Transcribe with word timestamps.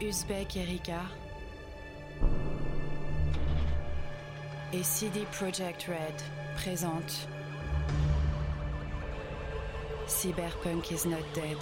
Uzbek 0.00 0.56
Erika 0.56 1.00
et 4.72 4.84
CD 4.84 5.24
Projekt 5.32 5.88
Red 5.88 6.14
présente 6.56 7.26
Cyberpunk 10.06 10.92
is 10.92 11.04
not 11.04 11.24
dead. 11.34 11.56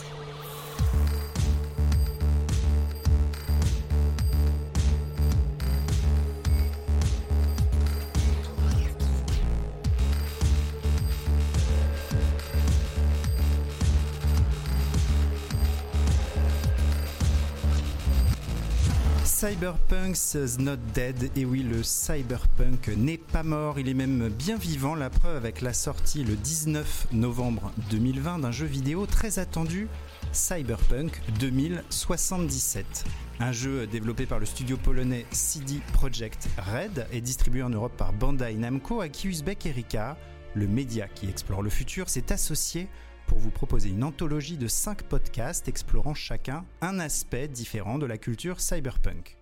Cyberpunk's 19.57 20.59
not 20.59 20.77
dead. 20.93 21.31
Et 21.35 21.47
oui, 21.47 21.63
le 21.63 21.83
cyberpunk 21.83 22.89
n'est 22.89 23.17
pas 23.17 23.43
mort, 23.43 23.79
il 23.79 23.89
est 23.89 23.95
même 23.95 24.29
bien 24.29 24.59
vivant. 24.59 24.95
La 24.95 25.09
preuve 25.09 25.35
avec 25.35 25.63
la 25.63 25.73
sortie 25.73 26.25
le 26.25 26.35
19 26.35 27.07
novembre 27.13 27.73
2020 27.89 28.41
d'un 28.41 28.51
jeu 28.51 28.67
vidéo 28.67 29.07
très 29.07 29.39
attendu, 29.39 29.89
Cyberpunk 30.31 31.23
2077. 31.41 33.05
Un 33.41 33.53
jeu 33.53 33.87
développé 33.87 34.27
par 34.27 34.41
le 34.41 34.45
studio 34.45 34.77
polonais 34.77 35.25
CD 35.31 35.81
Projekt 35.95 36.51
Red 36.59 37.07
et 37.11 37.23
distribué 37.23 37.63
en 37.63 37.71
Europe 37.71 37.97
par 37.97 38.13
Bandai 38.13 38.53
Namco, 38.57 39.01
à 39.01 39.09
qui 39.09 39.29
Uzbek 39.29 39.65
Erika, 39.65 40.19
le 40.55 40.69
média 40.69 41.09
qui 41.09 41.31
explore 41.31 41.63
le 41.63 41.71
futur, 41.71 42.11
s'est 42.11 42.31
associé 42.31 42.89
pour 43.27 43.39
vous 43.39 43.51
proposer 43.51 43.89
une 43.89 44.05
anthologie 44.05 44.59
de 44.59 44.69
5 44.69 45.05
podcasts 45.05 45.67
explorant 45.67 46.15
chacun 46.15 46.67
un 46.83 46.99
aspect 46.99 47.49
différent 47.49 47.97
de 47.97 48.05
la 48.05 48.19
culture 48.19 48.61
cyberpunk. 48.61 49.39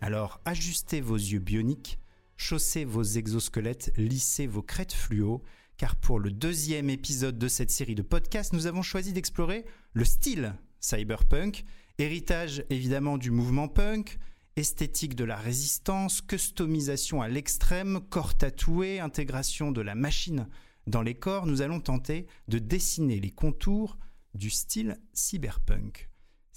Alors 0.00 0.40
ajustez 0.44 1.00
vos 1.00 1.16
yeux 1.16 1.40
bioniques, 1.40 1.98
chaussez 2.36 2.84
vos 2.84 3.02
exosquelettes, 3.02 3.92
lissez 3.96 4.46
vos 4.46 4.62
crêtes 4.62 4.92
fluo, 4.92 5.42
car 5.76 5.96
pour 5.96 6.20
le 6.20 6.30
deuxième 6.30 6.88
épisode 6.88 7.38
de 7.38 7.48
cette 7.48 7.70
série 7.70 7.94
de 7.94 8.02
podcasts, 8.02 8.52
nous 8.52 8.66
avons 8.66 8.82
choisi 8.82 9.12
d'explorer 9.12 9.64
le 9.92 10.04
style 10.04 10.54
cyberpunk, 10.80 11.64
héritage 11.98 12.64
évidemment 12.70 13.18
du 13.18 13.30
mouvement 13.30 13.66
punk, 13.68 14.18
esthétique 14.56 15.16
de 15.16 15.24
la 15.24 15.36
résistance, 15.36 16.20
customisation 16.20 17.20
à 17.20 17.28
l'extrême, 17.28 18.00
corps 18.08 18.36
tatoué, 18.36 19.00
intégration 19.00 19.72
de 19.72 19.80
la 19.80 19.94
machine 19.94 20.48
dans 20.86 21.02
les 21.02 21.14
corps, 21.14 21.46
nous 21.46 21.60
allons 21.60 21.80
tenter 21.80 22.26
de 22.48 22.58
dessiner 22.58 23.20
les 23.20 23.30
contours 23.30 23.98
du 24.34 24.48
style 24.48 24.98
cyberpunk. 25.12 26.08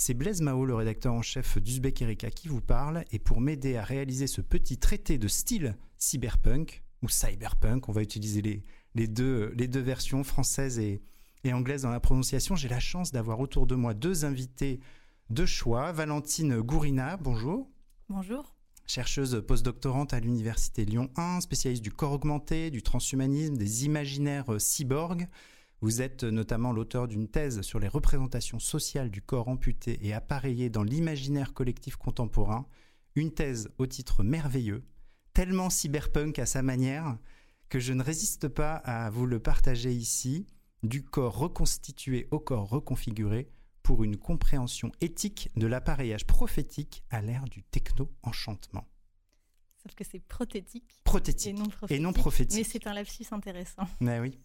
C'est 0.03 0.15
Blaise 0.15 0.41
Mao, 0.41 0.65
le 0.65 0.73
rédacteur 0.73 1.13
en 1.13 1.21
chef 1.21 1.59
d'Uzbek 1.59 2.01
Erika, 2.01 2.31
qui 2.31 2.47
vous 2.47 2.59
parle, 2.59 3.05
et 3.11 3.19
pour 3.19 3.39
m'aider 3.39 3.77
à 3.77 3.83
réaliser 3.83 4.25
ce 4.25 4.41
petit 4.41 4.79
traité 4.79 5.19
de 5.19 5.27
style 5.27 5.75
cyberpunk, 5.99 6.83
ou 7.03 7.07
cyberpunk, 7.07 7.87
on 7.87 7.91
va 7.91 8.01
utiliser 8.01 8.41
les, 8.41 8.63
les, 8.95 9.05
deux, 9.05 9.53
les 9.55 9.67
deux 9.67 9.79
versions, 9.79 10.23
française 10.23 10.79
et, 10.79 11.03
et 11.43 11.53
anglaise 11.53 11.83
dans 11.83 11.91
la 11.91 11.99
prononciation, 11.99 12.55
j'ai 12.55 12.67
la 12.67 12.79
chance 12.79 13.11
d'avoir 13.11 13.39
autour 13.41 13.67
de 13.67 13.75
moi 13.75 13.93
deux 13.93 14.25
invités 14.25 14.79
de 15.29 15.45
choix. 15.45 15.91
Valentine 15.91 16.61
Gourina, 16.61 17.17
bonjour. 17.17 17.69
Bonjour 18.09 18.55
chercheuse 18.87 19.41
postdoctorante 19.47 20.13
à 20.13 20.19
l'Université 20.19 20.83
Lyon 20.83 21.09
1, 21.15 21.39
spécialiste 21.41 21.83
du 21.83 21.91
corps 21.91 22.11
augmenté, 22.11 22.71
du 22.71 22.81
transhumanisme, 22.81 23.55
des 23.55 23.85
imaginaires 23.85 24.51
euh, 24.51 24.59
cyborgs. 24.59 25.29
Vous 25.81 26.03
êtes 26.03 26.23
notamment 26.23 26.71
l'auteur 26.71 27.07
d'une 27.07 27.27
thèse 27.27 27.61
sur 27.61 27.79
les 27.79 27.87
représentations 27.87 28.59
sociales 28.59 29.09
du 29.09 29.23
corps 29.23 29.47
amputé 29.47 29.97
et 30.05 30.13
appareillé 30.13 30.69
dans 30.69 30.83
l'imaginaire 30.83 31.53
collectif 31.53 31.95
contemporain, 31.95 32.67
une 33.15 33.33
thèse 33.33 33.71
au 33.79 33.87
titre 33.87 34.23
merveilleux, 34.23 34.83
tellement 35.33 35.71
cyberpunk 35.71 36.37
à 36.37 36.45
sa 36.45 36.61
manière, 36.61 37.17
que 37.67 37.79
je 37.79 37.93
ne 37.93 38.03
résiste 38.03 38.47
pas 38.47 38.75
à 38.75 39.09
vous 39.09 39.25
le 39.25 39.39
partager 39.39 39.91
ici, 39.91 40.45
du 40.83 41.03
corps 41.03 41.35
reconstitué 41.35 42.27
au 42.29 42.39
corps 42.39 42.69
reconfiguré, 42.69 43.49
pour 43.81 44.03
une 44.03 44.17
compréhension 44.17 44.91
éthique 45.01 45.49
de 45.55 45.65
l'appareillage 45.65 46.27
prophétique 46.27 47.03
à 47.09 47.21
l'ère 47.21 47.45
du 47.45 47.63
techno-enchantement. 47.63 48.87
Sauf 49.81 49.95
que 49.95 50.03
c'est 50.03 50.19
prothétique. 50.19 51.01
Prothétique. 51.03 51.55
Et 51.89 51.99
non 51.99 52.13
prophétique. 52.13 52.55
Mais 52.55 52.63
c'est 52.63 52.85
un 52.85 52.93
lapsus 52.93 53.25
intéressant. 53.31 53.87
Mais 53.99 54.19
oui. 54.19 54.37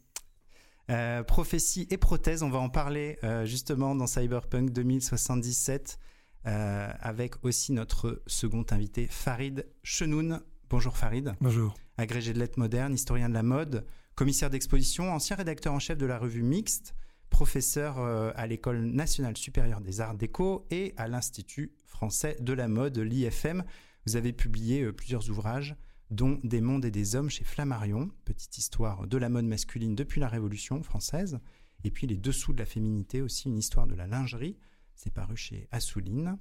Euh, 0.88 1.24
prophétie 1.24 1.86
et 1.90 1.96
prothèse, 1.96 2.42
on 2.42 2.50
va 2.50 2.58
en 2.58 2.68
parler 2.68 3.18
euh, 3.24 3.44
justement 3.44 3.96
dans 3.96 4.06
Cyberpunk 4.06 4.70
2077 4.70 5.98
euh, 6.46 6.88
avec 7.00 7.44
aussi 7.44 7.72
notre 7.72 8.22
second 8.26 8.64
invité 8.70 9.08
Farid 9.10 9.66
Chenoun. 9.82 10.40
Bonjour 10.70 10.96
Farid. 10.96 11.34
Bonjour. 11.40 11.74
Agrégé 11.98 12.32
de 12.32 12.38
lettres 12.38 12.60
modernes, 12.60 12.94
historien 12.94 13.28
de 13.28 13.34
la 13.34 13.42
mode, 13.42 13.84
commissaire 14.14 14.48
d'exposition, 14.48 15.12
ancien 15.12 15.34
rédacteur 15.34 15.72
en 15.72 15.80
chef 15.80 15.98
de 15.98 16.06
la 16.06 16.18
revue 16.18 16.42
Mixte, 16.42 16.94
professeur 17.30 17.98
à 17.98 18.46
l'École 18.46 18.82
nationale 18.82 19.36
supérieure 19.36 19.80
des 19.80 20.00
arts 20.00 20.14
déco 20.14 20.66
et 20.70 20.94
à 20.96 21.08
l'Institut 21.08 21.72
français 21.84 22.36
de 22.40 22.52
la 22.52 22.68
mode, 22.68 22.98
l'IFM. 22.98 23.64
Vous 24.06 24.16
avez 24.16 24.32
publié 24.32 24.92
plusieurs 24.92 25.30
ouvrages, 25.30 25.74
dont 26.10 26.40
Des 26.44 26.60
mondes 26.60 26.84
et 26.84 26.90
des 26.90 27.16
hommes 27.16 27.30
chez 27.30 27.44
Flammarion, 27.44 28.10
petite 28.24 28.58
histoire 28.58 29.06
de 29.06 29.16
la 29.18 29.28
mode 29.28 29.46
masculine 29.46 29.94
depuis 29.94 30.20
la 30.20 30.28
Révolution 30.28 30.82
française, 30.82 31.38
et 31.84 31.90
puis 31.90 32.06
Les 32.06 32.16
dessous 32.16 32.52
de 32.52 32.58
la 32.58 32.66
féminité, 32.66 33.22
aussi 33.22 33.48
une 33.48 33.58
histoire 33.58 33.86
de 33.86 33.94
la 33.94 34.06
lingerie, 34.06 34.56
c'est 34.94 35.12
paru 35.12 35.36
chez 35.36 35.68
Assouline. 35.70 36.38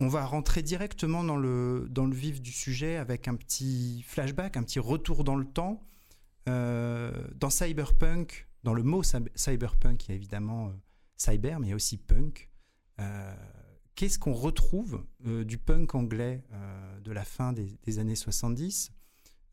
On 0.00 0.08
va 0.08 0.26
rentrer 0.26 0.62
directement 0.62 1.22
dans 1.22 1.36
le, 1.36 1.86
dans 1.88 2.06
le 2.06 2.14
vif 2.14 2.42
du 2.42 2.50
sujet 2.50 2.96
avec 2.96 3.28
un 3.28 3.36
petit 3.36 4.02
flashback, 4.06 4.56
un 4.56 4.62
petit 4.62 4.80
retour 4.80 5.24
dans 5.24 5.36
le 5.36 5.44
temps. 5.44 5.82
Euh, 6.48 7.12
dans 7.36 7.50
Cyberpunk, 7.50 8.48
dans 8.64 8.74
le 8.74 8.82
mot 8.82 9.02
cyberpunk, 9.02 10.06
il 10.06 10.08
y 10.10 10.12
a 10.12 10.14
évidemment 10.16 10.68
euh, 10.68 10.72
cyber, 11.16 11.60
mais 11.60 11.72
aussi 11.72 11.98
punk. 11.98 12.50
Euh, 13.00 13.34
qu'est-ce 13.94 14.18
qu'on 14.18 14.32
retrouve 14.32 15.04
euh, 15.26 15.44
du 15.44 15.58
punk 15.58 15.94
anglais 15.94 16.42
de 17.04 17.12
la 17.12 17.24
fin 17.24 17.52
des, 17.52 17.98
années 17.98 18.16
70 18.16 18.92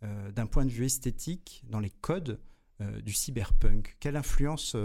d'un 0.01 0.45
point 0.45 0.65
de 0.65 0.71
vue 0.71 0.85
esthétique 0.85 1.63
dans 1.67 1.79
les 1.79 1.89
codes 1.89 2.39
du 3.03 3.11
cyberpunk? 3.11 3.97
Quelle 3.99 4.15
influence 4.15 4.75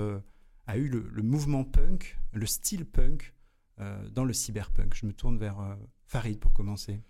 a 0.66 0.76
eu 0.76 0.88
le, 0.88 1.22
mouvement 1.22 1.64
punk, 1.64 2.18
le 2.32 2.46
style 2.46 2.84
punk 2.84 3.34
dans 4.10 4.24
le 4.24 4.32
cyberpunk? 4.32 4.94
Je 4.94 5.06
me 5.06 5.12
tourne 5.12 5.38
vers 5.38 5.76
Farid 6.06 6.40
pour 6.40 6.52
commencer. 6.52 7.00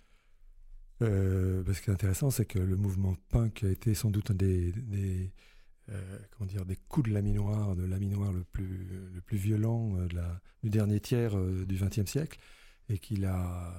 ce 1.01 1.81
qui 1.81 1.91
est 1.91 1.95
intéressant, 1.95 2.31
c'est 2.31 2.47
que 2.47 2.59
le 2.59 2.77
mouvement 2.77 3.15
punk 3.31 3.65
a 3.65 3.71
été 3.71 3.95
sans 3.95 4.11
doute 4.11 4.31
un 4.33 4.35
des 4.35 5.33
euh, 5.91 6.19
comment 6.31 6.49
dire, 6.49 6.65
des 6.65 6.77
coups 6.77 7.11
de 7.11 7.15
laminoir, 7.15 7.77
de 7.77 7.85
laminoir 7.85 8.33
le 8.33 8.43
plus, 8.43 8.89
le 9.13 9.21
plus 9.21 9.37
violent 9.37 9.95
euh, 9.99 10.07
de 10.09 10.15
la, 10.15 10.41
du 10.63 10.71
dernier 10.71 10.99
tiers 10.99 11.37
euh, 11.37 11.67
du 11.67 11.77
XXe 11.77 12.11
siècle, 12.11 12.39
et 12.89 12.99
qu'il 12.99 13.27
a 13.27 13.75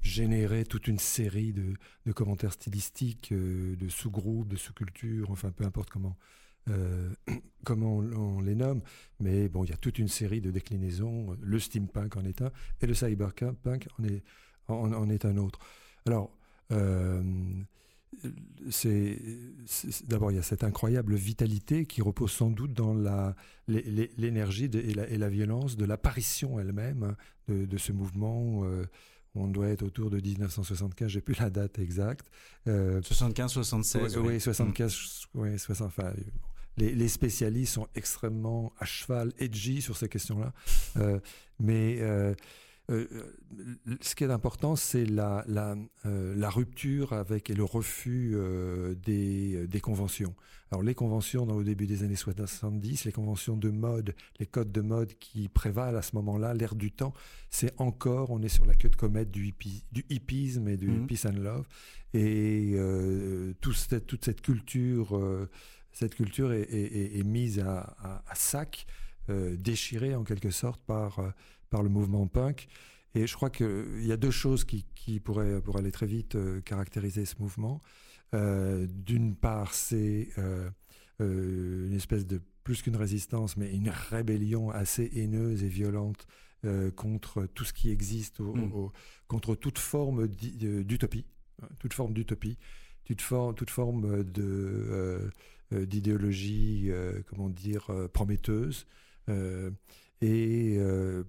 généré 0.00 0.64
toute 0.64 0.88
une 0.88 0.98
série 0.98 1.52
de, 1.52 1.74
de 2.04 2.12
commentaires 2.12 2.52
stylistiques, 2.52 3.32
de 3.32 3.88
sous-groupes, 3.88 4.48
de 4.48 4.56
sous-cultures, 4.56 5.30
enfin 5.30 5.50
peu 5.50 5.64
importe 5.64 5.90
comment, 5.90 6.16
comment 7.64 7.96
on, 7.96 8.40
les 8.40 8.54
nomme, 8.54 8.82
mais 9.18 9.48
bon, 9.48 9.64
il 9.64 9.70
y 9.70 9.72
a 9.72 9.76
toute 9.76 9.98
une 9.98 10.08
série 10.08 10.40
de 10.40 10.50
déclinaisons. 10.50 11.36
Le 11.40 11.58
steampunk 11.58 12.16
en 12.16 12.24
est 12.24 12.42
un, 12.42 12.52
et 12.80 12.86
le 12.86 12.94
cyberpunk 12.94 13.88
en 13.98 14.04
est, 14.04 14.22
en, 14.68 14.92
en 14.92 15.08
est 15.08 15.24
un 15.24 15.36
autre. 15.38 15.58
Alors, 16.06 16.36
c'est 18.70 19.18
d'abord 20.06 20.30
il 20.32 20.36
y 20.36 20.38
a 20.38 20.42
cette 20.42 20.64
incroyable 20.64 21.14
vitalité 21.14 21.86
qui 21.86 22.02
repose 22.02 22.32
sans 22.32 22.50
doute 22.50 22.72
dans 22.72 22.94
la 22.94 23.34
l'énergie 23.68 24.70
et 24.72 24.94
la, 24.94 25.08
et 25.08 25.18
la, 25.18 25.28
violence 25.28 25.76
de 25.76 25.84
l'apparition 25.84 26.58
elle-même 26.60 27.14
de, 27.48 27.76
ce 27.78 27.92
mouvement. 27.92 28.64
Euh, 28.64 28.84
on 29.34 29.48
doit 29.48 29.68
être 29.68 29.82
autour 29.82 30.10
de 30.10 30.20
1975, 30.20 31.08
j'ai 31.08 31.20
plus 31.20 31.38
la 31.40 31.50
date 31.50 31.78
exacte. 31.78 32.30
75, 32.66 33.52
76. 33.52 34.16
Oui, 34.18 34.40
75, 34.40 35.26
oui, 35.34 35.58
60, 35.58 35.88
enfin, 35.88 36.12
les, 36.76 36.94
les, 36.94 37.08
spécialistes 37.08 37.74
sont 37.74 37.88
extrêmement 37.94 38.72
à 38.78 38.84
cheval, 38.84 39.32
edgy 39.38 39.82
sur 39.82 39.96
ces 39.96 40.08
questions-là. 40.08 40.52
Euh, 40.96 41.18
mais 41.60 41.98
euh, 42.00 42.34
euh, 42.90 43.06
euh, 43.14 43.96
ce 44.02 44.14
qui 44.14 44.24
est 44.24 44.30
important, 44.30 44.76
c'est 44.76 45.06
la, 45.06 45.42
la, 45.48 45.74
euh, 46.04 46.34
la, 46.36 46.50
rupture 46.50 47.14
avec 47.14 47.48
et 47.48 47.54
le 47.54 47.64
refus 47.64 48.36
des, 49.02 49.66
des, 49.66 49.80
conventions. 49.80 50.34
Alors 50.70 50.82
les 50.82 50.94
conventions 50.94 51.46
dans, 51.46 51.54
au 51.54 51.62
début 51.62 51.86
des 51.86 52.02
années 52.02 52.14
70, 52.14 53.06
les 53.06 53.12
conventions 53.12 53.56
de 53.56 53.70
mode, 53.70 54.14
les 54.38 54.44
codes 54.44 54.70
de 54.70 54.82
mode 54.82 55.14
qui 55.18 55.48
prévalent 55.48 55.96
à 55.96 56.02
ce 56.02 56.14
moment-là, 56.16 56.52
l'ère 56.52 56.74
du 56.74 56.92
temps, 56.92 57.14
c'est 57.48 57.72
encore, 57.80 58.30
on 58.30 58.42
est 58.42 58.48
sur 58.48 58.66
la 58.66 58.74
queue 58.74 58.90
de 58.90 58.96
comète 58.96 59.30
du, 59.30 59.46
hippie, 59.46 59.84
du 59.92 60.04
hippisme 60.10 60.68
et 60.68 60.76
du 60.76 60.88
mmh. 60.88 61.06
peace 61.06 61.26
and 61.26 61.38
love. 61.38 61.66
Et 62.12 62.76
cette, 63.74 64.06
toute 64.06 64.24
cette 64.24 64.42
culture, 64.42 65.18
cette 65.90 66.14
culture 66.14 66.52
est, 66.52 66.62
est, 66.62 67.18
est 67.18 67.24
mise 67.24 67.60
à, 67.60 67.96
à, 67.98 68.22
à 68.28 68.34
sac, 68.34 68.86
déchirée 69.28 70.14
en 70.14 70.22
quelque 70.22 70.50
sorte 70.50 70.82
par 70.82 71.32
par 71.74 71.82
le 71.82 71.88
mouvement 71.88 72.28
punk. 72.28 72.68
Et 73.16 73.26
je 73.26 73.34
crois 73.34 73.50
qu'il 73.50 74.06
y 74.06 74.12
a 74.12 74.16
deux 74.16 74.30
choses 74.30 74.62
qui, 74.64 74.86
qui 74.94 75.18
pourraient, 75.18 75.60
pour 75.60 75.76
aller 75.76 75.90
très 75.90 76.06
vite, 76.06 76.36
caractériser 76.64 77.24
ce 77.24 77.34
mouvement. 77.40 77.82
D'une 78.32 79.34
part, 79.34 79.74
c'est 79.74 80.28
une 81.18 81.94
espèce 81.94 82.26
de 82.26 82.40
plus 82.62 82.80
qu'une 82.82 82.94
résistance, 82.94 83.56
mais 83.56 83.74
une 83.74 83.88
rébellion 83.88 84.70
assez 84.70 85.10
haineuse 85.14 85.64
et 85.64 85.68
violente 85.68 86.28
contre 86.94 87.46
tout 87.46 87.64
ce 87.64 87.72
qui 87.72 87.90
existe, 87.90 88.38
mm. 88.38 88.70
contre 89.26 89.56
toute 89.56 89.78
forme 89.78 90.28
d'utopie, 90.28 91.26
hein, 91.60 91.68
toute 91.80 91.92
forme 91.92 92.14
d'utopie, 92.14 92.56
toute, 93.04 93.20
forme, 93.20 93.54
toute 93.56 93.70
forme 93.70 94.22
de 94.22 95.30
euh, 95.72 95.86
d'idéologie, 95.86 96.88
euh, 96.90 97.22
comment 97.26 97.48
dire, 97.48 97.86
euh, 97.90 98.06
prometteuse. 98.06 98.86
Et 100.20 100.78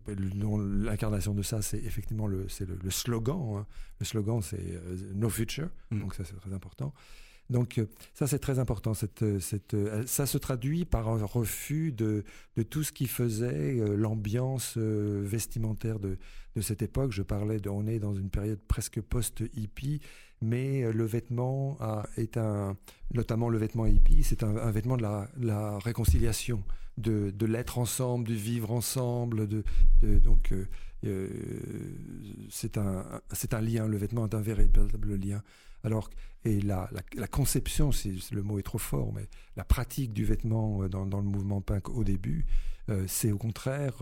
l'incarnation 0.07 1.33
de 1.33 1.41
ça, 1.41 1.61
c'est 1.61 1.79
effectivement 1.79 2.27
le, 2.27 2.47
le, 2.59 2.79
le 2.81 2.91
slogan. 2.91 3.57
Hein. 3.57 3.65
Le 3.99 4.05
slogan, 4.05 4.41
c'est 4.41 4.79
No 5.13 5.29
Future, 5.29 5.69
mm. 5.91 5.99
donc 5.99 6.15
ça 6.15 6.23
c'est 6.23 6.35
très 6.35 6.53
important. 6.53 6.93
Donc 7.49 7.79
ça 8.13 8.25
c'est 8.25 8.39
très 8.39 8.57
important. 8.57 8.93
Cette, 8.93 9.39
cette, 9.39 9.75
ça 10.07 10.25
se 10.25 10.37
traduit 10.37 10.85
par 10.85 11.09
un 11.09 11.23
refus 11.23 11.91
de, 11.91 12.23
de 12.57 12.63
tout 12.63 12.83
ce 12.83 12.91
qui 12.91 13.07
faisait 13.07 13.75
l'ambiance 13.95 14.77
vestimentaire 14.77 15.99
de, 15.99 16.17
de, 16.55 16.61
cette 16.61 16.81
époque. 16.81 17.11
Je 17.11 17.21
parlais 17.21 17.59
de, 17.59 17.69
on 17.69 17.85
est 17.85 17.99
dans 17.99 18.15
une 18.15 18.29
période 18.29 18.59
presque 18.67 18.99
post-hippie 18.99 20.01
mais 20.41 20.83
euh, 20.83 20.91
le 20.91 21.05
vêtement 21.05 21.77
est 22.17 22.37
un, 22.37 22.77
notamment 23.13 23.49
le 23.49 23.57
vêtement 23.57 23.85
hippie, 23.85 24.23
c'est 24.23 24.43
un, 24.43 24.71
vêtement 24.71 24.97
de 24.97 25.03
la, 25.03 25.79
réconciliation, 25.79 26.63
de, 26.97 27.33
l'être 27.45 27.77
ensemble, 27.77 28.25
du 28.25 28.35
vivre 28.35 28.71
ensemble, 28.71 29.47
de, 29.47 29.63
donc 30.19 30.51
euh, 30.51 30.65
euh, 31.05 31.29
c'est 32.49 32.77
un, 32.77 33.03
un 33.51 33.61
lien, 33.61 33.87
le 33.87 33.97
vêtement 33.97 34.25
est 34.25 34.35
un 34.35 34.41
véritable 34.41 35.15
lien. 35.15 35.41
Alors, 35.83 36.09
et 36.45 36.61
la, 36.61 36.87
conception, 37.29 37.91
si 37.91 38.23
le 38.31 38.43
mot 38.43 38.59
est 38.59 38.63
trop 38.63 38.77
fort, 38.77 39.13
mais 39.13 39.27
la 39.55 39.63
pratique 39.63 40.13
du 40.13 40.25
vêtement 40.25 40.87
dans, 40.87 41.05
le 41.05 41.27
mouvement 41.27 41.61
punk 41.61 41.89
au 41.89 42.03
début, 42.03 42.45
c'est 43.07 43.31
au 43.31 43.37
contraire, 43.37 43.95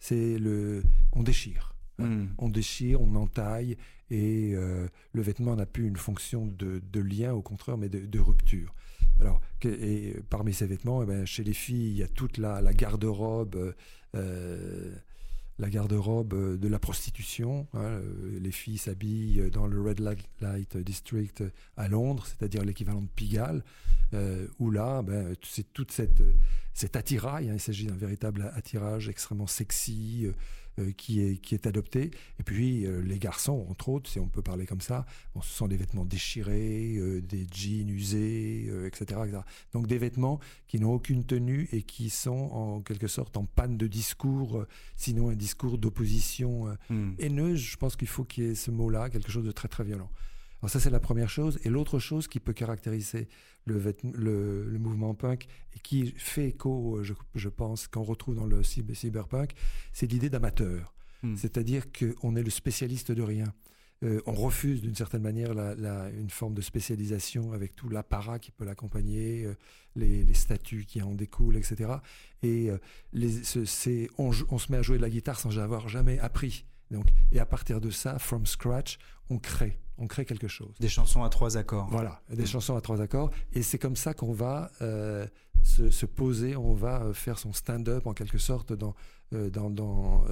c'est 0.00 0.38
le, 0.38 0.82
on 1.12 1.22
déchire. 1.22 1.73
Hmm. 1.98 2.26
On 2.38 2.48
déchire, 2.48 3.00
on 3.00 3.14
entaille, 3.14 3.76
et 4.10 4.52
euh, 4.54 4.88
le 5.12 5.22
vêtement 5.22 5.54
n'a 5.56 5.66
plus 5.66 5.86
une 5.86 5.96
fonction 5.96 6.46
de, 6.46 7.00
lien, 7.00 7.32
au 7.32 7.42
contraire, 7.42 7.76
mais 7.76 7.88
de, 7.88 8.18
rupture. 8.18 8.74
Alors, 9.20 9.40
et 9.64 10.16
parmi 10.28 10.52
ces 10.52 10.66
vêtements, 10.66 11.02
eh 11.02 11.06
ben, 11.06 11.24
chez 11.24 11.44
les 11.44 11.52
filles, 11.52 11.90
il 11.90 11.96
y 11.98 12.02
a 12.02 12.08
toute 12.08 12.38
la, 12.38 12.60
garde-robe. 12.72 13.74
Euh, 14.14 14.94
la 15.60 15.70
garde-robe 15.70 16.58
de 16.58 16.68
la 16.68 16.80
prostitution. 16.80 17.68
Hein, 17.74 18.00
les 18.40 18.50
filles 18.50 18.78
s'habillent 18.78 19.50
dans 19.52 19.66
le 19.66 19.80
Red 19.80 20.00
Light 20.40 20.76
District 20.76 21.44
à 21.76 21.86
Londres, 21.86 22.26
c'est-à-dire 22.26 22.64
l'équivalent 22.64 23.02
de 23.02 23.08
Pigalle, 23.14 23.62
euh, 24.14 24.46
où 24.58 24.70
là, 24.70 25.02
ben, 25.02 25.34
c'est 25.42 25.72
toute 25.72 25.90
cette, 25.90 26.22
cet 26.72 26.96
attirail. 26.96 27.50
Hein, 27.50 27.54
il 27.54 27.60
s'agit 27.60 27.86
d'un 27.86 27.96
véritable 27.96 28.50
attirage 28.54 29.08
extrêmement 29.08 29.46
sexy, 29.46 30.26
euh, 30.26 30.32
qui, 30.96 31.20
est, 31.20 31.36
qui 31.36 31.54
est 31.54 31.66
adopté. 31.66 32.10
Et 32.38 32.42
puis 32.42 32.86
euh, 32.86 33.00
les 33.00 33.18
garçons, 33.18 33.66
entre 33.68 33.88
autres, 33.88 34.10
si 34.10 34.18
on 34.18 34.28
peut 34.28 34.42
parler 34.42 34.66
comme 34.66 34.80
ça, 34.80 35.06
bon, 35.34 35.42
ce 35.42 35.52
sont 35.52 35.68
des 35.68 35.76
vêtements 35.76 36.04
déchirés, 36.04 36.96
euh, 36.96 37.20
des 37.20 37.46
jeans 37.52 37.88
usés, 37.88 38.70
etc., 38.86 39.20
Donc 39.72 39.86
des 39.86 39.98
vêtements 39.98 40.40
qui 40.66 40.80
n'ont 40.80 40.92
aucune 40.92 41.24
tenue 41.24 41.68
et 41.72 41.82
qui 41.82 42.10
sont 42.10 42.32
en 42.32 42.80
quelque 42.80 43.06
sorte 43.06 43.36
en 43.36 43.44
panne 43.44 43.76
de 43.76 43.86
discours, 43.86 44.64
sinon 44.96 45.30
un 45.30 45.34
discours 45.34 45.78
d'opposition 45.78 46.76
hmm. 46.90 47.12
haineuse. 47.18 47.60
Je 47.60 47.76
pense 47.76 47.96
qu'il 47.96 48.08
faut 48.08 48.24
qu'il 48.24 48.44
y 48.44 48.46
ait 48.48 48.54
ce 48.54 48.70
mot-là, 48.70 49.10
quelque 49.10 49.30
chose 49.30 49.44
de 49.44 49.52
très 49.52 49.68
très 49.68 49.84
violent. 49.84 50.10
Alors 50.64 50.70
ça 50.70 50.80
c'est 50.80 50.90
la 50.90 51.00
première 51.00 51.28
chose. 51.28 51.58
Et 51.64 51.68
l'autre 51.68 51.98
chose 51.98 52.26
qui 52.26 52.40
peut 52.40 52.54
caractériser 52.54 53.28
le, 53.66 53.80
le, 54.14 54.78
mouvement 54.78 55.14
punk 55.14 55.46
et 55.74 55.78
qui 55.80 56.12
fait 56.16 56.48
écho, 56.48 57.02
je, 57.02 57.14
je 57.34 57.48
pense, 57.48 57.88
qu'on 57.88 58.02
retrouve 58.02 58.34
dans 58.34 58.46
le 58.46 58.62
cyberpunk, 58.62 59.52
c'est 59.92 60.10
l'idée 60.10 60.30
d'amateur. 60.30 60.94
Hmm. 61.22 61.36
C'est-à-dire 61.36 61.84
qu'on 61.92 62.36
est 62.36 62.42
le 62.42 62.50
spécialiste 62.50 63.12
de 63.12 63.22
rien. 63.22 63.46
Euh, 64.02 64.20
on 64.26 64.32
refuse 64.32 64.82
d'une 64.82 64.94
certaine 64.94 65.22
manière 65.22 65.54
la, 65.54 66.10
une 66.10 66.28
forme 66.28 66.54
de 66.54 66.60
spécialisation 66.60 67.52
avec 67.52 67.74
tout 67.74 67.88
l'apparat 67.88 68.38
qui 68.38 68.50
peut 68.50 68.64
l'accompagner, 68.64 69.44
euh, 69.44 69.54
les, 69.96 70.24
les, 70.24 70.34
statuts 70.34 70.84
qui 70.84 71.00
en 71.00 71.14
découlent, 71.14 71.56
etc. 71.56 71.94
Et 72.42 72.70
euh, 72.70 72.78
les, 73.12 73.40
on, 74.18 74.30
on, 74.50 74.58
se 74.58 74.72
met 74.72 74.78
à 74.78 74.82
jouer 74.82 74.98
de 74.98 75.02
la 75.02 75.10
guitare 75.10 75.38
sans 75.38 75.58
avoir 75.58 75.88
jamais 75.88 76.18
appris. 76.18 76.66
Donc, 76.90 77.06
et 77.32 77.38
à 77.38 77.46
partir 77.46 77.80
de 77.80 77.90
ça, 77.90 78.18
from 78.18 78.44
scratch, 78.44 78.98
on 79.30 79.38
crée 79.38 79.78
on 79.98 80.06
crée 80.06 80.24
quelque 80.24 80.48
chose. 80.48 80.74
Des 80.80 80.88
chansons 80.88 81.22
à 81.22 81.28
trois 81.28 81.56
accords. 81.56 81.88
Voilà, 81.90 82.20
des 82.28 82.42
mm. 82.42 82.46
chansons 82.46 82.76
à 82.76 82.80
trois 82.80 83.00
accords. 83.00 83.30
Et 83.52 83.62
c'est 83.62 83.78
comme 83.78 83.96
ça 83.96 84.14
qu'on 84.14 84.32
va 84.32 84.70
euh, 84.82 85.26
se, 85.62 86.06
poser, 86.06 86.56
on 86.56 86.74
va 86.74 87.02
euh, 87.02 87.14
faire 87.14 87.38
son 87.38 87.52
stand-up 87.52 88.06
en 88.06 88.12
quelque 88.12 88.38
sorte 88.38 88.72
dans, 88.72 88.94
euh, 89.32 89.50
dans, 89.50 90.24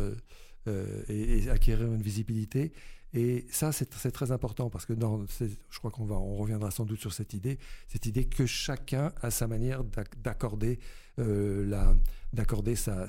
et, 1.08 1.48
acquérir 1.50 1.92
une 1.92 2.02
visibilité. 2.02 2.72
Et 3.14 3.46
ça, 3.50 3.72
c'est 3.72 4.10
très 4.10 4.32
important 4.32 4.70
parce 4.70 4.86
que 4.86 4.94
dans, 4.94 5.20
je 5.38 5.78
crois 5.78 5.90
qu'on 5.90 6.06
va, 6.06 6.16
on 6.16 6.36
reviendra 6.36 6.70
sans 6.70 6.86
doute 6.86 7.00
sur 7.00 7.12
cette 7.12 7.34
idée, 7.34 7.58
cette 7.86 8.06
idée 8.06 8.24
que 8.24 8.46
chacun 8.46 9.12
a 9.20 9.30
sa 9.30 9.46
manière 9.46 9.84
d'accorder 10.16 10.78
la, 11.18 11.94
d'accorder 12.32 12.76
sa, 12.76 13.06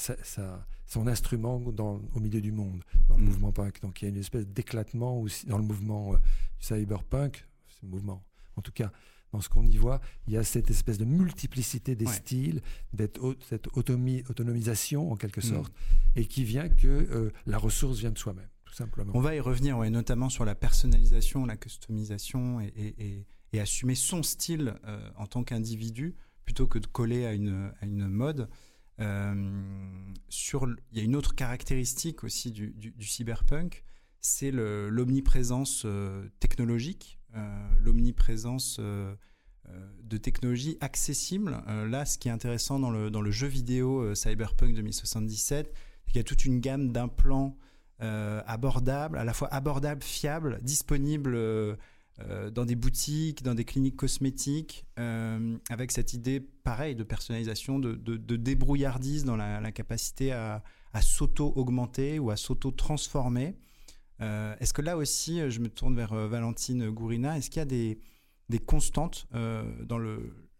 son 0.85 1.07
instrument 1.07 1.59
dans, 1.59 2.01
au 2.13 2.19
milieu 2.19 2.41
du 2.41 2.51
monde, 2.51 2.83
dans 3.09 3.17
le 3.17 3.23
mm. 3.23 3.25
mouvement 3.25 3.51
punk. 3.51 3.81
Donc 3.81 4.01
il 4.01 4.05
y 4.05 4.07
a 4.07 4.09
une 4.09 4.19
espèce 4.19 4.47
d'éclatement 4.47 5.19
aussi 5.19 5.45
dans 5.47 5.57
le 5.57 5.63
mouvement 5.63 6.13
euh, 6.13 6.17
cyberpunk, 6.59 7.45
ce 7.67 7.85
mouvement, 7.85 8.23
en 8.55 8.61
tout 8.61 8.71
cas 8.71 8.91
dans 9.31 9.41
ce 9.41 9.49
qu'on 9.49 9.65
y 9.65 9.77
voit, 9.77 9.99
il 10.27 10.33
y 10.33 10.37
a 10.37 10.43
cette 10.43 10.69
espèce 10.69 10.99
de 10.99 11.05
multiplicité 11.05 11.95
des 11.95 12.05
styles, 12.05 12.61
cette 12.95 13.67
autonomisation 13.73 15.11
en 15.11 15.15
quelque 15.15 15.39
mm. 15.39 15.55
sorte, 15.55 15.73
et 16.15 16.27
qui 16.27 16.43
vient 16.43 16.69
que 16.69 16.87
euh, 16.87 17.31
la 17.47 17.57
ressource 17.57 17.97
vient 17.97 18.11
de 18.11 18.17
soi-même, 18.19 18.47
tout 18.63 18.75
simplement. 18.75 19.11
On 19.15 19.21
va 19.21 19.33
y 19.33 19.39
revenir, 19.39 19.79
ouais, 19.79 19.89
notamment 19.89 20.29
sur 20.29 20.45
la 20.45 20.53
personnalisation, 20.53 21.47
la 21.47 21.57
customisation, 21.57 22.61
et, 22.61 23.25
et, 23.51 23.59
assumer 23.59 23.95
son 23.95 24.23
style 24.23 24.75
euh, 24.85 25.09
en 25.15 25.25
tant 25.25 25.43
qu'individu, 25.43 26.15
plutôt 26.45 26.67
que 26.67 26.79
de 26.79 26.87
coller 26.87 27.25
à 27.25 27.33
une, 27.33 27.71
à 27.81 27.85
une 27.85 28.07
mode. 28.07 28.49
Euh, 28.99 29.33
sur, 30.29 30.67
il 30.91 30.97
y 30.97 31.01
a 31.01 31.03
une 31.03 31.15
autre 31.15 31.35
caractéristique 31.35 32.23
aussi 32.23 32.51
du, 32.51 32.93
cyberpunk, 33.01 33.83
c'est 34.19 34.51
l'omniprésence 34.51 35.83
euh, 35.85 36.27
technologique, 36.39 37.19
euh, 37.35 37.67
l'omniprésence 37.79 38.79
de 38.79 40.17
technologies 40.17 40.77
accessibles. 40.81 41.63
là, 41.67 42.05
ce 42.05 42.17
qui 42.17 42.27
est 42.27 42.31
intéressant 42.31 42.79
dans 42.79 42.91
le, 42.91 43.09
dans 43.09 43.21
le 43.21 43.31
jeu 43.31 43.47
vidéo 43.47 44.13
Cyberpunk 44.13 44.75
2077, 44.75 45.73
c'est 46.05 46.11
qu'il 46.11 46.17
y 46.17 46.19
a 46.19 46.23
toute 46.23 46.45
une 46.45 46.59
gamme 46.59 46.91
d'implants 46.91 47.57
abordables, 47.99 49.17
à 49.17 49.23
la 49.23 49.33
fois 49.33 49.47
abordables, 49.53 50.03
fiables, 50.03 50.59
disponibles 50.61 51.35
euh, 51.35 51.75
dans 52.51 52.65
des 52.65 52.75
boutiques, 52.75 53.43
dans 53.43 53.55
des 53.55 53.65
cliniques 53.65 53.95
cosmétiques, 53.95 54.85
euh, 54.99 55.57
avec 55.69 55.91
cette 55.91 56.13
idée, 56.13 56.39
pareil, 56.39 56.95
de 56.95 57.03
personnalisation, 57.03 57.79
de, 57.79 57.95
débrouillardise 58.17 59.25
dans 59.25 59.35
la, 59.35 59.71
capacité 59.71 60.31
à, 60.31 60.61
s'auto-augmenter 61.01 62.19
ou 62.19 62.29
à 62.29 62.35
s'auto-transformer. 62.35 63.55
Euh, 64.21 64.55
est-ce 64.59 64.73
que 64.73 64.83
là 64.83 64.95
aussi, 64.95 65.49
je 65.49 65.59
me 65.59 65.69
tourne 65.69 65.95
vers 65.95 66.13
Valentine 66.13 66.89
Gourina, 66.91 67.37
est-ce 67.37 67.49
qu'il 67.49 67.59
y 67.59 67.63
a 67.63 67.65
des, 67.65 68.59
constantes 68.59 69.27
dans 69.31 69.99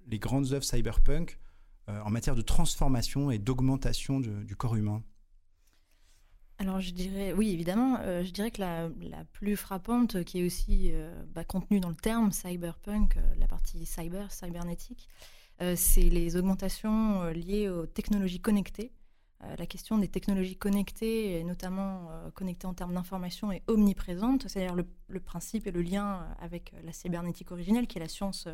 les 0.07 0.19
grandes 0.19 0.53
œuvres 0.53 0.65
cyberpunk 0.65 1.37
en 1.87 2.09
matière 2.09 2.35
de 2.35 2.41
transformation 2.41 3.29
et 3.29 3.37
d'augmentation 3.37 4.19
du 4.19 4.55
corps 4.55 4.75
humain? 4.75 5.03
Alors 6.59 6.79
je 6.79 6.91
dirais, 6.91 7.33
oui 7.33 7.51
évidemment, 7.51 7.97
euh, 8.01 8.23
je 8.23 8.31
dirais 8.31 8.51
que 8.51 8.61
la, 8.61 8.89
plus 9.31 9.55
frappante, 9.55 10.23
qui 10.23 10.39
est 10.39 10.45
aussi 10.45 10.91
euh, 10.93 11.11
bah, 11.33 11.43
contenue 11.43 11.79
dans 11.79 11.89
le 11.89 11.95
terme 11.95 12.31
cyberpunk, 12.31 13.17
euh, 13.17 13.21
la 13.37 13.47
partie 13.47 13.85
cyber, 13.85 14.31
cybernétique, 14.31 15.07
c'est 15.75 16.09
les 16.09 16.35
augmentations 16.35 17.23
liées 17.27 17.69
aux 17.69 17.85
technologies 17.85 18.41
connectées. 18.41 18.91
la 19.57 19.65
question 19.65 19.97
des 19.97 20.09
technologies 20.09 20.57
connectées, 20.57 21.39
et 21.39 21.43
notamment 21.45 22.09
connectées 22.33 22.67
en 22.67 22.73
termes 22.73 22.95
d'information, 22.95 23.49
est 23.49 23.61
omniprésente, 23.67 24.49
c'est-à-dire 24.49 24.75
le, 24.75 24.85
le, 25.07 25.21
principe 25.21 25.65
et 25.65 25.71
le 25.71 25.81
lien 25.81 26.27
avec 26.39 26.73
la 26.83 26.91
cybernétique 26.91 27.51
originelle, 27.53 27.87
qui 27.87 27.97
est 27.97 28.01
la 28.01 28.09
science 28.09 28.49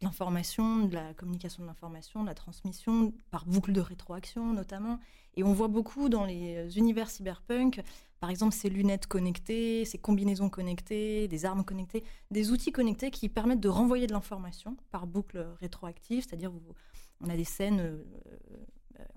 de 0.00 0.04
l'information, 0.04 0.86
de 0.86 0.94
la 0.94 1.14
communication 1.14 1.62
de 1.62 1.68
l'information, 1.68 2.22
de 2.22 2.26
la 2.26 2.34
transmission 2.34 3.12
par 3.30 3.46
boucle 3.46 3.72
de 3.72 3.80
rétroaction 3.80 4.52
notamment. 4.52 4.98
Et 5.34 5.44
on 5.44 5.52
voit 5.52 5.68
beaucoup 5.68 6.08
dans 6.08 6.24
les 6.24 6.78
univers 6.78 7.10
cyberpunk, 7.10 7.82
par 8.20 8.30
exemple 8.30 8.54
ces 8.54 8.70
lunettes 8.70 9.06
connectées, 9.06 9.84
ces 9.84 9.98
combinaisons 9.98 10.48
connectées, 10.48 11.28
des 11.28 11.44
armes 11.44 11.64
connectées, 11.64 12.04
des 12.30 12.50
outils 12.50 12.72
connectés 12.72 13.10
qui 13.10 13.28
permettent 13.28 13.60
de 13.60 13.68
renvoyer 13.68 14.06
de 14.06 14.12
l'information 14.12 14.76
par 14.90 15.06
boucle 15.06 15.46
rétroactive, 15.60 16.24
c'est-à-dire 16.26 16.52
on 17.20 17.28
a 17.28 17.36
des 17.36 17.44
scènes 17.44 17.80
euh, 17.80 18.04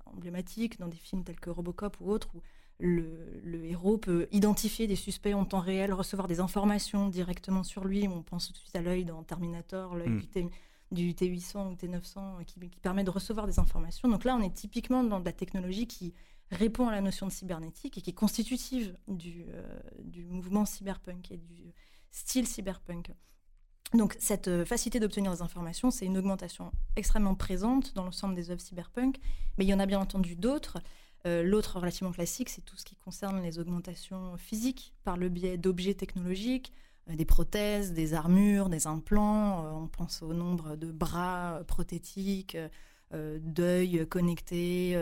emblématiques 0.05 0.79
dans 0.79 0.87
des 0.87 0.97
films 0.97 1.23
tels 1.23 1.39
que 1.39 1.49
Robocop 1.49 1.97
ou 2.01 2.11
autres 2.11 2.29
où 2.35 2.41
le, 2.79 3.65
héros 3.65 3.97
peut 3.97 4.27
identifier 4.31 4.87
des 4.87 4.95
suspects 4.95 5.33
en 5.33 5.45
temps 5.45 5.59
réel, 5.59 5.93
recevoir 5.93 6.27
des 6.27 6.39
informations 6.39 7.09
directement 7.09 7.63
sur 7.63 7.83
lui. 7.83 8.07
On 8.07 8.21
pense 8.21 8.47
tout 8.47 8.53
de 8.53 8.57
suite 8.57 8.75
à 8.75 8.81
l'œil 8.81 9.03
dans 9.03 9.21
Terminator, 9.23 9.95
l'œil 9.95 10.09
mm. 10.09 10.19
du, 10.19 10.49
T, 10.93 11.25
800 11.25 11.71
ou 11.71 11.73
T900 11.75 12.45
qui, 12.45 12.59
permet 12.81 13.03
de 13.03 13.09
recevoir 13.09 13.47
des 13.47 13.59
informations. 13.59 14.07
Donc 14.09 14.23
là, 14.23 14.35
on 14.35 14.41
est 14.41 14.53
typiquement 14.53 15.03
dans 15.03 15.19
la 15.19 15.31
technologie 15.31 15.87
qui 15.87 16.13
répond 16.51 16.87
à 16.87 16.91
la 16.91 17.01
notion 17.01 17.27
de 17.27 17.31
cybernétique 17.31 17.97
et 17.97 18.01
qui 18.01 18.09
est 18.09 18.13
constitutive 18.13 18.97
du, 19.07 19.45
euh, 19.49 19.79
du 20.03 20.25
mouvement 20.25 20.65
cyberpunk 20.65 21.31
et 21.31 21.37
du 21.37 21.73
style 22.11 22.47
cyberpunk. 22.47 23.11
Donc 23.93 24.15
cette 24.19 24.47
euh, 24.47 24.65
facilité 24.65 24.99
d'obtenir 24.99 25.31
des 25.31 25.41
informations, 25.41 25.89
c'est 25.89 26.05
une 26.05 26.17
augmentation 26.17 26.71
extrêmement 26.95 27.35
présente 27.35 27.95
dans 27.95 28.03
l'ensemble 28.03 28.35
des 28.35 28.51
œuvres 28.51 28.61
cyberpunk, 28.61 29.17
mais 29.57 29.65
il 29.65 29.67
y 29.67 29.73
en 29.73 29.79
a 29.79 29.85
bien 29.85 29.99
entendu 29.99 30.35
d'autres. 30.35 30.79
Euh, 31.25 31.43
l'autre 31.43 31.79
relativement 31.79 32.11
classique, 32.11 32.49
c'est 32.49 32.61
tout 32.61 32.77
ce 32.77 32.85
qui 32.85 32.95
concerne 32.95 33.41
les 33.41 33.57
augmentations 33.59 34.37
physiques 34.37 34.93
par 35.03 35.17
le 35.17 35.29
biais 35.29 35.57
d'objets 35.57 35.95
technologiques, 35.95 36.71
euh, 36.71 36.75
des 37.15 37.25
prothèses, 37.25 37.93
des 37.93 38.13
armures, 38.13 38.69
des 38.69 38.87
implants. 38.87 39.83
on 39.83 39.87
pense 39.87 40.21
au 40.21 40.33
nombre 40.33 40.75
de 40.75 40.91
bras 40.91 41.61
prothétiques, 41.67 42.57
d'œil 43.11 44.05
connectés, 44.07 44.95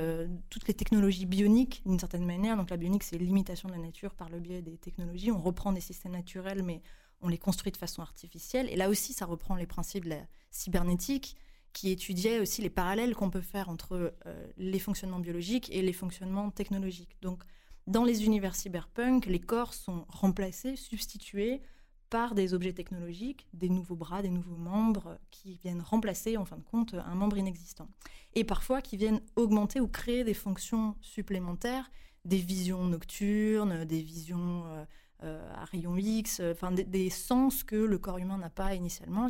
toutes 0.49 0.67
les 0.67 0.73
technologies 0.73 1.25
bioniques 1.25 1.81
d'une 1.85 1.99
certaine 1.99 2.25
manière. 2.25 2.55
Donc 2.55 2.69
la 2.69 2.77
bionique, 2.77 3.03
c'est 3.03 3.17
l'imitation 3.17 3.67
de 3.67 3.73
la 3.73 3.79
nature 3.79 4.13
par 4.13 4.29
le 4.29 4.39
biais 4.39 4.61
des 4.61 4.77
technologies. 4.77 5.31
On 5.31 5.41
reprend 5.41 5.73
des 5.73 5.81
systèmes 5.81 6.13
naturels, 6.13 6.63
mais 6.63 6.81
on 7.21 7.27
les 7.27 7.37
construit 7.37 7.71
de 7.71 7.77
façon 7.77 8.01
artificielle. 8.01 8.69
Et 8.69 8.75
là 8.75 8.89
aussi, 8.89 9.13
ça 9.13 9.25
reprend 9.25 9.55
les 9.55 9.65
principes 9.65 10.05
de 10.05 10.09
la 10.11 10.21
cybernétique, 10.51 11.35
qui 11.73 11.91
étudiait 11.91 12.39
aussi 12.39 12.61
les 12.61 12.71
parallèles 12.71 13.13
qu'on 13.13 13.29
peut 13.29 13.41
faire 13.41 13.69
entre 13.69 14.15
euh, 14.25 14.47
les 14.57 14.79
fonctionnements 14.79 15.19
biologiques 15.19 15.69
et 15.71 15.83
les 15.83 15.93
fonctionnements 15.93 16.49
technologiques. 16.49 17.15
Donc, 17.21 17.43
dans 17.85 18.03
les 18.03 18.25
univers 18.25 18.55
cyberpunk, 18.55 19.27
les 19.27 19.39
corps 19.39 19.73
sont 19.73 20.05
remplacés, 20.09 20.75
substitués 20.75 21.61
par 22.09 22.35
des 22.35 22.53
objets 22.53 22.73
technologiques, 22.73 23.47
des 23.53 23.69
nouveaux 23.69 23.95
bras, 23.95 24.21
des 24.21 24.29
nouveaux 24.29 24.55
membres 24.55 25.17
qui 25.31 25.59
viennent 25.63 25.81
remplacer, 25.81 26.37
en 26.37 26.45
fin 26.45 26.57
de 26.57 26.63
compte, 26.63 26.93
un 26.93 27.15
membre 27.15 27.37
inexistant. 27.37 27.89
Et 28.33 28.43
parfois 28.43 28.81
qui 28.81 28.97
viennent 28.97 29.21
augmenter 29.35 29.79
ou 29.79 29.87
créer 29.87 30.23
des 30.23 30.33
fonctions 30.33 30.95
supplémentaires, 31.01 31.89
des 32.25 32.37
visions 32.37 32.85
nocturnes, 32.85 33.85
des 33.85 34.01
visions 34.01 34.65
euh, 34.67 34.85
euh, 35.23 35.53
à 35.55 35.65
rayon 35.65 35.97
X, 35.97 36.39
euh, 36.41 36.53
des, 36.71 37.09
sens 37.09 37.63
que 37.63 37.75
le 37.75 37.97
corps 37.97 38.17
humain 38.17 38.37
n'a 38.37 38.49
pas 38.49 38.75
initialement. 38.75 39.29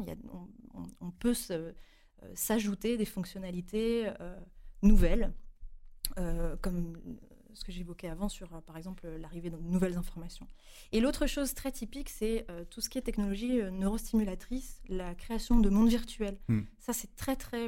On, 1.01 1.11
peut 1.11 1.35
s'ajouter 2.33 2.97
des 2.97 3.05
fonctionnalités 3.05 4.11
nouvelles, 4.83 5.33
comme 6.61 6.95
ce 7.53 7.63
que 7.63 7.71
j'évoquais 7.71 8.09
avant 8.09 8.29
sur, 8.29 8.49
par 8.63 8.77
exemple, 8.77 9.07
l'arrivée 9.19 9.49
de 9.49 9.57
nouvelles 9.57 9.97
informations. 9.97 10.47
Et 10.91 10.99
l'autre 10.99 11.27
chose 11.27 11.53
très 11.53 11.71
typique, 11.71 12.09
c'est 12.09 12.45
tout 12.69 12.81
ce 12.81 12.89
qui 12.89 12.97
est 12.97 13.01
technologie 13.01 13.61
neurostimulatrice, 13.71 14.81
la 14.89 15.15
création 15.15 15.59
de 15.59 15.69
mondes 15.69 15.89
virtuels. 15.89 16.37
Hmm. 16.47 16.61
Ça, 16.79 16.93
c'est 16.93 17.15
très, 17.15 17.35
très 17.35 17.67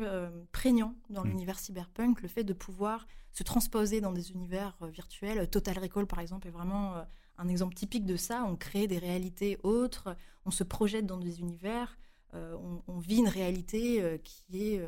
prégnant 0.51 0.95
dans 1.09 1.23
hmm. 1.23 1.29
l'univers 1.29 1.59
cyberpunk, 1.59 2.21
le 2.21 2.27
fait 2.27 2.43
de 2.43 2.53
pouvoir 2.53 3.07
se 3.31 3.43
transposer 3.43 4.01
dans 4.01 4.11
des 4.11 4.31
univers 4.31 4.77
virtuels. 4.81 5.49
Total 5.49 5.77
Recall, 5.79 6.07
par 6.07 6.19
exemple, 6.19 6.47
est 6.47 6.51
vraiment 6.51 7.03
un 7.39 7.47
exemple 7.47 7.73
typique 7.73 8.05
de 8.05 8.17
ça. 8.17 8.45
On 8.47 8.55
crée 8.55 8.87
des 8.87 8.97
réalités 8.97 9.57
autres, 9.63 10.15
on 10.45 10.51
se 10.51 10.63
projette 10.63 11.05
dans 11.05 11.17
des 11.17 11.39
univers, 11.39 11.97
euh, 12.35 12.55
on, 12.87 12.99
vit 12.99 13.17
une 13.17 13.27
réalité 13.27 14.03
euh, 14.03 14.17
qui 14.19 14.73
est 14.73 14.79
euh, 14.79 14.87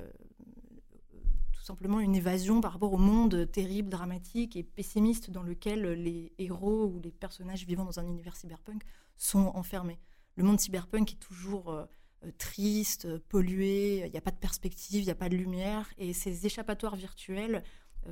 tout 1.61 1.67
simplement 1.67 1.99
une 1.99 2.15
évasion 2.15 2.59
par 2.59 2.73
rapport 2.73 2.91
au 2.91 2.97
monde 2.97 3.47
terrible, 3.51 3.87
dramatique 3.87 4.55
et 4.55 4.63
pessimiste 4.63 5.29
dans 5.29 5.43
lequel 5.43 5.83
les 5.93 6.33
héros 6.39 6.87
ou 6.87 6.99
les 6.99 7.11
personnages 7.11 7.67
vivant 7.67 7.85
dans 7.85 7.99
un 7.99 8.07
univers 8.07 8.35
cyberpunk 8.35 8.81
sont 9.15 9.51
enfermés. 9.53 9.99
Le 10.37 10.43
monde 10.43 10.59
cyberpunk 10.59 11.11
est 11.13 11.19
toujours 11.19 11.87
triste, 12.39 13.15
pollué, 13.29 14.07
il 14.07 14.11
n'y 14.11 14.17
a 14.17 14.21
pas 14.21 14.31
de 14.31 14.37
perspective, 14.37 15.01
il 15.01 15.05
n'y 15.05 15.11
a 15.11 15.15
pas 15.15 15.29
de 15.29 15.35
lumière, 15.35 15.87
et 15.99 16.13
ces 16.13 16.47
échappatoires 16.47 16.95
virtuels 16.95 17.63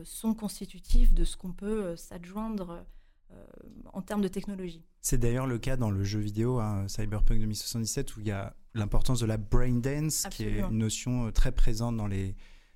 sont 0.03 0.35
constitutifs 0.35 1.15
de 1.15 1.23
ce 1.23 1.35
qu'on 1.35 1.51
peut 1.51 1.95
s'adjoindre 1.95 2.85
euh, 3.31 3.45
en 3.93 4.01
termes 4.01 4.21
de 4.21 4.27
technologie. 4.27 4.83
C'est 5.01 5.19
d'ailleurs 5.19 5.45
le 5.45 5.59
cas 5.59 5.77
dans 5.77 5.91
le 5.91 6.03
jeu 6.03 6.19
vidéo 6.19 6.59
hein, 6.59 6.87
Cyberpunk 6.87 7.39
2077 7.39 8.15
où 8.15 8.21
il 8.21 8.27
y 8.27 8.31
a 8.31 8.55
l'importance 8.73 9.19
de 9.19 9.27
la 9.27 9.37
brain 9.37 9.75
dance, 9.75 10.27
qui 10.31 10.45
est 10.45 10.59
une 10.61 10.79
notion 10.79 11.27
euh, 11.27 11.31
très 11.31 11.51
présente 11.51 11.95
dans 11.95 12.07
les 12.07 12.35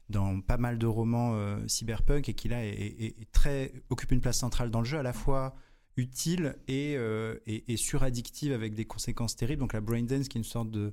dans 0.10 0.41
pas 0.41 0.57
mal 0.57 0.77
de 0.77 0.86
romans 0.86 1.33
euh, 1.36 1.67
cyberpunk 1.67 2.29
et 2.29 2.33
qui 2.33 2.50
là 2.50 2.63
est, 2.65 3.31
très 3.31 3.74
occupe 3.89 4.12
une 4.12 4.22
place 4.22 4.39
centrale 4.39 4.69
dans 4.69 4.79
le 4.79 4.86
jeu 4.86 4.98
à 4.98 5.03
la 5.03 5.13
fois 5.13 5.55
utile 5.95 6.55
et, 6.67 6.98
et, 7.45 7.77
suraddictive 7.77 8.51
avec 8.51 8.74
des 8.74 8.86
conséquences 8.86 9.36
terribles. 9.36 9.60
Donc 9.60 9.74
la 9.74 9.81
brain 9.81 10.01
dance 10.01 10.27
qui 10.27 10.38
est 10.38 10.41
une 10.41 10.45
sorte 10.45 10.72
de, 10.72 10.91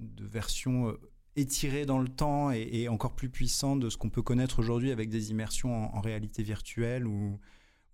de 0.00 0.24
version 0.24 0.96
étirée 1.36 1.86
dans 1.86 1.98
le 1.98 2.08
temps 2.08 2.50
et, 2.50 2.88
encore 2.88 3.14
plus 3.14 3.30
puissante 3.30 3.80
de 3.80 3.90
ce 3.90 3.96
qu'on 3.96 4.10
peut 4.10 4.22
connaître 4.22 4.58
aujourd'hui 4.58 4.90
avec 4.90 5.08
des 5.08 5.30
immersions 5.30 5.94
en, 5.94 6.00
réalité 6.00 6.42
virtuelle 6.42 7.06
ou 7.06 7.38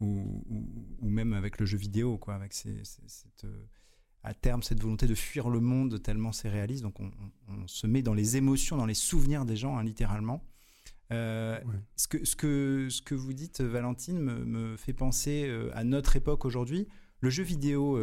ou, 0.01 1.09
même 1.09 1.33
avec 1.33 1.59
le 1.59 1.65
jeu 1.65 1.79
vidéo, 1.79 2.19
quoi, 2.19 2.35
avec 2.35 2.53
cette, 2.53 3.45
euh, 3.45 3.67
à 4.23 4.35
terme 4.35 4.63
cette 4.63 4.81
volonté 4.81 5.07
de 5.07 5.15
fuir 5.15 5.49
le 5.49 5.61
monde 5.61 6.03
tellement 6.03 6.33
c'est 6.33 6.51
réaliste. 6.51 6.83
Donc 6.83 7.01
on, 7.01 7.11
se 7.67 7.87
met 7.87 8.03
dans 8.03 8.13
les 8.13 8.37
émotions, 8.37 8.77
dans 8.77 8.87
les 8.87 8.93
souvenirs 8.93 9.47
des 9.47 9.57
gens, 9.57 9.79
hein, 9.79 9.83
littéralement. 9.83 10.45
Euh, 11.13 11.61
ce, 11.97 12.09
que, 12.09 12.25
ce, 12.25 12.37
que, 12.37 12.89
ce 12.91 13.03
que 13.03 13.15
vous 13.15 13.33
dites, 13.33 13.61
Valentine, 13.61 14.19
me, 14.19 14.77
fait 14.77 14.93
penser 14.93 15.45
euh, 15.47 15.71
à 15.75 15.85
notre 15.85 16.17
époque 16.17 16.45
aujourd'hui. 16.45 16.89
Le 17.21 17.31
jeu 17.31 17.43
vidéo 17.43 17.99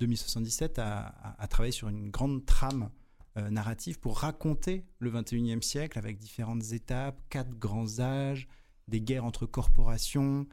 2077 0.00 0.78
a, 0.78 1.36
a, 1.38 1.46
travaillé 1.46 1.72
sur 1.72 1.88
une 1.88 2.10
grande 2.10 2.44
trame 2.44 2.90
narrative 3.36 4.00
pour 4.00 4.18
raconter 4.18 4.84
le 4.98 5.12
21e 5.12 5.62
siècle 5.62 5.96
avec 5.96 6.18
différentes 6.18 6.72
étapes, 6.72 7.20
quatre 7.30 7.56
grands 7.56 8.00
âges, 8.00 8.48
des 8.88 9.00
guerres 9.00 9.24
entre 9.24 9.46
corporations, 9.46 10.46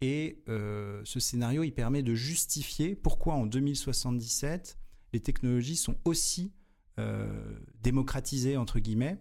et 0.00 0.42
euh, 0.48 1.00
ce 1.04 1.20
scénario, 1.20 1.62
il 1.62 1.72
permet 1.72 2.02
de 2.02 2.14
justifier 2.14 2.94
pourquoi 2.94 3.34
en 3.34 3.46
2077, 3.46 4.78
les 5.12 5.20
technologies 5.20 5.76
sont 5.76 5.96
aussi 6.04 6.52
euh, 6.98 7.58
démocratisées, 7.82 8.56
entre 8.56 8.78
guillemets, 8.78 9.18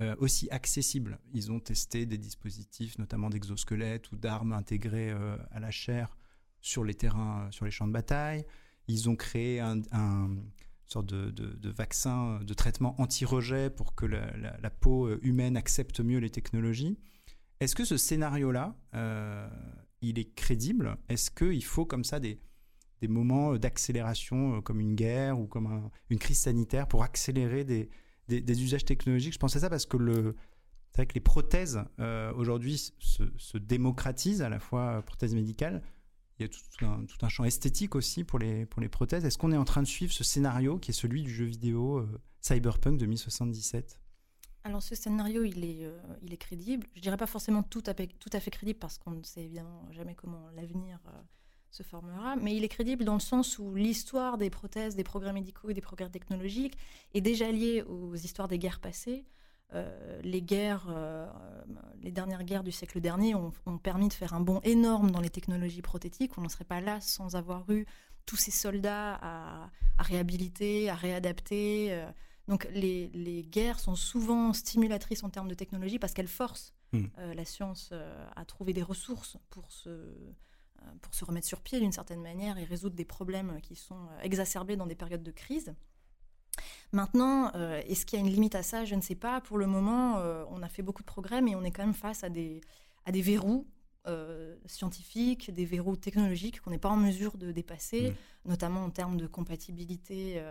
euh, 0.00 0.14
aussi 0.18 0.48
accessibles. 0.50 1.18
Ils 1.32 1.52
ont 1.52 1.60
testé 1.60 2.06
des 2.06 2.18
dispositifs, 2.18 2.98
notamment 2.98 3.30
d'exosquelettes 3.30 4.10
ou 4.12 4.16
d'armes 4.16 4.52
intégrées 4.52 5.10
à 5.50 5.60
la 5.60 5.70
chair 5.70 6.16
sur 6.60 6.84
les 6.84 6.94
terrains, 6.94 7.48
sur 7.50 7.64
les 7.64 7.70
champs 7.70 7.86
de 7.86 7.92
bataille. 7.92 8.44
Ils 8.88 9.08
ont 9.08 9.16
créé 9.16 9.60
un, 9.60 9.82
sorte 10.86 11.06
de, 11.06 11.70
vaccin, 11.70 12.40
de 12.42 12.54
traitement 12.54 13.00
anti-rejet 13.00 13.70
pour 13.70 13.94
que 13.94 14.06
la, 14.06 14.70
peau 14.70 15.14
humaine 15.20 15.56
accepte 15.56 16.00
mieux 16.00 16.18
les 16.18 16.30
technologies. 16.30 16.98
Est-ce 17.60 17.74
que 17.76 17.84
ce 17.84 17.96
scénario-là, 17.96 18.74
il 20.02 20.18
est 20.18 20.34
crédible? 20.34 20.98
Est-ce 21.08 21.30
qu'il 21.30 21.64
faut 21.64 21.86
comme 21.86 22.04
ça 22.04 22.20
des, 22.20 22.38
moments 23.08 23.56
d'accélération 23.56 24.58
euh, 24.58 24.60
comme 24.60 24.78
une 24.78 24.94
guerre 24.94 25.40
ou 25.40 25.48
comme 25.48 25.90
une 26.08 26.20
crise 26.20 26.38
sanitaire 26.38 26.86
pour 26.86 27.02
accélérer 27.02 27.64
des, 27.64 27.90
des, 28.28 28.62
usages 28.62 28.84
technologiques 28.84 29.34
Je 29.34 29.38
pense 29.38 29.56
à 29.56 29.60
ça 29.60 29.70
parce 29.70 29.86
que 29.86 30.34
c'est 30.90 30.96
vrai 30.96 31.06
que 31.06 31.14
les 31.14 31.20
prothèses 31.20 31.82
euh, 32.00 32.32
aujourd'hui 32.34 32.78
se, 32.98 33.22
se, 33.36 33.58
démocratisent, 33.58 34.42
à 34.42 34.48
la 34.48 34.60
fois 34.60 34.98
euh, 34.98 35.02
prothèses 35.02 35.34
médicales. 35.34 35.82
Il 36.38 36.42
y 36.42 36.46
a 36.46 36.48
tout 36.48 37.26
un, 37.26 37.28
champ 37.28 37.44
esthétique 37.44 37.94
aussi 37.94 38.24
pour 38.24 38.38
les, 38.38 38.66
pour 38.66 38.80
les 38.80 38.88
prothèses. 38.88 39.24
Est-ce 39.24 39.38
qu'on 39.38 39.52
est 39.52 39.56
en 39.56 39.64
train 39.64 39.82
de 39.82 39.86
suivre 39.86 40.12
ce 40.12 40.24
scénario 40.24 40.78
qui 40.78 40.90
est 40.90 40.94
celui 40.94 41.22
du 41.22 41.30
jeu 41.32 41.44
vidéo 41.44 42.06
Cyberpunk 42.40 42.98
2077 42.98 44.00
alors 44.64 44.82
ce 44.82 44.94
scénario, 44.94 45.42
il 45.42 45.64
est, 45.64 45.84
euh, 45.84 45.98
il 46.22 46.32
est 46.32 46.36
crédible. 46.36 46.86
Je 46.94 47.00
dirais 47.00 47.16
pas 47.16 47.26
forcément 47.26 47.62
tout 47.62 47.82
tout 47.82 48.30
à 48.32 48.40
fait 48.40 48.50
crédible 48.50 48.78
parce 48.78 48.98
qu'on 48.98 49.10
ne 49.10 49.22
sait 49.24 49.42
évidemment 49.44 49.88
jamais 49.90 50.14
comment 50.14 50.48
l'avenir 50.54 51.00
euh, 51.72 51.76
se 51.76 51.82
formera, 51.82 52.36
mais 52.36 52.54
il 52.54 52.64
est 52.64 52.68
crédible 52.68 53.04
dans 53.04 53.14
le 53.14 53.20
sens 53.20 53.58
où 53.58 53.74
l'histoire 53.74 54.38
des 54.38 54.50
prothèses, 54.50 54.96
des 54.96 55.04
progrès 55.04 55.32
médicaux 55.32 55.70
et 55.70 55.74
des 55.74 55.80
progrès 55.80 56.08
technologiques 56.08 56.76
est 57.14 57.20
déjà 57.20 57.50
liée 57.50 57.82
aux 57.82 58.14
histoires 58.14 58.48
des 58.48 58.58
guerres 58.58 58.80
passées. 58.80 59.24
Euh, 59.74 60.20
les 60.22 60.42
guerres, 60.42 60.94
les 62.02 62.12
dernières 62.12 62.44
guerres 62.44 62.62
du 62.62 62.72
siècle 62.72 63.00
dernier 63.00 63.34
ont, 63.34 63.52
permis 63.82 64.08
de 64.08 64.12
faire 64.12 64.34
un 64.34 64.40
bond 64.40 64.60
énorme 64.64 65.10
dans 65.10 65.20
les 65.20 65.30
technologies 65.30 65.82
prothétiques. 65.82 66.36
On 66.36 66.42
n'en 66.42 66.50
serait 66.50 66.64
pas 66.64 66.80
là 66.80 67.00
sans 67.00 67.36
avoir 67.36 67.68
eu 67.70 67.86
tous 68.26 68.36
ces 68.36 68.50
soldats 68.50 69.14
à, 69.22 69.70
à 69.98 70.02
réhabiliter, 70.02 70.90
à 70.90 70.94
réadapter. 70.94 72.06
Donc 72.48 72.68
les, 72.72 73.46
guerres 73.50 73.78
sont 73.78 73.94
souvent 73.94 74.52
stimulatrices 74.52 75.22
en 75.22 75.30
termes 75.30 75.48
de 75.48 75.54
technologie 75.54 75.98
parce 75.98 76.12
qu'elles 76.12 76.28
forcent 76.28 76.74
hmm. 76.92 77.04
euh, 77.18 77.34
la 77.34 77.44
science 77.44 77.90
euh, 77.92 78.26
à 78.34 78.44
trouver 78.44 78.72
des 78.72 78.82
ressources 78.82 79.36
pour 79.50 79.70
se, 79.70 79.88
euh, 79.88 80.34
pour 81.00 81.14
se 81.14 81.24
remettre 81.24 81.46
sur 81.46 81.60
pied 81.60 81.80
d'une 81.80 81.92
certaine 81.92 82.20
manière 82.20 82.58
et 82.58 82.64
résoudre 82.64 82.94
des 82.94 83.04
problèmes 83.04 83.60
qui 83.62 83.76
sont 83.76 84.08
exacerbés 84.22 84.76
dans 84.76 84.86
des 84.86 84.94
périodes 84.94 85.22
de 85.22 85.30
crise. 85.30 85.74
Maintenant, 86.92 87.50
est-ce 87.52 88.04
qu'il 88.04 88.18
y 88.18 88.22
a 88.22 88.24
une 88.24 88.32
limite 88.32 88.54
à 88.54 88.62
ça? 88.62 88.84
Je 88.84 88.94
ne 88.94 89.00
sais 89.00 89.14
pas. 89.14 89.40
Pour 89.40 89.58
le 89.58 89.66
moment, 89.66 90.16
on 90.50 90.62
a 90.62 90.68
fait 90.68 90.82
beaucoup 90.82 91.02
de 91.02 91.06
progrès, 91.06 91.40
mais 91.40 91.54
on 91.54 91.64
est 91.64 91.70
quand 91.70 91.84
même 91.84 91.94
face 91.94 92.24
à 92.24 92.28
des, 92.28 92.60
à 93.04 93.12
des 93.12 93.22
verrous 93.22 93.66
scientifiques, 94.66 95.50
des 95.50 95.64
verrous 95.64 95.96
technologiques 95.96 96.60
qu'on 96.60 96.70
n'est 96.70 96.78
pas 96.78 96.90
en 96.90 96.96
mesure 96.96 97.38
de 97.38 97.52
dépasser, 97.52 98.10
mmh. 98.10 98.48
notamment 98.50 98.84
en 98.84 98.90
termes 98.90 99.16
de 99.16 99.26
compatibilité 99.26 100.44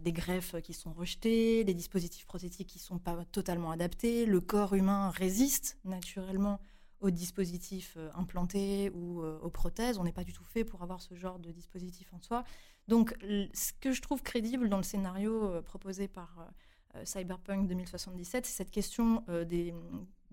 des 0.00 0.12
greffes 0.12 0.56
qui 0.62 0.72
sont 0.72 0.92
rejetées, 0.92 1.62
des 1.62 1.74
dispositifs 1.74 2.26
prothétiques 2.26 2.66
qui 2.66 2.78
ne 2.78 2.82
sont 2.82 2.98
pas 2.98 3.24
totalement 3.30 3.70
adaptés. 3.70 4.26
Le 4.26 4.40
corps 4.40 4.74
humain 4.74 5.10
résiste 5.10 5.78
naturellement 5.84 6.58
aux 7.00 7.10
dispositifs 7.10 7.96
implantés 8.14 8.90
ou 8.94 9.22
aux 9.22 9.50
prothèses. 9.50 9.98
On 9.98 10.04
n'est 10.04 10.12
pas 10.12 10.24
du 10.24 10.32
tout 10.32 10.44
fait 10.44 10.64
pour 10.64 10.82
avoir 10.82 11.00
ce 11.00 11.14
genre 11.14 11.38
de 11.38 11.52
dispositif 11.52 12.12
en 12.12 12.20
soi. 12.20 12.44
Donc, 12.88 13.16
ce 13.54 13.72
que 13.80 13.92
je 13.92 14.02
trouve 14.02 14.22
crédible 14.22 14.68
dans 14.68 14.78
le 14.78 14.82
scénario 14.82 15.62
proposé 15.62 16.08
par 16.08 16.50
euh, 16.96 17.04
Cyberpunk 17.04 17.68
2077, 17.68 18.46
c'est 18.46 18.52
cette 18.52 18.70
question 18.70 19.24
euh, 19.28 19.44
des, 19.44 19.74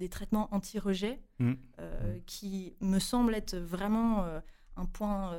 traitements 0.10 0.48
anti-rejet 0.54 1.20
mm. 1.40 1.54
euh, 1.80 2.20
qui 2.26 2.76
me 2.80 3.00
semble 3.00 3.36
être 3.36 3.56
vraiment 3.58 4.26
un 4.78 4.86
point 4.86 5.34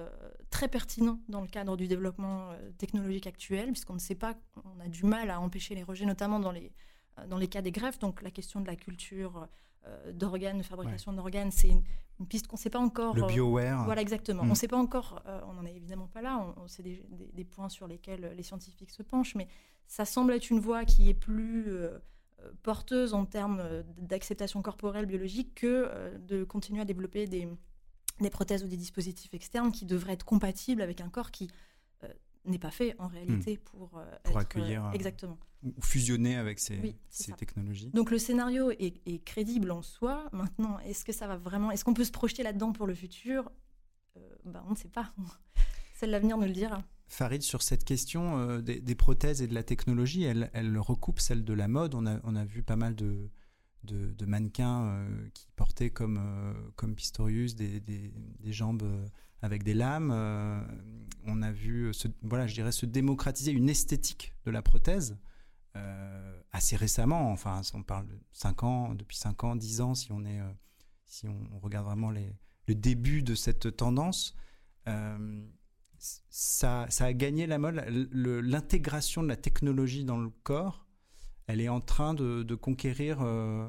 très 0.50 0.68
pertinent 0.68 1.20
dans 1.28 1.40
le 1.40 1.46
cadre 1.46 1.76
du 1.76 1.88
développement 1.88 2.52
technologique 2.78 3.26
actuel, 3.26 3.72
puisqu'on 3.72 3.94
ne 3.94 3.98
sait 3.98 4.14
pas, 4.14 4.34
on 4.64 4.80
a 4.80 4.88
du 4.88 5.04
mal 5.04 5.30
à 5.30 5.40
empêcher 5.40 5.74
les 5.74 5.82
rejets, 5.82 6.06
notamment 6.06 6.40
dans 6.40 6.52
les, 6.52 6.72
dans 7.28 7.36
les 7.36 7.48
cas 7.48 7.60
des 7.60 7.70
greffes. 7.70 7.98
Donc 7.98 8.22
la 8.22 8.30
question 8.30 8.60
de 8.60 8.66
la 8.66 8.76
culture 8.76 9.46
d'organes, 10.12 10.58
de 10.58 10.62
fabrication 10.62 11.12
d'organes, 11.12 11.50
c'est 11.50 11.68
une, 11.68 11.82
piste 12.28 12.46
qu'on 12.46 12.56
ne 12.56 12.60
sait 12.60 12.70
pas 12.70 12.78
encore. 12.78 13.14
Le 13.14 13.26
bioware. 13.26 13.84
voilà, 13.84 14.00
exactement. 14.00 14.42
Mm. 14.42 14.46
On 14.46 14.50
ne 14.50 14.54
sait 14.54 14.68
pas 14.68 14.78
encore, 14.78 15.22
on 15.48 15.52
n'en 15.52 15.64
est 15.66 15.74
évidemment 15.74 16.06
pas 16.08 16.22
là, 16.22 16.54
on, 16.56 16.66
c'est 16.66 16.82
des, 16.82 17.02
des, 17.32 17.44
points 17.44 17.68
sur 17.68 17.86
lesquels 17.86 18.32
les 18.34 18.42
scientifiques 18.42 18.90
se 18.90 19.02
penchent, 19.02 19.34
mais 19.34 19.48
ça 19.86 20.04
semble 20.04 20.32
être 20.32 20.50
une 20.50 20.60
voie 20.60 20.84
qui 20.84 21.08
est 21.08 21.14
plus 21.14 21.68
euh, 21.68 21.98
euh, 22.40 22.50
porteuse 22.62 23.14
en 23.14 23.24
termes 23.24 23.60
euh, 23.60 23.82
d'acceptation 23.98 24.62
corporelle 24.62 25.06
biologique 25.06 25.54
que 25.54 26.16
de 26.18 26.44
continuer 26.44 26.80
à 26.80 26.84
développer 26.84 27.26
des, 27.26 27.48
des, 28.20 28.30
prothèses 28.30 28.64
ou 28.64 28.68
des 28.68 28.76
dispositifs 28.76 29.32
externes 29.34 29.72
qui 29.72 29.86
devraient 29.86 30.14
être 30.14 30.24
compatibles 30.24 30.82
avec 30.82 31.00
un 31.00 31.08
corps 31.08 31.30
qui 31.30 31.50
n'est 32.46 32.58
pas 32.58 32.70
fait 32.70 32.94
en 32.98 33.08
réalité 33.08 33.54
hmm. 33.56 33.70
pour, 33.70 34.00
pour 34.22 34.38
accueillir 34.38 34.90
exactement 34.94 35.38
ou 35.62 35.74
fusionner 35.80 36.36
avec 36.36 36.58
ces, 36.58 36.96
ces 37.08 37.32
technologies. 37.32 37.90
Donc 37.92 38.10
le 38.10 38.18
scénario 38.18 38.70
est, 38.70 39.24
crédible 39.24 39.70
en 39.70 39.82
soi. 39.82 40.28
Maintenant, 40.32 40.78
est-ce 40.80 41.04
que 41.04 41.12
ça 41.12 41.26
va 41.26 41.36
vraiment 41.36 41.70
Est-ce 41.70 41.84
qu'on 41.84 41.94
peut 41.94 42.04
se 42.04 42.12
projeter 42.12 42.42
là-dedans 42.42 42.72
pour 42.72 42.86
le 42.86 42.94
futur? 42.94 43.50
Ben, 44.44 44.62
On 44.66 44.70
ne 44.70 44.76
sait 44.76 44.88
pas. 44.88 45.12
Seul 45.98 46.10
l'avenir 46.10 46.36
nous 46.36 46.46
le 46.46 46.52
dira. 46.52 46.84
Farid, 47.08 47.42
sur 47.42 47.62
cette 47.62 47.84
question 47.84 48.38
euh, 48.38 48.60
des, 48.60 48.94
prothèses 48.94 49.40
et 49.40 49.46
de 49.46 49.54
la 49.54 49.62
technologie, 49.62 50.24
elle, 50.24 50.50
elle, 50.52 50.76
recoupe 50.78 51.20
celle 51.20 51.44
de 51.44 51.52
la 51.52 51.68
mode. 51.68 51.94
On 51.94 52.06
a, 52.06 52.20
on 52.24 52.34
a 52.34 52.44
vu 52.44 52.62
pas 52.62 52.76
mal 52.76 52.94
de, 52.96 53.30
de, 53.84 54.26
mannequins 54.26 54.86
euh, 54.86 55.28
qui 55.32 55.46
portaient 55.54 55.90
comme, 55.90 56.18
euh, 56.18 56.52
comme 56.74 56.94
Pistorius 56.94 57.54
des, 57.54 57.80
des, 57.80 58.12
jambes 58.52 58.84
avec 59.46 59.62
des 59.62 59.74
lames. 59.74 60.10
on 61.26 61.42
a 61.42 61.52
vu, 61.52 61.92
se, 61.94 62.08
voilà, 62.22 62.46
je 62.46 62.54
dirais, 62.54 62.72
se 62.72 62.86
démocratiser 62.86 63.52
une 63.52 63.68
esthétique 63.68 64.34
de 64.44 64.50
la 64.50 64.62
prothèse 64.62 65.16
assez 66.52 66.76
récemment. 66.76 67.32
Enfin, 67.32 67.60
on 67.74 67.82
parle 67.82 68.06
de 68.06 68.18
5 68.32 68.62
ans, 68.62 68.94
depuis 68.94 69.16
5 69.16 69.44
ans, 69.44 69.56
10 69.56 69.80
ans, 69.80 69.94
si 69.94 70.12
on, 70.12 70.24
est, 70.24 70.40
si 71.06 71.26
on 71.28 71.58
regarde 71.60 71.86
vraiment 71.86 72.10
les, 72.10 72.34
le 72.66 72.74
début 72.74 73.22
de 73.22 73.34
cette 73.34 73.76
tendance 73.76 74.34
ça, 75.98 76.86
a 77.00 77.12
gagné 77.12 77.46
la 77.46 77.58
mode. 77.58 77.82
L'intégration 78.12 79.22
de 79.22 79.28
la 79.28 79.36
technologie 79.36 80.04
dans 80.04 80.18
le 80.18 80.30
corps, 80.42 80.86
elle 81.46 81.60
est 81.60 81.68
en 81.68 81.80
train 81.80 82.14
de, 82.14 82.54
conquérir 82.54 83.18
euh, 83.22 83.68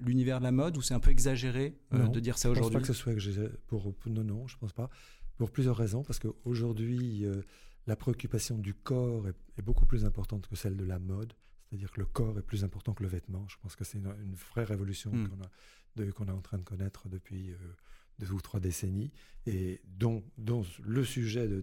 l'univers 0.00 0.38
de 0.38 0.44
la 0.44 0.52
mode 0.52 0.76
ou 0.76 0.82
c'est 0.82 0.94
un 0.94 1.00
peu 1.00 1.10
exagéré 1.10 1.78
euh, 1.92 2.08
de 2.08 2.20
dire 2.20 2.38
ça 2.38 2.50
aujourd'hui 2.50 2.74
Je 2.74 2.78
pense 2.78 2.86
pas 2.86 2.92
que 2.92 2.96
ce 2.96 3.02
soit 3.02 3.12
exagéré. 3.12 3.50
Pour, 3.66 3.94
non, 4.06 4.24
non, 4.24 4.46
je 4.46 4.56
pense 4.56 4.72
pas. 4.72 4.90
Pour 5.36 5.50
plusieurs 5.50 5.76
raisons. 5.76 6.02
Parce 6.02 6.18
qu'aujourd'hui, 6.18 7.24
euh, 7.24 7.42
la 7.86 7.96
préoccupation 7.96 8.58
du 8.58 8.74
corps 8.74 9.28
est, 9.28 9.62
beaucoup 9.62 9.86
plus 9.86 10.04
importante 10.04 10.46
que 10.46 10.56
celle 10.56 10.76
de 10.76 10.84
la 10.84 10.98
mode. 10.98 11.32
C'est-à-dire 11.68 11.90
que 11.90 12.00
le 12.00 12.06
corps 12.06 12.38
est 12.38 12.42
plus 12.42 12.64
important 12.64 12.94
que 12.94 13.02
le 13.02 13.08
vêtement. 13.08 13.46
Je 13.48 13.56
pense 13.62 13.76
que 13.76 13.84
c'est 13.84 13.98
une, 13.98 14.34
vraie 14.34 14.64
révolution 14.64 15.10
hmm. 15.10 15.28
qu'on 16.12 16.26
est 16.26 16.30
en 16.30 16.40
train 16.40 16.58
de 16.58 16.64
connaître 16.64 17.08
depuis 17.08 17.54
deux 18.18 18.32
ou 18.32 18.40
trois 18.40 18.60
décennies, 18.60 19.10
et 19.46 19.80
dont, 19.84 20.24
dont 20.36 20.64
le 20.84 21.04
sujet 21.04 21.46
de, 21.46 21.62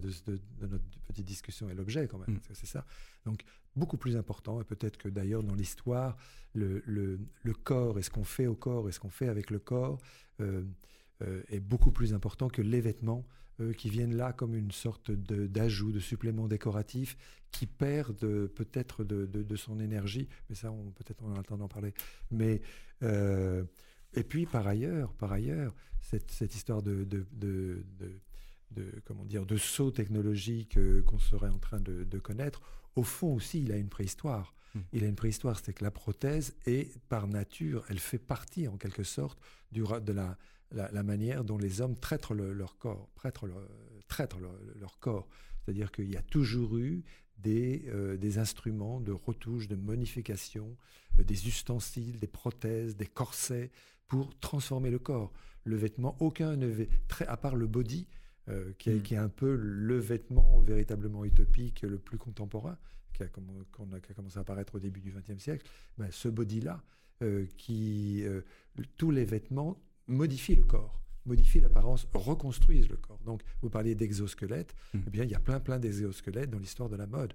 notre 0.61 0.83
petite 1.07 1.25
discussion 1.25 1.69
est 1.69 1.75
l'objet 1.75 2.07
quand 2.07 2.17
même. 2.17 2.37
Mm. 2.37 2.53
C'est 2.53 2.65
ça. 2.65 2.85
Donc, 3.25 3.43
beaucoup 3.75 3.97
plus 3.97 4.15
important, 4.15 4.61
et 4.61 4.63
peut-être 4.63 4.97
que 4.97 5.09
d'ailleurs 5.09 5.43
dans 5.43 5.55
l'histoire, 5.55 6.17
le, 6.55 6.81
le, 6.85 7.53
corps 7.53 7.99
et 7.99 8.01
ce 8.01 8.09
qu'on 8.09 8.23
fait 8.23 8.47
au 8.47 8.55
corps 8.55 8.87
et 8.87 8.91
ce 8.91 8.99
qu'on 8.99 9.09
fait 9.09 9.27
avec 9.27 9.49
le 9.49 9.59
corps 9.59 9.99
euh, 10.41 10.63
euh, 11.21 11.43
est 11.49 11.59
beaucoup 11.59 11.91
plus 11.91 12.13
important 12.13 12.49
que 12.49 12.61
les 12.61 12.81
vêtements 12.81 13.25
euh, 13.61 13.73
qui 13.73 13.89
viennent 13.89 14.15
là 14.15 14.33
comme 14.33 14.55
une 14.55 14.71
sorte 14.71 15.11
d'ajout, 15.11 15.91
de, 15.91 15.99
supplément 15.99 16.47
décoratif 16.47 17.17
qui 17.51 17.67
perd 17.67 18.17
peut-être 18.17 19.03
de, 19.03 19.25
de, 19.25 19.55
son 19.55 19.79
énergie. 19.79 20.27
Mais 20.49 20.55
ça, 20.55 20.73
peut-être 20.95 21.23
on 21.23 21.33
a 21.33 21.37
le 21.37 21.67
parler. 21.67 21.93
Mais 22.31 22.61
et 23.01 24.23
puis 24.23 24.45
par 24.45 24.67
ailleurs, 24.67 25.13
par 25.13 25.31
ailleurs, 25.31 25.73
cette, 26.01 26.53
histoire 26.53 26.81
de, 26.81 27.05
de, 27.05 27.85
comment 29.05 29.23
dire, 29.23 29.45
de 29.45 29.55
saut 29.55 29.91
technologique 29.91 30.77
qu'on 31.05 31.19
serait 31.19 31.49
en 31.49 31.59
train 31.59 31.79
de, 31.79 32.19
connaître, 32.19 32.61
au 32.95 33.03
fond 33.03 33.35
aussi, 33.35 33.61
il 33.61 33.71
a 33.71 33.77
une 33.77 33.89
préhistoire. 33.89 34.53
Hmm. 34.73 34.81
Il 34.93 35.03
a 35.03 35.07
une 35.07 35.15
préhistoire, 35.15 35.59
c'est 35.63 35.73
que 35.73 35.83
la 35.83 35.91
prothèse 35.91 36.55
est 36.65 36.97
par 37.09 37.27
nature, 37.27 37.85
elle 37.89 37.99
fait 37.99 38.19
partie 38.19 38.67
en 38.67 38.77
quelque 38.77 39.03
sorte 39.03 39.39
du, 39.71 39.83
de 39.83 40.13
la, 40.13 40.37
la, 40.71 41.03
manière 41.03 41.43
dont 41.43 41.57
les 41.57 41.81
hommes 41.81 41.95
traitent 41.95 42.29
leur 42.29 42.77
corps, 42.77 43.09
traitent 43.15 43.41
leur, 43.41 44.99
corps. 44.99 45.27
C'est-à-dire 45.63 45.91
qu'il 45.91 46.11
y 46.11 46.17
a 46.17 46.21
toujours 46.21 46.77
eu 46.77 47.03
des, 47.37 47.85
euh, 47.87 48.17
des, 48.17 48.37
instruments 48.37 48.99
de 48.99 49.11
retouche, 49.11 49.67
de 49.67 49.75
modification, 49.75 50.75
euh, 51.19 51.23
des 51.23 51.47
ustensiles, 51.47 52.19
des 52.19 52.27
prothèses, 52.27 52.95
des 52.95 53.07
corsets 53.07 53.71
pour 54.07 54.37
transformer 54.39 54.89
le 54.89 54.99
corps. 54.99 55.31
Le 55.63 55.75
vêtement, 55.75 56.15
aucun 56.19 56.55
ne 56.55 56.85
très 57.07 57.25
à 57.27 57.37
part 57.37 57.55
le 57.55 57.67
body, 57.67 58.07
euh, 58.49 58.71
qui, 58.77 58.91
est, 58.91 58.95
mm. 58.95 59.01
qui, 59.01 59.13
est, 59.15 59.17
un 59.17 59.29
peu 59.29 59.55
le 59.55 59.97
vêtement 59.97 60.59
véritablement 60.59 61.25
utopique 61.25 61.81
le 61.81 61.97
plus 61.97 62.17
contemporain, 62.17 62.77
qui 63.13 63.23
a, 63.23 63.27
commencé 63.27 64.37
à 64.37 64.41
apparaître 64.41 64.75
au 64.75 64.79
début 64.79 65.01
du 65.01 65.11
XXe 65.11 65.41
siècle, 65.41 65.65
ben, 65.97 66.09
ce 66.11 66.27
body-là, 66.27 66.83
euh, 67.23 67.45
qui 67.57 68.23
euh, 68.25 68.41
tous 68.97 69.09
les 69.09 69.25
vêtements 69.25 69.81
modifient 70.07 70.55
le 70.55 70.63
corps 70.63 71.01
modifient 71.25 71.61
l'apparence, 71.61 72.07
reconstruisent 72.13 72.87
le 72.87 72.97
corps. 72.97 73.19
Donc, 73.25 73.41
vous 73.63 73.69
parliez 73.71 73.95
d'exosquelettes, 73.95 74.75
mm. 74.93 74.99
eh 75.07 75.09
bien, 75.09 75.23
il 75.23 75.31
y 75.31 75.35
a 75.35 75.39
plein, 75.39 75.59
plein 75.59 75.79
d'exosquelettes 75.79 76.51
dans 76.51 76.59
l'histoire 76.59 76.87
de 76.87 76.95
la 76.95 77.07
mode. 77.07 77.33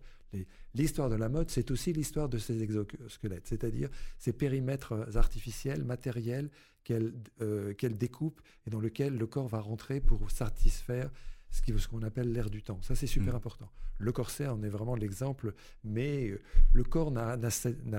L'histoire 0.75 1.11
de 1.11 1.17
la 1.17 1.29
mode, 1.29 1.51
c'est 1.51 1.73
aussi 1.73 1.93
l'histoire 1.93 2.29
de 2.29 2.39
ces 2.39 2.63
exosquelettes, 2.63 3.49
c'est-à-dire 3.49 3.89
ces 4.17 4.33
périmètres 4.33 5.09
artificiels, 5.17 5.83
matériels 5.83 6.51
euh, 6.91 7.75
qu'elle 7.75 7.97
découpe 7.97 8.41
et 8.67 8.71
dans 8.71 8.81
lesquels 8.81 9.17
le 9.17 9.27
corps 9.27 9.49
va 9.49 9.61
rentrer 9.61 10.01
pour 10.01 10.31
satisfaire 10.31 11.11
ce 11.51 11.89
qu'on 11.89 12.03
appelle 12.03 12.33
l'air 12.33 12.51
du 12.51 12.63
temps. 12.63 12.81
Ça, 12.83 12.95
c'est 12.95 13.07
super 13.07 13.35
mm. 13.35 13.37
important. 13.37 13.71
Le 13.99 14.13
corset 14.13 14.47
en 14.47 14.63
est 14.63 14.69
vraiment 14.69 14.95
l'exemple, 14.95 15.53
mais 15.85 16.29
euh, 16.29 16.41
le 16.73 16.85
corps 16.85 17.11
n'a 17.11 17.37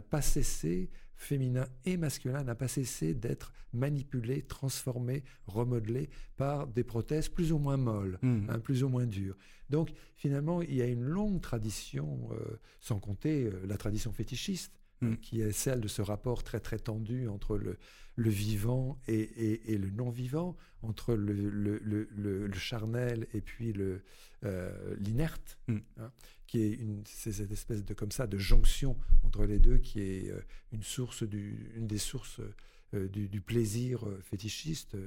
pas 0.01 0.21
cessé 0.21 0.89
féminin 1.15 1.67
et 1.85 1.97
masculin 1.97 2.43
n'a 2.43 2.55
pas 2.55 2.67
cessé 2.67 3.13
d'être 3.13 3.53
manipulé, 3.73 4.41
transformé, 4.41 5.23
remodelé 5.45 6.09
par 6.35 6.65
des 6.65 6.83
prothèses 6.83 7.29
plus 7.29 7.51
ou 7.51 7.59
moins 7.59 7.77
molles, 7.77 8.17
mmh. 8.23 8.49
hein, 8.49 8.59
plus 8.59 8.83
ou 8.83 8.89
moins 8.89 9.05
dures. 9.05 9.37
Donc 9.69 9.91
finalement, 10.15 10.63
il 10.63 10.73
y 10.73 10.81
a 10.81 10.87
une 10.87 11.03
longue 11.03 11.39
tradition, 11.39 12.29
euh, 12.31 12.59
sans 12.79 12.99
compter 12.99 13.45
euh, 13.45 13.61
la 13.67 13.77
tradition 13.77 14.11
fétichiste, 14.11 14.73
mmh. 15.01 15.15
qui 15.17 15.41
est 15.41 15.51
celle 15.51 15.79
de 15.81 15.87
ce 15.87 16.01
rapport 16.01 16.43
très 16.43 16.59
très 16.59 16.79
tendu 16.79 17.27
entre 17.27 17.55
le, 17.55 17.77
le 18.21 18.29
vivant 18.29 18.99
et, 19.07 19.73
et, 19.73 19.77
le 19.77 19.89
non-vivant, 19.89 20.55
entre 20.81 21.15
le, 21.15 21.33
le, 21.49 22.07
le, 22.11 22.53
charnel 22.53 23.27
et 23.33 23.41
puis 23.41 23.73
euh, 24.43 24.95
l'inerte. 24.99 25.57
Mmh. 25.67 25.77
Hein 25.97 26.11
qui 26.47 26.63
est 26.63 26.73
une, 26.73 27.01
cette 27.05 27.49
espèce 27.49 27.85
de 27.85 27.93
comme 27.93 28.11
ça 28.11 28.27
de 28.27 28.37
jonction 28.37 28.97
entre 29.23 29.45
les 29.45 29.57
deux, 29.57 29.77
qui 29.77 30.01
est 30.01 30.29
euh, 30.29 30.41
une 30.73 30.83
source 30.83 31.23
du, 31.23 31.71
une 31.77 31.87
des 31.87 31.97
sources 31.97 32.41
euh, 32.93 33.07
du, 33.07 33.39
plaisir 33.39 34.05
fétichiste. 34.21 34.97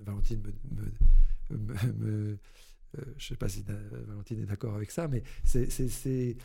Valentine 0.00 0.42
me, 1.50 1.74
me, 1.92 2.38
je 3.16 3.24
sais 3.24 3.36
pas 3.36 3.48
si 3.48 3.64
Valentine 4.08 4.40
est 4.40 4.46
d'accord 4.46 4.74
avec 4.74 4.90
ça, 4.90 5.06
mais 5.06 5.22
c'est, 5.44 6.36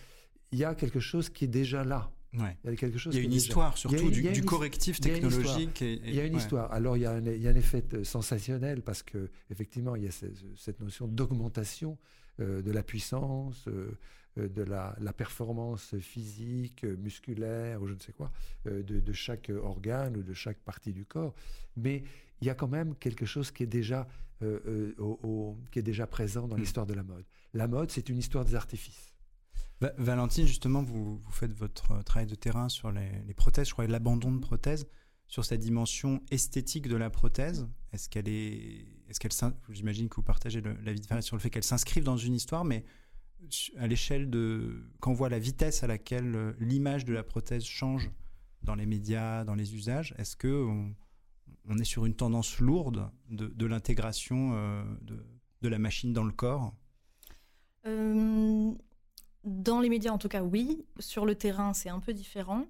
il 0.51 0.59
y 0.59 0.63
a 0.63 0.75
quelque 0.75 0.99
chose 0.99 1.29
qui 1.29 1.45
est 1.45 1.47
déjà 1.47 1.83
là. 1.83 2.11
Ouais. 2.33 2.55
Il 2.63 2.69
y 2.69 2.73
a 2.73 2.75
quelque 2.75 2.97
chose. 2.97 3.15
Il 3.15 3.19
y 3.19 3.21
a 3.21 3.25
une 3.25 3.33
histoire 3.33 3.77
surtout 3.77 4.11
du, 4.11 4.43
correctif 4.43 4.99
technologique. 4.99 5.81
Il 5.81 6.13
y 6.13 6.19
a 6.19 6.25
une 6.25 6.35
histoire. 6.35 6.71
Alors 6.71 6.97
il 6.97 7.01
y 7.01 7.05
a, 7.05 7.11
un, 7.11 7.25
il 7.25 7.41
y 7.41 7.47
a 7.47 7.51
un 7.51 7.55
effet 7.55 7.83
sensationnel 8.03 8.81
parce 8.81 9.03
que 9.03 9.29
effectivement 9.49 9.95
il 9.95 10.03
y 10.03 10.07
a 10.07 10.11
cette 10.11 10.79
notion 10.79 11.07
d'augmentation 11.07 11.97
euh, 12.39 12.61
de 12.61 12.71
la 12.71 12.83
puissance, 12.83 13.67
euh, 13.67 13.97
euh, 14.37 14.47
de 14.47 14.61
la, 14.61 14.95
performance 15.17 15.97
physique, 15.99 16.83
musculaire, 16.83 17.81
ou 17.81 17.87
je 17.87 17.93
ne 17.93 17.99
sais 17.99 18.13
quoi, 18.13 18.31
de, 18.65 19.13
chaque 19.13 19.51
organe 19.61 20.15
ou 20.17 20.23
de 20.23 20.33
chaque 20.33 20.59
partie 20.59 20.93
du 20.93 21.05
corps. 21.05 21.33
Mais 21.75 22.03
il 22.41 22.47
y 22.47 22.49
a 22.49 22.55
quand 22.55 22.67
même 22.67 22.95
quelque 22.95 23.25
chose 23.25 23.51
qui 23.51 23.63
est 23.63 23.67
déjà, 23.67 24.07
euh, 24.41 24.93
euh, 24.95 25.53
qui 25.71 25.79
est 25.79 25.83
déjà 25.83 26.07
présent 26.07 26.47
dans 26.47 26.55
mm. 26.55 26.59
l'histoire 26.59 26.85
de 26.85 26.93
la 26.93 27.03
mode. 27.03 27.25
La 27.53 27.67
mode, 27.67 27.91
c'est 27.91 28.09
une 28.09 28.17
histoire 28.17 28.45
des 28.45 28.55
artifices. 28.55 29.08
Valentine, 29.81 30.45
justement, 30.45 30.83
vous, 30.83 31.21
faites 31.31 31.53
votre 31.53 32.03
travail 32.03 32.27
de 32.27 32.35
terrain 32.35 32.69
sur 32.69 32.91
les, 32.91 33.33
prothèses, 33.33 33.67
je 33.69 33.73
crois, 33.73 33.87
l'abandon 33.87 34.31
de 34.31 34.39
prothèses, 34.39 34.87
sur 35.27 35.45
cette 35.45 35.61
dimension 35.61 36.21
esthétique 36.31 36.87
de 36.87 36.97
la 36.97 37.09
prothèse. 37.09 37.67
Est-ce 37.93 38.09
qu'elle 38.09 38.27
est, 38.27 38.85
est-ce 39.07 39.19
qu'elle, 39.19 39.31
j'imagine 39.69 40.09
que 40.09 40.15
vous 40.15 40.23
partagez 40.23 40.61
l'avis 40.61 40.99
de 40.99 41.21
sur 41.21 41.35
le 41.35 41.41
fait 41.41 41.49
qu'elle 41.49 41.63
s'inscrive 41.63 42.03
dans 42.03 42.17
une 42.17 42.33
histoire, 42.33 42.65
mais 42.65 42.83
à 43.77 43.87
l'échelle 43.87 44.29
de, 44.29 44.91
quand 44.99 45.11
on 45.11 45.13
voit 45.13 45.29
la 45.29 45.39
vitesse 45.39 45.83
à 45.83 45.87
laquelle 45.87 46.55
l'image 46.59 47.05
de 47.05 47.13
la 47.13 47.23
prothèse 47.23 47.63
change 47.63 48.09
dans 48.63 48.75
les 48.75 48.85
médias, 48.85 49.45
dans 49.45 49.55
les 49.55 49.75
usages, 49.75 50.13
est-ce 50.17 50.35
que 50.35 50.67
on 51.69 51.77
est 51.77 51.85
sur 51.85 52.05
une 52.05 52.15
tendance 52.15 52.59
lourde 52.59 53.09
de, 53.29 53.65
l'intégration 53.65 54.51
euh, 54.53 54.83
de, 55.61 55.69
la 55.69 55.77
machine 55.77 56.13
dans 56.13 56.23
le 56.23 56.31
corps? 56.31 56.73
Euh, 57.85 58.73
Dans 59.49 59.79
les 59.79 59.89
médias, 59.89 60.11
en 60.11 60.19
tout 60.19 60.27
cas, 60.27 60.43
oui. 60.43 60.85
Sur 60.99 61.25
le 61.25 61.33
terrain, 61.33 61.73
c'est 61.73 61.89
un 61.89 61.99
peu 61.99 62.13
différent. 62.13 62.67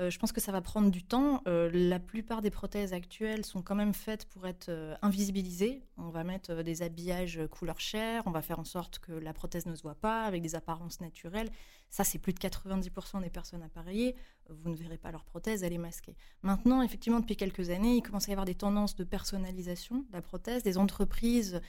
Euh, 0.00 0.10
je 0.10 0.18
pense 0.18 0.32
que 0.32 0.40
ça 0.40 0.50
va 0.50 0.60
prendre 0.60 0.90
du 0.90 1.04
temps. 1.04 1.40
Euh, 1.46 1.70
la 1.72 2.00
plupart 2.00 2.42
des 2.42 2.50
prothèses 2.50 2.92
actuelles 2.92 3.44
sont 3.44 3.62
quand 3.62 3.76
même 3.76 3.94
faites 3.94 4.24
pour 4.26 4.44
être 4.48 4.68
euh, 4.68 4.96
invisibilisées. 5.02 5.84
On 5.98 6.08
va 6.08 6.24
mettre 6.24 6.64
des 6.64 6.82
habillages 6.82 7.40
couleur 7.48 7.78
chair, 7.78 8.24
on 8.26 8.32
va 8.32 8.42
faire 8.42 8.58
en 8.58 8.64
sorte 8.64 8.98
que 8.98 9.12
la 9.12 9.32
prothèse 9.32 9.66
ne 9.66 9.76
se 9.76 9.82
voit 9.82 9.94
pas 9.94 10.24
avec 10.24 10.42
des 10.42 10.56
apparences 10.56 11.00
naturelles. 11.00 11.48
Ça, 11.90 12.02
c'est 12.02 12.18
plus 12.18 12.32
de 12.32 12.40
90% 12.40 13.22
des 13.22 13.30
personnes 13.30 13.62
appareillées. 13.62 14.16
Vous 14.50 14.68
ne 14.68 14.74
verrez 14.74 14.98
pas 14.98 15.12
leur 15.12 15.24
prothèse, 15.24 15.62
elle 15.62 15.72
est 15.72 15.78
masquée. 15.78 16.16
Maintenant, 16.42 16.82
effectivement, 16.82 17.20
depuis 17.20 17.36
quelques 17.36 17.70
années, 17.70 17.98
il 17.98 18.02
commence 18.02 18.26
à 18.26 18.30
y 18.30 18.32
avoir 18.32 18.46
des 18.46 18.56
tendances 18.56 18.96
de 18.96 19.04
personnalisation 19.04 19.98
de 19.98 20.12
la 20.12 20.22
prothèse, 20.22 20.64
des 20.64 20.76
entreprises 20.76 21.60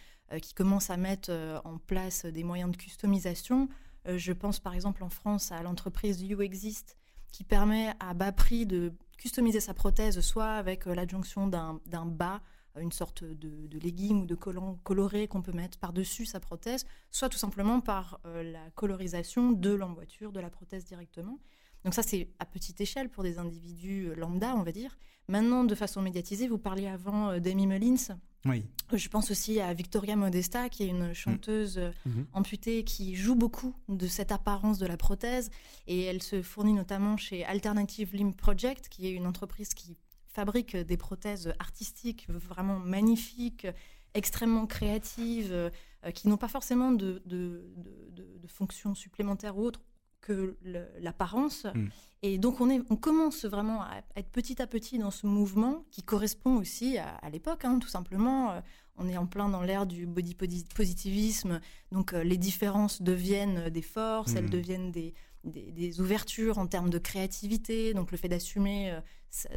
qui 0.42 0.56
commencent 0.56 0.90
à 0.90 0.98
mettre 0.98 1.62
en 1.64 1.78
place 1.78 2.26
des 2.26 2.44
moyens 2.44 2.72
de 2.72 2.78
customisation. 2.78 3.70
Je 4.16 4.32
pense 4.32 4.60
par 4.60 4.74
exemple 4.74 5.04
en 5.04 5.10
France 5.10 5.52
à 5.52 5.62
l'entreprise 5.64 6.22
YouExist 6.22 6.96
qui 7.32 7.44
permet 7.44 7.94
à 8.00 8.14
bas 8.14 8.32
prix 8.32 8.66
de 8.66 8.94
customiser 9.18 9.60
sa 9.60 9.74
prothèse, 9.74 10.20
soit 10.22 10.52
avec 10.52 10.88
euh, 10.88 10.96
l'adjonction 10.96 11.48
d'un 11.48 12.06
bas, 12.06 12.42
euh, 12.76 12.82
une 12.82 12.92
sorte 12.92 13.24
de, 13.24 13.68
de 13.68 14.14
ou 14.14 14.26
de 14.26 14.36
collant 14.36 14.80
coloré 14.84 15.28
qu'on 15.28 15.42
peut 15.42 15.52
mettre 15.52 15.78
par-dessus 15.78 16.26
sa 16.26 16.40
prothèse, 16.40 16.86
soit 17.12 17.30
tout 17.30 17.38
simplement 17.38 17.82
par 17.82 18.20
euh, 18.26 18.44
la 18.44 18.70
colorisation 18.72 19.52
de 19.52 19.72
l'emboîture 19.72 20.32
de 20.32 20.40
la 20.40 20.50
prothèse 20.50 20.86
directement. 20.86 21.40
Donc 21.88 21.94
ça, 21.94 22.04
c'est 22.04 22.28
à 22.40 22.46
petite 22.46 22.82
échelle 22.82 23.08
pour 23.08 23.24
des 23.24 23.40
individus 23.40 24.14
lambda, 24.18 24.54
on 24.58 24.64
va 24.64 24.74
dire. 24.74 24.98
Maintenant, 25.30 25.64
de 25.64 25.74
façon 25.74 26.02
médiatisée, 26.02 26.50
vous 26.50 26.58
parliez 26.58 26.88
avant 26.88 27.40
d'Amy 27.40 27.66
Mullins, 27.66 28.18
oui. 28.46 28.66
Je 28.94 29.08
pense 29.08 29.32
aussi 29.32 29.62
à 29.62 29.74
Victoria 29.74 30.18
Modesta, 30.18 30.68
qui 30.68 30.84
est 30.84 30.88
une 30.88 31.14
chanteuse 31.14 31.78
euh, 31.78 31.92
mhm. 32.06 32.26
amputée 32.34 32.84
qui 32.84 33.16
joue 33.16 33.36
beaucoup 33.36 33.74
de 33.88 34.06
cette 34.06 34.34
apparence 34.34 34.80
de 34.80 34.86
la 34.86 34.98
prothèse. 34.98 35.50
Et 35.88 36.04
elle 36.04 36.22
se 36.22 36.42
fournit 36.42 36.74
notamment 36.74 37.16
chez 37.16 37.46
Alternative 37.46 38.14
Limb 38.14 38.34
Project, 38.34 38.90
qui 38.90 39.08
est 39.08 39.12
une 39.12 39.26
entreprise 39.26 39.74
qui 39.74 39.98
fabrique 40.28 40.76
des 40.76 40.98
prothèses 40.98 41.54
artistiques 41.58 42.28
vraiment 42.30 42.80
magnifiques, 42.80 43.68
extrêmement 44.14 44.68
créatives, 44.68 45.52
euh, 45.52 45.70
qui 46.14 46.28
n'ont 46.28 46.38
pas 46.38 46.48
forcément 46.48 46.92
de, 46.92 47.22
de, 47.26 47.66
de, 48.12 48.48
fonctions 48.48 48.96
supplémentaires 48.96 49.58
ou 49.58 49.64
autres 49.64 49.82
que 50.22 50.58
l'apparence. 51.00 51.66
Mm. 51.66 51.88
Et 52.24 52.38
donc 52.38 52.62
on, 52.62 52.70
est, 52.70 52.82
on 52.90 52.96
commence 52.96 53.46
vraiment 53.46 53.82
à 53.82 54.02
être 54.16 54.30
petit 54.30 54.62
à 54.62 54.68
petit 54.68 54.98
dans 54.98 55.12
ce 55.12 55.28
mouvement 55.28 55.86
qui 55.92 56.02
correspond 56.02 56.58
aussi 56.58 56.98
à, 56.98 57.30
l'époque, 57.30 57.66
hein, 57.66 57.80
tout 57.80 57.88
simplement. 57.88 58.52
Euh, 58.52 58.62
on 59.00 59.08
est 59.08 59.18
en 59.18 59.28
plein 59.28 59.48
dans 59.48 59.62
l'ère 59.62 59.86
du 59.86 60.08
body 60.08 60.36
positivisme, 60.74 61.62
donc 61.92 62.14
euh, 62.14 62.24
les 62.24 62.38
différences 62.38 63.04
deviennent 63.04 63.70
des 63.70 63.84
forces, 63.84 64.34
elles 64.34 64.46
mm. 64.46 64.50
deviennent 64.50 64.92
des, 64.92 65.14
des, 65.44 66.02
ouvertures 66.02 66.58
en 66.58 66.66
termes 66.66 66.90
de 66.90 66.98
créativité, 66.98 67.94
donc 67.94 68.12
le 68.12 68.18
fait 68.18 68.28
d'assumer 68.28 68.92
euh, 68.92 69.00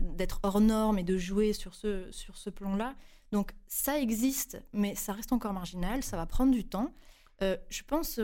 d'être 0.03 0.41
hors 0.43 0.61
norme 0.61 0.99
et 0.99 1.05
de 1.05 1.17
jouer 1.17 1.55
sur 1.55 1.75
ce, 1.75 2.13
sur 2.13 2.37
ce 2.37 2.51
plan-là. 2.51 2.95
Donc 3.33 3.53
ça 3.67 3.99
existe, 3.99 4.63
mais 4.75 4.95
ça 4.95 5.15
reste 5.15 5.33
encore 5.33 5.55
marginal, 5.55 6.03
ça 6.03 6.19
va 6.19 6.27
prendre 6.27 6.53
du 6.53 6.65
temps. 6.65 6.93
je 7.41 7.83
pense 7.87 8.21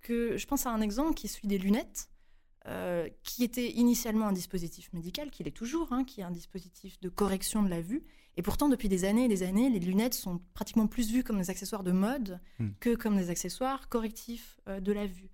que 0.00 0.36
je 0.36 0.46
pense 0.46 0.66
à 0.66 0.70
un 0.70 0.80
exemple 0.80 1.14
qui 1.14 1.26
est 1.26 1.30
celui 1.30 1.48
des 1.48 1.58
lunettes, 1.58 2.10
euh, 2.66 3.08
qui 3.22 3.42
était 3.42 3.70
initialement 3.70 4.26
un 4.26 4.32
dispositif 4.32 4.92
médical, 4.92 5.30
qui 5.30 5.42
l'est 5.42 5.50
toujours, 5.50 5.92
hein, 5.92 6.04
qui 6.04 6.20
est 6.20 6.24
un 6.24 6.30
dispositif 6.30 7.00
de 7.00 7.08
correction 7.08 7.62
de 7.62 7.70
la 7.70 7.80
vue. 7.80 8.04
Et 8.36 8.42
pourtant, 8.42 8.68
depuis 8.68 8.88
des 8.88 9.04
années 9.04 9.24
et 9.24 9.28
des 9.28 9.42
années, 9.42 9.70
les 9.70 9.80
lunettes 9.80 10.14
sont 10.14 10.40
pratiquement 10.52 10.86
plus 10.86 11.10
vues 11.10 11.24
comme 11.24 11.38
des 11.38 11.50
accessoires 11.50 11.82
de 11.82 11.92
mode 11.92 12.38
hmm. 12.58 12.68
que 12.78 12.94
comme 12.94 13.16
des 13.16 13.30
accessoires 13.30 13.88
correctifs 13.88 14.60
euh, 14.68 14.80
de 14.80 14.92
la 14.92 15.06
vue. 15.06 15.30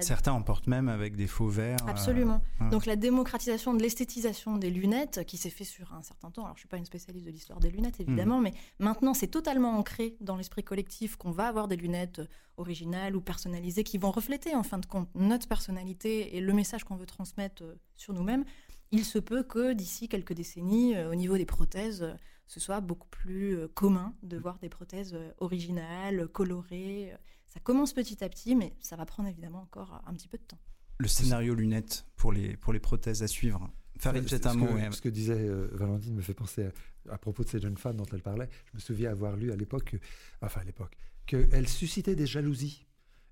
Certains 0.00 0.32
en 0.32 0.42
portent 0.42 0.66
même 0.66 0.88
avec 0.88 1.16
des 1.16 1.26
faux 1.26 1.48
verres. 1.48 1.78
Euh, 1.86 1.90
Absolument. 1.90 2.40
Donc 2.70 2.86
la 2.86 2.96
démocratisation 2.96 3.74
de 3.74 3.82
l'esthétisation 3.82 4.56
des 4.56 4.70
lunettes, 4.70 5.24
qui 5.26 5.36
s'est 5.36 5.50
fait 5.50 5.64
sur 5.64 5.92
un 5.92 6.02
certain 6.02 6.30
temps, 6.30 6.42
alors 6.44 6.56
je 6.56 6.60
ne 6.60 6.62
suis 6.62 6.68
pas 6.68 6.76
une 6.76 6.84
spécialiste 6.84 7.26
de 7.26 7.30
l'histoire 7.30 7.60
des 7.60 7.70
lunettes 7.70 8.00
évidemment, 8.00 8.40
hmm. 8.40 8.44
mais 8.44 8.54
maintenant 8.78 9.14
c'est 9.14 9.28
totalement 9.28 9.76
ancré 9.78 10.16
dans 10.20 10.36
l'esprit 10.36 10.62
collectif 10.62 11.16
qu'on 11.16 11.30
va 11.30 11.48
avoir 11.48 11.68
des 11.68 11.76
lunettes 11.76 12.22
originales 12.56 13.16
ou 13.16 13.20
personnalisées 13.20 13.84
qui 13.84 13.98
vont 13.98 14.10
refléter 14.10 14.54
en 14.54 14.62
fin 14.62 14.78
de 14.78 14.86
compte 14.86 15.08
notre 15.14 15.48
personnalité 15.48 16.36
et 16.36 16.40
le 16.40 16.52
message 16.52 16.84
qu'on 16.84 16.96
veut 16.96 17.06
transmettre 17.06 17.62
euh, 17.62 17.74
sur 17.96 18.14
nous-mêmes. 18.14 18.44
Il 18.92 19.04
se 19.04 19.18
peut 19.18 19.42
que 19.42 19.72
d'ici 19.72 20.08
quelques 20.08 20.34
décennies, 20.34 20.94
euh, 20.94 21.10
au 21.10 21.14
niveau 21.16 21.36
des 21.36 21.46
prothèses, 21.46 22.16
ce 22.46 22.60
soit 22.60 22.80
beaucoup 22.80 23.08
plus 23.08 23.58
commun 23.74 24.14
de 24.22 24.36
voir 24.36 24.58
des 24.58 24.68
prothèses 24.68 25.16
originales, 25.38 26.28
colorées 26.28 27.14
ça 27.54 27.60
commence 27.60 27.92
petit 27.92 28.22
à 28.24 28.28
petit, 28.28 28.56
mais 28.56 28.74
ça 28.80 28.96
va 28.96 29.06
prendre 29.06 29.28
évidemment 29.28 29.62
encore 29.62 30.02
un 30.06 30.12
petit 30.14 30.28
peu 30.28 30.38
de 30.38 30.42
temps. 30.42 30.58
Le 30.98 31.08
scénario 31.08 31.54
lunettes 31.54 32.06
pour 32.16 32.32
les, 32.32 32.56
pour 32.56 32.72
les 32.72 32.80
prothèses 32.80 33.22
à 33.22 33.28
suivre. 33.28 33.70
Farid, 33.98 34.28
peut 34.28 34.48
un 34.48 34.54
mot. 34.54 34.68
Ce 34.90 35.00
que 35.00 35.08
disait 35.08 35.38
euh, 35.38 35.68
Valentine 35.72 36.14
me 36.14 36.22
fait 36.22 36.34
penser 36.34 36.68
à, 37.08 37.18
propos 37.18 37.44
de 37.44 37.48
ces 37.48 37.60
jeunes 37.60 37.76
femmes 37.76 37.96
dont 37.96 38.06
elle 38.12 38.22
parlait. 38.22 38.48
Je 38.72 38.76
me 38.76 38.80
souviens 38.80 39.10
avoir 39.10 39.36
lu 39.36 39.52
à 39.52 39.56
l'époque, 39.56 39.96
enfin 40.40 40.60
à 40.60 40.64
l'époque, 40.64 40.96
qu'elle 41.26 41.68
suscitait 41.68 42.16
des 42.16 42.26
jalousies. 42.26 42.86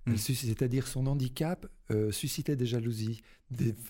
Hmm. 0.07 0.17
C'est-à-dire 0.17 0.89
son 0.89 1.07
handicap 1.07 1.67
euh, 1.93 2.11
suscitait 2.11 2.57
des 2.57 2.67
jalousies. 2.67 3.23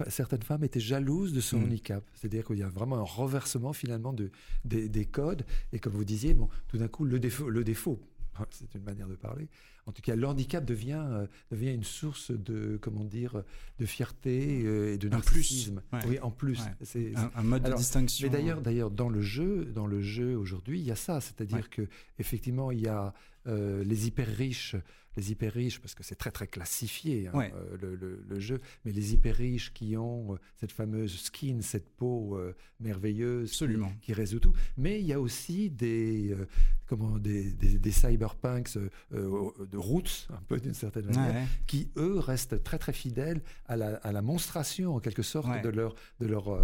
certaines 0.08 0.42
femmes 0.42 0.62
étaient 0.62 0.80
jalouses 0.80 1.32
de 1.32 1.40
son 1.40 1.58
hmm. 1.58 1.64
handicap. 1.64 2.10
C'est-à-dire 2.14 2.44
qu'il 2.44 2.58
y 2.58 2.62
a 2.62 2.68
vraiment 2.68 2.96
un 2.96 3.02
renversement 3.02 3.72
finalement 3.72 4.12
de, 4.12 4.30
des, 4.64 5.06
codes. 5.06 5.44
Et 5.72 5.78
comme 5.78 5.94
vous 5.94 6.04
disiez, 6.04 6.34
bon, 6.34 6.48
tout 6.68 6.76
d'un 6.78 6.88
coup, 6.88 7.04
le 7.04 7.18
défaut, 7.18 7.48
le 7.48 7.64
défaut 7.64 8.00
c'est 8.50 8.74
une 8.74 8.84
manière 8.84 9.08
de 9.08 9.14
parler. 9.14 9.48
En 9.86 9.92
tout 9.92 10.02
cas, 10.02 10.14
l'handicap 10.14 10.64
devient, 10.64 11.04
euh, 11.04 11.26
devient 11.50 11.72
une 11.74 11.84
source 11.84 12.30
de, 12.30 12.78
comment 12.80 13.04
dire, 13.04 13.42
de 13.78 13.86
fierté 13.86 14.62
euh, 14.64 14.94
et 14.94 14.98
de 14.98 15.08
narcissisme. 15.08 15.82
Oui, 16.06 16.20
en 16.20 16.30
plus. 16.30 16.60
C'est, 16.82 17.12
un, 17.34 17.42
mode 17.42 17.64
de 17.64 17.72
distinction. 17.74 18.28
Mais 18.28 18.32
d'ailleurs, 18.32 18.60
d'ailleurs, 18.60 18.90
dans 18.90 19.08
le 19.08 19.20
jeu, 19.20 19.64
dans 19.66 19.86
le 19.86 20.00
jeu 20.00 20.36
aujourd'hui, 20.36 20.80
il 20.80 20.86
y 20.86 20.92
a 20.92 20.96
ça. 20.96 21.20
C'est-à-dire 21.20 21.68
que 21.68 21.88
effectivement, 22.18 22.70
il 22.70 22.80
y 22.80 22.88
a 22.88 23.12
euh, 23.48 23.82
les 23.82 24.06
hyper 24.06 24.28
riches 24.28 24.76
les 25.16 25.30
hyper 25.30 25.52
riches, 25.52 25.80
parce 25.80 25.94
que 25.94 26.02
c'est 26.02 26.14
très 26.14 26.30
très 26.30 26.46
classifié 26.46 27.28
hein, 27.28 27.50
euh, 27.54 28.18
le, 28.28 28.40
jeu, 28.40 28.60
mais 28.84 28.92
les 28.92 29.12
hyper 29.12 29.36
riches 29.36 29.72
qui 29.72 29.96
ont 29.96 30.34
euh, 30.34 30.36
cette 30.58 30.72
fameuse 30.72 31.20
skin, 31.20 31.60
cette 31.60 31.88
peau 31.96 32.36
euh, 32.36 32.54
merveilleuse 32.80 33.52
Qui, 34.00 34.12
résout 34.12 34.40
tout. 34.40 34.54
Mais 34.76 35.00
il 35.00 35.06
y 35.06 35.12
a 35.12 35.20
aussi 35.20 35.70
des, 35.70 36.34
comment, 36.86 37.18
des, 37.18 37.52
des, 37.52 37.90
cyberpunks 37.90 38.78
de 39.10 39.76
roots, 39.76 40.28
un 40.30 40.42
peu 40.48 40.58
d'une 40.58 40.74
certaine 40.74 41.06
manière, 41.06 41.46
qui 41.66 41.90
eux 41.96 42.18
restent 42.18 42.62
très 42.62 42.78
très 42.78 42.92
fidèles 42.92 43.42
à 43.66 43.76
la, 43.76 43.96
à 43.96 44.12
la 44.12 44.22
monstration 44.22 44.94
en 44.94 45.00
quelque 45.00 45.22
sorte 45.22 45.62
de 45.62 45.68
leur, 45.68 45.94
de 46.20 46.26
leur 46.26 46.58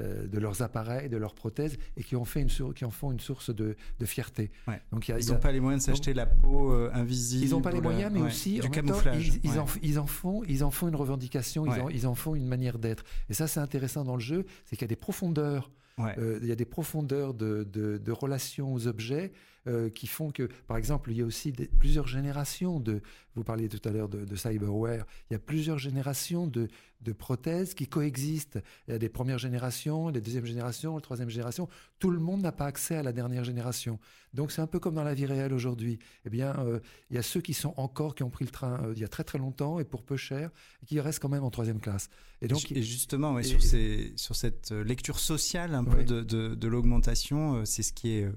euh, 0.00 0.26
de 0.26 0.38
leurs 0.40 0.62
appareils, 0.62 1.08
de 1.08 1.16
leurs 1.16 1.34
prothèses, 1.34 1.76
et 1.96 2.02
qui 2.02 2.16
en, 2.16 2.24
fait 2.24 2.42
une 2.42 2.48
qui 2.48 2.84
en 2.84 2.90
font 2.90 3.12
une 3.12 3.20
source 3.20 3.54
de, 3.54 3.76
fierté. 4.04 4.50
Donc, 4.90 5.08
ils 5.08 5.28
n'ont 5.30 5.38
pas 5.38 5.52
les 5.52 5.60
moyens 5.60 5.84
de 5.84 5.90
s'acheter 5.90 6.14
la 6.14 6.26
peau 6.26 6.72
euh, 6.72 6.90
invisible. 6.92 7.44
Ils 7.44 7.50
n'ont 7.50 7.60
pas 7.60 7.70
les 7.70 7.80
moyens, 7.80 8.10
mais 8.12 8.20
aussi 8.20 8.58
du 8.58 8.70
camouflage. 8.70 9.38
ils, 9.44 9.58
en, 9.58 9.66
ils, 9.82 9.98
en, 10.00 10.06
font, 10.06 10.42
ils 10.48 10.64
en 10.64 10.70
font 10.70 10.88
une 10.88 10.96
revendication, 10.96 11.64
ils 11.66 11.80
en, 11.80 11.88
ils, 11.88 12.06
en, 12.08 12.14
font 12.14 12.34
une 12.34 12.46
manière 12.46 12.78
d'être. 12.78 13.04
Et 13.28 13.34
ça, 13.34 13.46
c'est 13.46 13.60
intéressant 13.60 14.04
dans 14.04 14.16
le 14.16 14.20
jeu, 14.20 14.46
c'est 14.64 14.76
qu'il 14.76 14.82
y 14.82 14.84
a 14.84 14.88
des 14.88 14.96
profondeurs. 14.96 15.70
Euh, 16.00 16.40
il 16.42 16.48
y 16.48 16.52
a 16.52 16.56
des 16.56 16.64
profondeurs 16.64 17.34
de, 17.34 17.62
de 17.62 18.12
relations 18.12 18.74
aux 18.74 18.88
objets 18.88 19.32
euh, 19.66 19.88
qui 19.88 20.06
font 20.06 20.30
que, 20.30 20.48
par 20.66 20.76
exemple, 20.76 21.10
il 21.10 21.16
y 21.16 21.22
a 21.22 21.24
aussi 21.24 21.52
plusieurs 21.78 22.06
générations 22.06 22.80
de, 22.80 23.00
vous 23.34 23.44
parliez 23.44 23.68
tout 23.70 23.80
à 23.88 23.92
l'heure 23.92 24.10
de, 24.10 24.36
cyberware, 24.36 25.06
il 25.30 25.32
y 25.32 25.36
a 25.36 25.38
plusieurs 25.38 25.78
générations 25.78 26.46
de, 26.46 26.68
de 27.00 27.12
prothèses 27.12 27.72
qui 27.72 27.86
coexistent. 27.86 28.58
Il 28.86 28.92
y 28.92 28.94
a 28.94 28.98
des 28.98 29.08
premières 29.08 29.38
générations, 29.38 30.08
les 30.08 30.20
deuxième 30.20 30.44
générations, 30.44 30.96
la 30.96 31.00
troisième 31.00 31.30
génération. 31.30 31.68
Tout 31.98 32.10
le 32.10 32.18
monde 32.18 32.42
n'a 32.42 32.52
pas 32.52 32.66
accès 32.66 32.96
à 32.96 33.02
la 33.02 33.12
dernière 33.12 33.42
génération. 33.44 33.98
Donc 34.34 34.52
c'est 34.52 34.60
un 34.60 34.66
peu 34.66 34.80
comme 34.80 34.96
dans 34.96 35.02
la 35.02 35.14
vie 35.14 35.24
réelle 35.24 35.54
aujourd'hui. 35.54 35.98
Eh 36.26 36.30
bien, 36.30 36.54
euh, 36.58 36.80
il 37.08 37.16
y 37.16 37.18
a 37.18 37.22
ceux 37.22 37.40
qui 37.40 37.54
sont 37.54 37.72
encore, 37.78 38.14
qui 38.14 38.22
ont 38.22 38.30
pris 38.30 38.44
le 38.44 38.50
train 38.50 38.82
euh, 38.84 38.92
il 38.94 39.00
y 39.00 39.04
a 39.04 39.08
très 39.08 39.24
très 39.24 39.38
longtemps 39.38 39.78
et 39.78 39.84
pour 39.84 40.02
peu 40.02 40.18
cher, 40.18 40.50
et 40.82 40.86
qui 40.86 41.00
restent 41.00 41.20
quand 41.20 41.28
même 41.30 41.44
en 41.44 41.50
troisième 41.50 41.80
classe. 41.80 42.10
Et 42.42 42.48
donc, 42.48 42.70
et 42.70 42.82
justement, 42.82 43.42
sur, 43.42 43.62
ces, 43.62 44.12
sur 44.16 44.36
cette 44.36 44.72
lecture 44.72 45.18
sociale 45.18 45.74
un 45.74 45.78
un 45.78 45.84
peu 45.84 46.04
de, 46.04 46.22
de, 46.22 46.68
l'augmentation. 46.68 47.64
C'est 47.64 47.82
ce 47.82 47.92
qui 47.92 48.10
est 48.10 48.28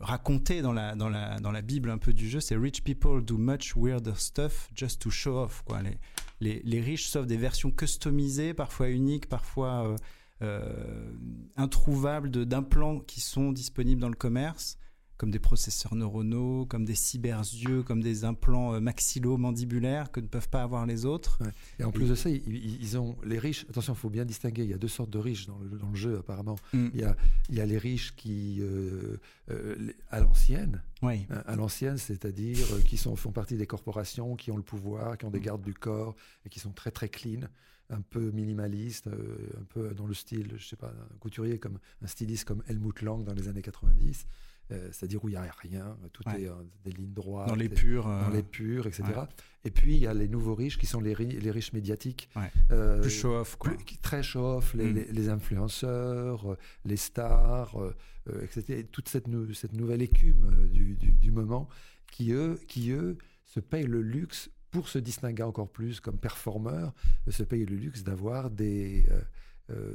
raconté 0.00 0.62
dans 0.62 0.72
la, 0.72 0.94
dans, 0.94 1.08
la, 1.08 1.40
dans 1.40 1.50
la 1.50 1.62
Bible 1.62 1.90
un 1.90 1.98
peu 1.98 2.12
du 2.12 2.28
jeu. 2.28 2.40
C'est 2.40 2.56
Rich 2.56 2.82
people 2.82 3.22
do 3.22 3.36
much 3.38 3.74
weirder 3.76 4.14
stuff 4.16 4.70
just 4.74 5.00
to 5.02 5.10
show 5.10 5.38
off. 5.38 5.62
Quoi. 5.66 5.82
Les, 5.82 5.98
les, 6.40 6.62
les 6.64 6.80
riches 6.80 7.08
sauf 7.08 7.26
des 7.26 7.36
versions 7.36 7.70
customisées, 7.70 8.54
parfois 8.54 8.88
uniques, 8.88 9.28
parfois 9.28 9.96
introuvables 11.56 12.30
d'implants 12.46 13.00
qui 13.00 13.20
sont 13.20 13.50
disponibles 13.50 14.00
dans 14.00 14.08
le 14.08 14.14
commerce 14.14 14.78
comme 15.18 15.32
des 15.32 15.40
processeurs 15.40 15.96
neuronaux, 15.96 16.64
comme 16.66 16.84
des 16.84 16.94
cyberzieux, 16.94 17.82
comme 17.82 18.00
des 18.00 18.24
implants 18.24 18.74
euh, 18.74 18.80
maxillo-mandibulaires 18.80 20.12
que 20.12 20.20
ne 20.20 20.28
peuvent 20.28 20.48
pas 20.48 20.62
avoir 20.62 20.86
les 20.86 21.04
autres. 21.04 21.40
Et 21.80 21.84
en 21.84 21.90
plus 21.90 22.08
de 22.08 22.14
ça, 22.14 22.30
ils, 22.30 22.98
ont 22.98 23.16
les 23.24 23.38
riches. 23.38 23.66
Attention, 23.68 23.94
il 23.94 23.98
faut 23.98 24.10
bien 24.10 24.24
distinguer. 24.24 24.62
Il 24.62 24.70
y 24.70 24.74
a 24.74 24.78
deux 24.78 24.88
sortes 24.88 25.10
de 25.10 25.18
riches 25.18 25.46
dans 25.46 25.58
le, 25.58 25.76
dans 25.76 25.90
le 25.90 25.96
jeu 25.96 26.18
apparemment. 26.18 26.56
Mm. 26.72 26.88
Il, 26.94 27.00
y 27.00 27.04
a, 27.04 27.16
il 27.48 27.56
y 27.56 27.60
a 27.60 27.66
les 27.66 27.78
riches 27.78 28.14
qui 28.14 28.58
euh, 28.60 29.16
euh, 29.50 29.92
à 30.10 30.20
l'ancienne. 30.20 30.82
Oui. 31.02 31.26
À 31.46 31.56
l'ancienne, 31.56 31.98
c'est-à-dire 31.98 32.58
qui 32.84 32.96
sont, 32.96 33.16
font 33.16 33.32
partie 33.32 33.56
des 33.56 33.66
corporations, 33.66 34.36
qui 34.36 34.52
ont 34.52 34.56
le 34.56 34.62
pouvoir, 34.62 35.18
qui 35.18 35.24
ont 35.24 35.30
des 35.30 35.40
mm. 35.40 35.42
gardes 35.42 35.62
du 35.62 35.74
corps 35.74 36.14
et 36.46 36.48
qui 36.48 36.60
sont 36.60 36.72
très 36.72 36.92
très 36.92 37.08
clean 37.08 37.40
un 37.90 38.02
peu 38.02 38.30
minimaliste, 38.32 39.08
un 39.08 39.64
peu 39.70 39.94
dans 39.94 40.06
le 40.06 40.12
style, 40.12 40.52
je 40.58 40.68
sais 40.68 40.76
pas, 40.76 40.88
un 40.88 41.16
couturier 41.20 41.58
comme 41.58 41.78
un 42.02 42.06
styliste 42.06 42.44
comme 42.44 42.62
Helmut 42.68 43.00
Lang 43.00 43.24
dans 43.24 43.32
les 43.32 43.48
années 43.48 43.62
90. 43.62 44.26
Euh, 44.70 44.88
c'est-à-dire 44.92 45.24
où 45.24 45.28
il 45.28 45.32
n'y 45.32 45.38
a 45.38 45.50
rien, 45.60 45.96
tout 46.12 46.22
est 46.28 46.46
euh, 46.46 46.52
des 46.84 46.92
lignes 46.92 47.12
droites. 47.12 47.48
Dans 47.48 47.54
les 47.54 47.68
purs. 47.68 48.04
Dans 48.04 48.28
les 48.28 48.42
purs, 48.42 48.86
etc. 48.86 49.04
Et 49.64 49.70
puis, 49.70 49.94
il 49.94 50.00
y 50.00 50.06
a 50.06 50.12
les 50.12 50.28
nouveaux 50.28 50.54
riches 50.54 50.78
qui 50.78 50.86
sont 50.86 51.00
les, 51.00 51.14
les 51.14 51.50
riches 51.50 51.72
médiatiques. 51.72 52.28
Euh, 52.70 53.00
plus 53.00 53.10
show-off, 53.10 53.56
quoi. 53.56 53.72
très 54.02 54.22
show-off, 54.22 54.74
les, 54.74 54.92
mm. 54.92 55.06
les, 55.10 55.28
influenceurs, 55.28 56.56
les 56.84 56.96
stars, 56.96 57.76
etc. 58.42 58.84
toute 58.92 59.08
cette, 59.08 59.26
cette 59.54 59.72
nouvelle 59.72 60.02
écume 60.02 60.68
du, 60.70 60.96
du, 60.96 61.30
moment 61.30 61.68
qui 62.10 62.32
eux, 62.32 62.60
qui, 62.68 62.90
eux, 62.90 63.16
se 63.44 63.60
payent 63.60 63.86
le 63.86 64.02
luxe 64.02 64.50
pour 64.70 64.88
se 64.88 64.98
distinguer 64.98 65.42
encore 65.42 65.70
plus 65.70 66.00
comme 66.00 66.18
performeurs, 66.18 66.94
se 67.28 67.42
payent 67.42 67.64
le 67.64 67.76
luxe 67.76 68.02
d'avoir 68.02 68.50
des, 68.50 69.06
euh, 69.10 69.20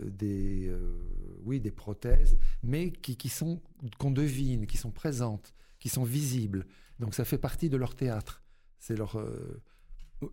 des, 0.06 0.68
euh, 0.68 0.80
oui, 1.44 1.60
des 1.60 1.72
prothèses, 1.72 2.38
mais 2.62 2.92
qui, 2.92 3.18
qui 3.18 3.30
sont 3.30 3.62
qu'on 3.98 4.12
devine, 4.12 4.68
qui 4.68 4.78
sont 4.78 4.92
présentes, 4.92 5.54
qui 5.80 5.90
sont 5.90 6.04
visibles. 6.04 6.68
Donc 7.00 7.16
ça 7.16 7.26
fait 7.26 7.38
partie 7.38 7.70
de 7.70 7.78
leur 7.78 7.96
théâtre. 7.96 8.44
C'est 8.80 8.96
leur 8.96 9.18
euh, 9.18 9.62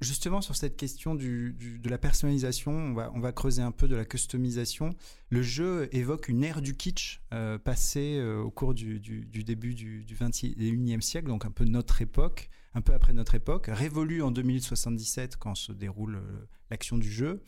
Justement, 0.00 0.40
sur 0.40 0.54
cette 0.54 0.76
question 0.76 1.16
du, 1.16 1.56
de 1.82 1.88
la 1.88 1.98
personnalisation, 1.98 2.70
on 2.70 2.94
va, 2.94 3.10
on 3.14 3.18
va 3.18 3.32
creuser 3.32 3.60
un 3.62 3.72
peu 3.72 3.88
de 3.88 3.96
la 3.96 4.04
customisation. 4.04 4.94
Le 5.30 5.42
jeu 5.42 5.88
évoque 5.90 6.28
une 6.28 6.44
ère 6.44 6.62
du 6.62 6.76
kitsch 6.76 7.20
passée 7.64 8.22
au 8.22 8.52
cours 8.52 8.72
du, 8.72 9.00
du, 9.00 9.42
début 9.42 9.74
du, 9.74 10.04
21e 10.04 11.00
siècle, 11.00 11.26
donc 11.26 11.44
un 11.44 11.50
peu 11.50 11.64
notre 11.64 12.02
époque, 12.02 12.50
un 12.74 12.82
peu 12.82 12.94
après 12.94 13.14
notre 13.14 13.34
époque, 13.34 13.66
révolue 13.68 14.22
en 14.22 14.30
2077 14.30 15.36
quand 15.38 15.56
se 15.56 15.72
déroule 15.72 16.22
l'action 16.70 16.96
du 16.96 17.10
jeu. 17.10 17.42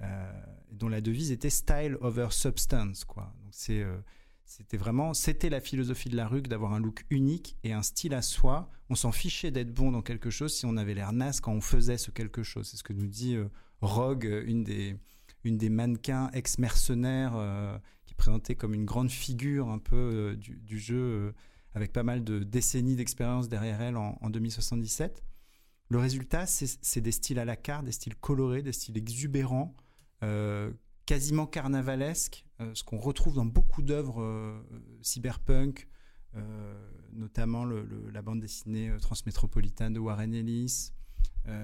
Euh, 0.00 0.32
dont 0.70 0.88
la 0.88 1.02
devise 1.02 1.30
était 1.30 1.50
style 1.50 1.96
over 2.00 2.28
substance. 2.30 3.04
Quoi. 3.04 3.32
Donc 3.44 3.52
euh, 3.68 4.00
c'était 4.44 4.78
vraiment, 4.78 5.12
c'était 5.12 5.50
la 5.50 5.60
philosophie 5.60 6.08
de 6.08 6.16
la 6.16 6.26
rue 6.26 6.40
d'avoir 6.40 6.72
un 6.72 6.80
look 6.80 7.04
unique 7.10 7.56
et 7.62 7.72
un 7.72 7.82
style 7.82 8.14
à 8.14 8.22
soi. 8.22 8.70
On 8.88 8.94
s'en 8.94 9.12
fichait 9.12 9.50
d'être 9.50 9.72
bon 9.72 9.92
dans 9.92 10.00
quelque 10.02 10.30
chose 10.30 10.54
si 10.54 10.64
on 10.64 10.76
avait 10.78 10.94
l'air 10.94 11.12
naze 11.12 11.40
quand 11.40 11.52
on 11.52 11.60
faisait 11.60 11.98
ce 11.98 12.10
quelque 12.10 12.42
chose. 12.42 12.68
C'est 12.68 12.78
ce 12.78 12.82
que 12.82 12.94
nous 12.94 13.06
dit 13.06 13.36
euh, 13.36 13.48
Rogue, 13.82 14.24
une 14.46 14.64
des, 14.64 15.68
mannequins 15.68 16.30
ex-mercenaires 16.32 17.80
qui 18.06 18.14
est 18.14 18.16
présentée 18.16 18.54
comme 18.54 18.74
une 18.74 18.86
grande 18.86 19.10
figure 19.10 19.68
un 19.68 19.78
peu 19.78 20.36
du, 20.38 20.78
jeu 20.78 21.34
avec 21.74 21.92
pas 21.92 22.04
mal 22.04 22.24
de 22.24 22.38
décennies 22.38 22.96
d'expérience 22.96 23.48
derrière 23.48 23.82
elle 23.82 23.96
en, 23.96 24.18
en 24.20 24.30
2077. 24.30 25.22
Le 25.88 25.98
résultat, 25.98 26.46
c'est 26.46 27.00
des 27.00 27.12
styles 27.12 27.38
à 27.38 27.44
la 27.44 27.56
carte, 27.56 27.84
des 27.84 27.92
styles 27.92 28.16
colorés, 28.16 28.62
des 28.62 28.72
styles 28.72 28.96
exubérants, 28.96 29.74
quasiment 31.06 31.46
carnavalesque, 31.46 32.46
euh, 32.60 32.70
ce 32.74 32.84
qu'on 32.84 32.98
retrouve 32.98 33.34
dans 33.34 33.44
beaucoup 33.44 33.82
d'œuvres 33.82 34.22
euh, 34.22 34.62
cyberpunk, 35.02 35.88
notamment 37.12 37.66
la 37.66 38.22
bande 38.22 38.40
dessinée 38.40 38.90
Transmétropolitane 39.02 39.92
de 39.92 39.98
Warren 39.98 40.32
Ellis, 40.32 40.92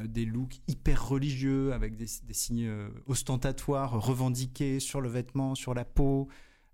des 0.04 0.26
looks 0.26 0.60
hyper 0.68 1.08
religieux 1.08 1.72
avec 1.72 1.96
des, 1.96 2.06
signes 2.06 2.70
ostentatoires 3.06 3.98
revendiqués 3.98 4.78
sur 4.78 5.00
le 5.00 5.08
vêtement, 5.08 5.54
sur 5.54 5.72
la 5.72 5.86
peau, 5.86 6.28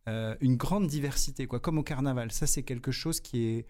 une 0.08 0.56
grande 0.56 0.88
diversité, 0.88 1.46
quoi, 1.46 1.60
comme 1.60 1.78
au 1.78 1.84
carnaval. 1.84 2.32
Ça, 2.32 2.48
c'est 2.48 2.64
quelque 2.64 2.90
chose 2.90 3.20
qui 3.20 3.44
est, 3.44 3.66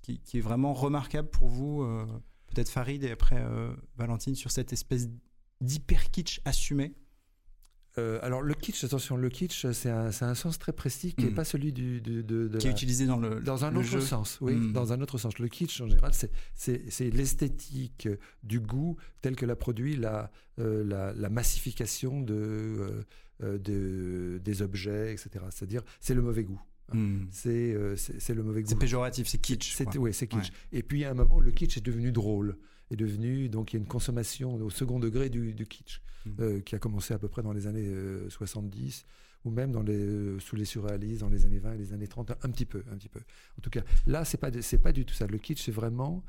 qui, 0.00 0.38
est 0.38 0.40
vraiment 0.40 0.72
remarquable 0.72 1.28
pour 1.28 1.48
vous, 1.48 1.86
peut-être 2.46 2.70
Farid 2.70 3.04
et 3.04 3.10
après 3.10 3.44
Valentine, 3.98 4.36
sur 4.36 4.50
cette 4.50 4.72
espèce 4.72 5.10
d'hyper 5.60 6.10
kitsch 6.10 6.40
assumé. 6.46 6.94
Euh, 8.00 8.18
alors 8.22 8.42
le 8.42 8.54
kitsch, 8.54 8.82
attention, 8.84 9.16
le 9.16 9.28
kitsch, 9.28 9.66
c'est 9.72 9.90
un, 9.90 10.10
un, 10.20 10.34
sens 10.34 10.58
très 10.58 10.72
précis 10.72 11.12
qui 11.14 11.24
n'est 11.24 11.30
hmm. 11.30 11.34
pas 11.34 11.44
celui 11.44 11.72
du, 11.72 12.00
de, 12.00 12.22
de, 12.22 12.58
qui 12.58 12.66
est 12.66 12.70
utilisé 12.70 13.06
dans 13.06 13.18
le 13.18 13.40
dans 13.40 13.64
un 13.64 13.76
autre 13.76 14.00
sens, 14.00 14.38
oui, 14.40 14.54
hmm. 14.54 14.72
dans 14.72 14.92
un 14.92 15.00
autre 15.00 15.18
sens. 15.18 15.38
Le 15.38 15.48
kitsch 15.48 15.80
en 15.80 15.86
général, 15.86 16.12
c'est 16.54 17.10
l'esthétique 17.10 18.08
du 18.42 18.60
goût 18.60 18.96
tel 19.20 19.36
que 19.36 19.46
l'a 19.46 19.56
produit 19.56 19.96
la 19.96 20.30
euh, 20.58 20.84
la, 20.84 21.12
la, 21.12 21.28
massification 21.30 22.20
de, 22.20 23.04
euh, 23.42 23.58
de 23.58 24.40
des 24.42 24.62
objets, 24.62 25.12
etc. 25.12 25.44
C'est-à-dire, 25.50 25.82
c'est 26.00 26.14
le 26.14 26.22
mauvais 26.22 26.44
goût. 26.44 26.60
C'est 27.30 27.76
c'est 27.96 28.34
le 28.34 28.42
mauvais 28.42 28.62
goût. 28.62 28.70
C'est 28.70 28.78
péjoratif, 28.78 29.28
c'est 29.28 29.38
kitsch. 29.38 29.80
Oui, 29.96 30.12
c'est 30.12 30.26
kitsch. 30.26 30.50
Et 30.72 30.82
puis 30.82 31.04
à 31.04 31.10
un 31.10 31.14
moment, 31.14 31.38
le 31.38 31.50
kitsch 31.50 31.76
est 31.76 31.84
devenu 31.84 32.12
drôle 32.12 32.56
est 32.90 32.96
devenu 32.96 33.48
donc 33.48 33.72
il 33.72 33.76
y 33.76 33.78
a 33.78 33.80
une 33.80 33.88
consommation 33.88 34.54
au 34.54 34.70
second 34.70 34.98
degré 34.98 35.28
du, 35.28 35.54
du 35.54 35.66
kitsch 35.66 36.00
mmh. 36.26 36.30
euh, 36.40 36.60
qui 36.60 36.74
a 36.74 36.78
commencé 36.78 37.14
à 37.14 37.18
peu 37.18 37.28
près 37.28 37.42
dans 37.42 37.52
les 37.52 37.66
années 37.66 37.88
70 38.28 39.04
euh, 39.06 39.48
ou 39.48 39.50
même 39.50 39.72
dans 39.72 39.82
les, 39.82 39.94
euh, 39.94 40.38
sous 40.38 40.54
les 40.54 40.66
surréalistes 40.66 41.22
dans 41.22 41.30
les 41.30 41.46
années 41.46 41.60
20 41.60 41.72
et 41.72 41.78
les 41.78 41.92
années 41.94 42.06
30 42.06 42.32
un, 42.42 42.50
petit 42.50 42.66
peu 42.66 42.84
un 42.92 42.96
petit 42.96 43.08
peu. 43.08 43.20
En 43.58 43.62
tout 43.62 43.70
cas 43.70 43.82
là 44.06 44.24
c'est 44.24 44.38
pas 44.38 44.50
c'est 44.60 44.78
pas 44.78 44.92
du 44.92 45.04
tout 45.04 45.14
ça. 45.14 45.26
Le 45.26 45.38
kitsch 45.38 45.62
c'est 45.62 45.72
vraiment 45.72 46.22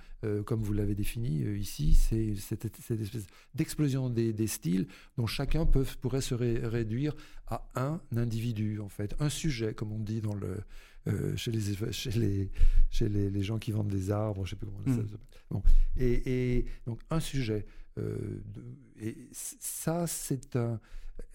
comme 0.46 0.62
vous 0.62 0.74
l'avez 0.74 0.96
défini 0.96 1.42
ici 1.58 1.96
c'est 1.96 2.36
cette, 2.36 2.66
espèce 2.66 3.26
d'explosion 3.56 4.10
des, 4.10 4.34
des, 4.34 4.48
styles 4.48 4.88
dont 5.18 5.26
chacun 5.26 5.66
peut 5.66 5.86
pourrait 6.00 6.22
se 6.22 6.36
réduire 6.36 7.16
à 7.48 7.68
un 7.76 8.00
individu 8.16 8.80
en 8.80 8.90
fait. 8.90 9.16
Un 9.20 9.30
sujet 9.30 9.74
comme 9.74 9.92
on 9.92 10.00
dit 10.00 10.22
dans 10.22 10.36
le 10.36 10.60
euh, 11.08 11.36
chez, 11.36 11.52
les, 11.52 11.92
chez, 11.92 12.12
les, 12.12 12.50
chez 12.90 13.10
les, 13.10 13.30
les, 13.30 13.44
gens 13.44 13.58
qui 13.58 13.72
vendent 13.72 13.90
des 13.90 14.12
arbres, 14.12 14.46
je 14.46 14.52
sais 14.52 14.56
plus 14.56 14.68
comment 14.68 14.98
ça 14.98 15.02
mm. 15.02 15.18
Bon. 15.50 15.64
Et, 15.98 16.58
et, 16.58 16.66
donc 16.86 17.02
un 17.10 17.20
sujet. 17.20 17.66
Euh, 17.98 18.42
de, 18.46 18.64
et 19.02 19.18
ça, 19.32 20.08
c'est 20.08 20.56
un. 20.56 20.80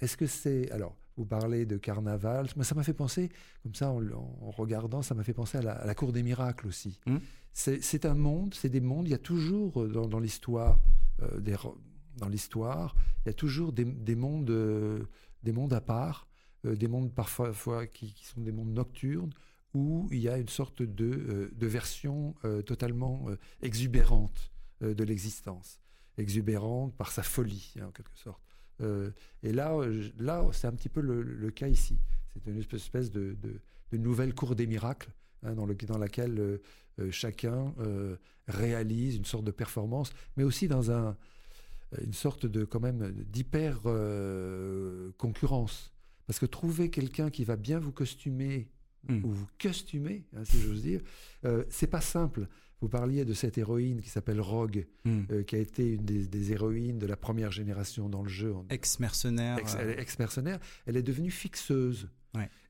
Est-ce 0.01 0.17
que 0.17 0.27
c'est 0.27 0.71
alors 0.71 0.97
vous 1.17 1.25
parlez 1.25 1.65
de 1.65 1.79
carnaval, 1.79 2.49
ça 2.63 2.75
m'a 2.75 2.83
fait 2.83 2.93
penser, 2.93 3.31
comme 3.63 3.75
ça, 3.75 3.91
en, 3.91 4.03
en 4.13 4.51
regardant, 4.51 5.01
ça 5.01 5.15
m'a 5.15 5.25
fait 5.25 5.33
penser 5.33 5.57
à 5.59 5.63
la, 5.63 5.73
à 5.73 5.87
la, 5.87 5.95
cour 5.95 6.13
des 6.13 6.23
miracles 6.23 6.67
aussi. 6.67 7.01
Mm. 7.07 7.17
C'est 7.55 8.05
un 8.05 8.15
monde, 8.15 8.53
c'est 8.55 8.69
des 8.69 8.83
mondes. 8.83 9.09
Il 9.09 9.13
y 9.13 9.15
a 9.15 9.19
toujours 9.19 9.83
euh, 9.83 9.89
dans, 9.89 10.07
dans 10.07 10.19
l'histoire, 10.19 10.79
euh, 11.23 11.41
des, 11.41 11.57
dans 12.19 12.29
l'histoire, 12.29 12.95
il 13.25 13.29
y 13.29 13.31
a 13.31 13.35
toujours 13.35 13.73
des, 13.73 13.85
des 13.85 14.15
mondes, 14.15 14.51
euh, 14.51 15.05
des 15.43 15.53
mondes 15.53 15.73
à 15.73 15.81
part, 15.81 16.29
euh, 16.67 16.77
des 16.77 16.89
mondes 16.89 17.13
parfois 17.13 17.87
qui, 17.87 18.13
qui, 18.13 18.27
sont 18.27 18.43
des 18.43 18.53
mondes 18.53 18.75
nocturnes, 18.75 19.33
où 19.75 20.09
il 20.11 20.21
y 20.21 20.29
a 20.29 20.39
une 20.39 20.49
sorte 20.49 20.83
de, 20.83 21.05
euh, 21.05 21.51
de 21.55 21.67
version 21.67 22.35
euh, 22.45 22.63
totalement 22.63 23.27
euh, 23.29 23.37
exubérante 23.63 24.53
de 24.83 25.05
l'existence, 25.05 25.81
exubérante 26.19 26.95
par 26.97 27.11
sa 27.11 27.23
folie, 27.23 27.73
hein, 27.81 27.87
en 27.87 27.93
quelque 27.93 28.15
sorte. 28.19 28.43
et 29.43 29.53
là, 29.53 29.75
là 30.19 30.47
c'est 30.53 30.67
un 30.67 30.73
petit 30.73 30.91
peu 30.91 31.01
le, 31.01 31.51
cas 31.51 31.67
ici. 31.67 31.99
C'est 32.35 32.51
une 32.51 32.59
espèce 32.59 33.11
de, 33.11 33.39
de, 33.91 33.97
nouvelle 33.97 34.35
cour 34.35 34.55
des 34.55 34.67
miracles 34.67 35.11
hein, 35.43 35.55
dans, 35.55 35.65
le, 35.65 35.75
dans 35.75 35.97
laquelle 35.97 36.61
chacun 37.11 37.73
réalise 38.49 39.17
une 39.17 39.25
sorte 39.25 39.45
de 39.45 39.51
performance, 39.51 40.13
mais 40.37 40.45
aussi 40.45 40.69
dans 40.69 40.91
un, 40.91 41.17
une 42.03 42.13
sorte 42.13 42.45
de 42.45 42.67
quand 42.67 42.81
même 42.81 43.13
d'hyper 43.13 43.81
concurrence. 45.17 45.91
Parce 46.27 46.39
que 46.39 46.45
trouver 46.45 46.91
quelqu'un 46.91 47.31
qui 47.31 47.45
va 47.45 47.57
bien 47.57 47.79
vous 47.79 47.93
costumer 47.93 48.69
Hmm. 49.09 49.25
ou 49.25 49.31
vous 49.31 49.47
costumez, 49.61 50.25
hein, 50.37 50.45
si 50.45 50.61
j'ose 50.61 50.83
dire. 50.83 51.01
Euh, 51.45 51.65
c'est 51.69 51.87
pas 51.87 52.01
simple. 52.01 52.49
Vous 52.81 52.89
parliez 52.89 53.25
de 53.25 53.33
cette 53.33 53.57
héroïne 53.57 54.03
qui 54.03 54.11
s'appelle 54.11 54.41
Rogue, 54.41 54.87
hmm. 55.05 55.23
euh, 55.31 55.43
qui 55.43 55.57
a 55.57 55.59
été 55.59 55.95
une 55.95 56.05
des, 56.05 56.53
héroïnes 56.53 56.99
de 56.99 57.07
la 57.07 57.17
première 57.17 57.51
génération 57.51 58.09
dans 58.09 58.23
le 58.23 58.29
jeu. 58.29 58.55
Ex-mercenaire. 58.69 59.59
Ex-mercenaire. 59.99 60.59
Elle 60.87 60.97
est 60.97 61.03
devenue 61.03 61.31
fixeuse. 61.31 62.09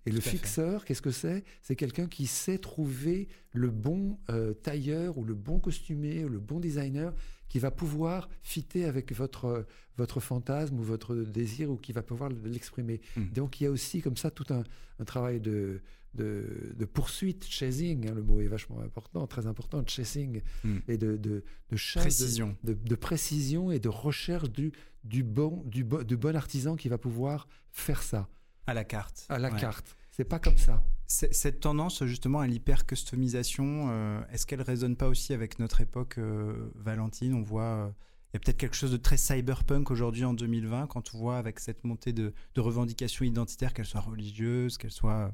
Et 0.07 0.13
le 0.13 0.21
fixeur, 0.21 0.85
qu'est-ce 0.85 1.03
que 1.03 1.11
c'est? 1.11 1.43
C'est 1.63 1.75
quelqu'un 1.75 2.07
qui 2.07 2.27
sait 2.27 2.59
trouver 2.59 3.29
le 3.53 3.71
bon 3.71 4.19
euh, 4.31 4.55
tailleur 4.55 5.19
ou 5.19 5.25
le 5.25 5.35
bon 5.35 5.59
costumé 5.59 6.25
ou 6.25 6.29
le 6.29 6.39
bon 6.39 6.61
designer 6.61 7.13
qui 7.49 7.59
va 7.59 7.71
pouvoir 7.71 8.29
fitter 8.43 8.85
avec 8.85 9.13
votre, 9.13 9.67
votre 9.97 10.21
fantasme 10.21 10.79
ou 10.79 10.83
votre 10.83 11.15
désir 11.15 11.71
ou 11.71 11.77
qui 11.77 11.93
va 11.93 12.03
pouvoir 12.03 12.31
l'exprimer. 12.45 13.01
Hmm. 13.17 13.27
Donc 13.33 13.61
il 13.61 13.65
y 13.65 13.67
a 13.67 13.71
aussi 13.71 14.03
comme 14.03 14.17
ça 14.17 14.31
tout 14.31 14.47
un, 14.51 14.65
travail 15.05 15.41
de, 15.41 15.81
de, 16.15 16.85
poursuite, 16.93 17.47
chasing, 17.47 18.09
hein, 18.09 18.15
le 18.15 18.23
mot 18.23 18.41
est 18.41 18.49
vachement 18.49 18.81
important, 18.81 19.27
très 19.27 19.47
important, 19.47 19.83
chasing, 19.87 20.43
hmm. 20.65 20.79
et 20.89 20.97
de, 20.97 21.17
de, 21.17 21.45
de 21.71 21.77
précision. 21.95 22.57
De, 22.65 22.95
précision 22.95 23.71
et 23.71 23.79
de 23.79 23.89
recherche 23.89 24.51
du, 24.51 24.73
du, 25.05 25.23
bon, 25.23 25.63
du, 25.67 25.85
du 25.85 26.17
bon 26.17 26.37
artisan 26.37 26.77
qui 26.77 26.89
va 26.89 26.99
pouvoir 26.99 27.49
faire 27.71 28.03
ça. 28.03 28.29
À 28.67 28.75
la 28.75 28.85
carte. 28.85 29.27
À 29.29 29.39
la 29.39 29.51
carte. 29.51 29.97
C'est 30.11 30.25
pas 30.25 30.39
comme 30.39 30.57
ça. 30.59 30.83
Cette 31.07 31.61
tendance 31.61 32.05
justement 32.05 32.41
à 32.41 32.49
l'hyper-customisation, 32.49 33.87
euh, 33.91 34.21
est-ce 34.33 34.45
qu'elle 34.45 34.63
résonne 34.63 34.97
pas 34.97 35.07
aussi 35.07 35.33
avec 35.33 35.61
notre 35.61 35.81
époque, 35.81 36.19
euh, 36.19 36.73
Valentine? 36.75 37.33
On 37.35 37.43
voit, 37.43 37.63
euh, 37.63 37.89
il 37.89 38.35
y 38.35 38.37
a 38.39 38.41
peut-être 38.41 38.57
quelque 38.57 38.75
chose 38.75 38.91
de 38.91 38.97
très 38.97 39.17
cyberpunk 39.17 39.93
aujourd'hui 39.93 40.25
en 40.25 40.35
2020 40.35 40.89
quand 40.89 41.15
on 41.15 41.19
voit 41.19 41.39
avec 41.39 41.61
cette 41.61 41.85
montée 41.85 42.13
de, 42.13 42.35
revendications 42.57 43.25
identitaires, 43.25 43.73
qu'elles 43.73 43.87
soient 43.87 44.01
religieuses, 44.01 44.79
qu'elles 44.79 44.91
soient 44.91 45.33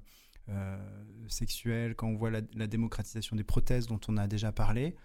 sexuelles, 1.28 1.94
quand 1.94 2.08
on 2.08 2.16
voit 2.16 2.30
la, 2.30 2.66
démocratisation 2.66 3.36
des 3.36 3.44
prothèses 3.44 3.86
dont 3.86 4.00
on 4.08 4.18
a 4.18 4.26
déjà 4.26 4.52
parlé. 4.52 4.96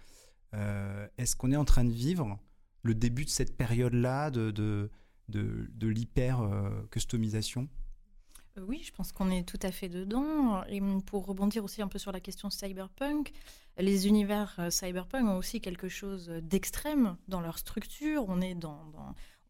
est-ce 0.52 1.36
qu'on 1.36 1.52
est 1.52 1.56
en 1.56 1.64
train 1.64 1.84
de 1.84 1.92
vivre 1.92 2.38
le 2.82 2.94
début 2.94 3.24
de 3.24 3.30
cette 3.30 3.56
période-là 3.56 4.30
de, 4.30 4.50
de, 4.50 4.90
de 5.28 5.86
l'hyper-customisation 5.86 7.68
oui, 8.66 8.82
je 8.84 8.92
pense 8.92 9.12
qu'on 9.12 9.30
est 9.30 9.46
tout 9.46 9.58
à 9.62 9.70
fait 9.70 9.88
dedans. 9.88 10.62
Et 10.68 10.80
pour 11.06 11.26
rebondir 11.26 11.64
aussi 11.64 11.82
un 11.82 11.88
peu 11.88 11.98
sur 11.98 12.12
la 12.12 12.20
question 12.20 12.50
cyberpunk, 12.50 13.32
les 13.78 14.06
univers 14.06 14.54
euh, 14.58 14.70
cyberpunk 14.70 15.28
ont 15.28 15.36
aussi 15.36 15.60
quelque 15.60 15.88
chose 15.88 16.28
d'extrême 16.42 17.16
dans 17.28 17.40
leur 17.40 17.58
structure. 17.58 18.24
On 18.28 18.40
est 18.40 18.54
dans, 18.54 18.92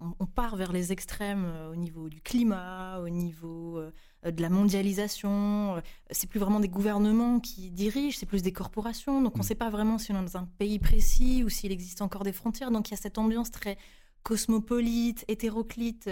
on, 0.01 0.27
part 0.27 0.57
vers 0.57 0.73
les 0.73 0.93
extrêmes 0.93 1.45
euh, 1.47 1.73
au 1.73 1.77
niveau 1.77 2.09
du 2.09 2.21
climat, 2.21 3.01
au 3.01 3.09
niveau 3.09 3.81
de 4.25 4.43
la 4.43 4.51
mondialisation. 4.51 5.83
C'est 6.11 6.29
plus 6.29 6.41
vraiment 6.41 6.61
des 6.61 6.69
gouvernements 6.69 7.41
qui 7.41 7.71
dirigent, 7.71 8.19
c'est 8.19 8.27
plus 8.27 8.43
des 8.43 8.53
corporations. 8.53 9.23
Donc 9.23 9.35
on 9.37 9.39
ne 9.39 9.45
mm. 9.45 9.47
sait 9.47 9.55
pas 9.55 9.71
vraiment 9.71 9.99
si 9.99 10.13
on 10.13 10.21
est 10.21 10.25
dans 10.25 10.37
un 10.37 10.49
pays 10.59 10.79
précis 10.79 11.43
ou 11.45 11.49
s'il 11.49 11.73
existe 11.73 12.03
encore 12.03 12.25
des 12.25 12.33
frontières. 12.33 12.71
Donc 12.71 12.89
il 12.89 12.93
y 12.93 12.95
a 12.95 13.01
cette 13.01 13.19
ambiance 13.19 13.51
très 13.51 13.79
cosmopolite, 14.23 15.25
hétéroclite, 15.29 16.11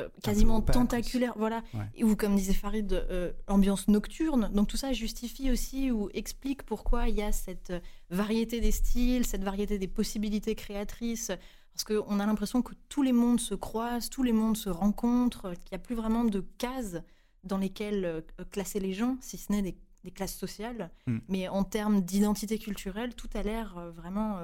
euh, 0.00 0.08
quasiment 0.24 0.60
tentaculaire, 0.60 1.34
voilà, 1.36 1.62
ou 2.02 2.16
comme 2.16 2.34
disait 2.34 2.52
Farid, 2.52 2.92
euh, 2.92 3.32
ambiance 3.46 3.86
nocturne. 3.86 4.50
Donc 4.52 4.66
tout 4.66 4.76
ça 4.76 4.92
justifie 4.92 5.52
aussi 5.52 5.92
ou 5.92 6.10
explique 6.14 6.64
pourquoi 6.64 7.08
il 7.08 7.14
y 7.14 7.22
a 7.22 7.30
cette 7.30 7.72
variété 8.10 8.60
des 8.60 8.72
styles, 8.72 9.24
cette 9.24 9.44
variété 9.44 9.78
des 9.78 9.86
possibilités 9.86 10.56
créatrices, 10.56 11.30
parce 11.72 11.84
qu'on 11.84 12.18
a 12.18 12.26
l'impression 12.26 12.60
que 12.60 12.72
tous 12.88 13.02
les 13.02 13.12
mondes 13.12 13.38
se 13.38 13.54
croisent, 13.54 14.10
tous 14.10 14.24
les 14.24 14.32
mondes 14.32 14.56
se 14.56 14.68
rencontrent, 14.68 15.52
qu'il 15.52 15.70
n'y 15.70 15.76
a 15.76 15.78
plus 15.78 15.94
vraiment 15.94 16.24
de 16.24 16.40
cases 16.58 17.00
dans 17.44 17.58
lesquelles 17.58 18.04
euh, 18.04 18.20
classer 18.50 18.80
les 18.80 18.94
gens, 18.94 19.16
si 19.20 19.38
ce 19.38 19.52
n'est 19.52 19.62
des, 19.62 19.76
classes 20.12 20.36
sociales. 20.36 20.90
Hmm. 21.06 21.18
Mais 21.28 21.46
en 21.46 21.62
termes 21.62 22.00
d'identité 22.00 22.58
culturelle, 22.58 23.14
tout 23.14 23.30
a 23.34 23.44
l'air 23.44 23.92
vraiment 23.94 24.38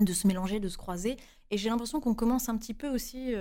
de 0.00 0.12
se 0.12 0.26
mélanger, 0.26 0.60
de 0.60 0.68
se 0.68 0.78
croiser. 0.78 1.18
Et 1.50 1.58
j'ai 1.58 1.68
l'impression 1.68 2.00
qu'on 2.00 2.14
commence 2.14 2.48
un 2.48 2.56
petit 2.56 2.74
peu 2.74 2.88
aussi 2.88 3.32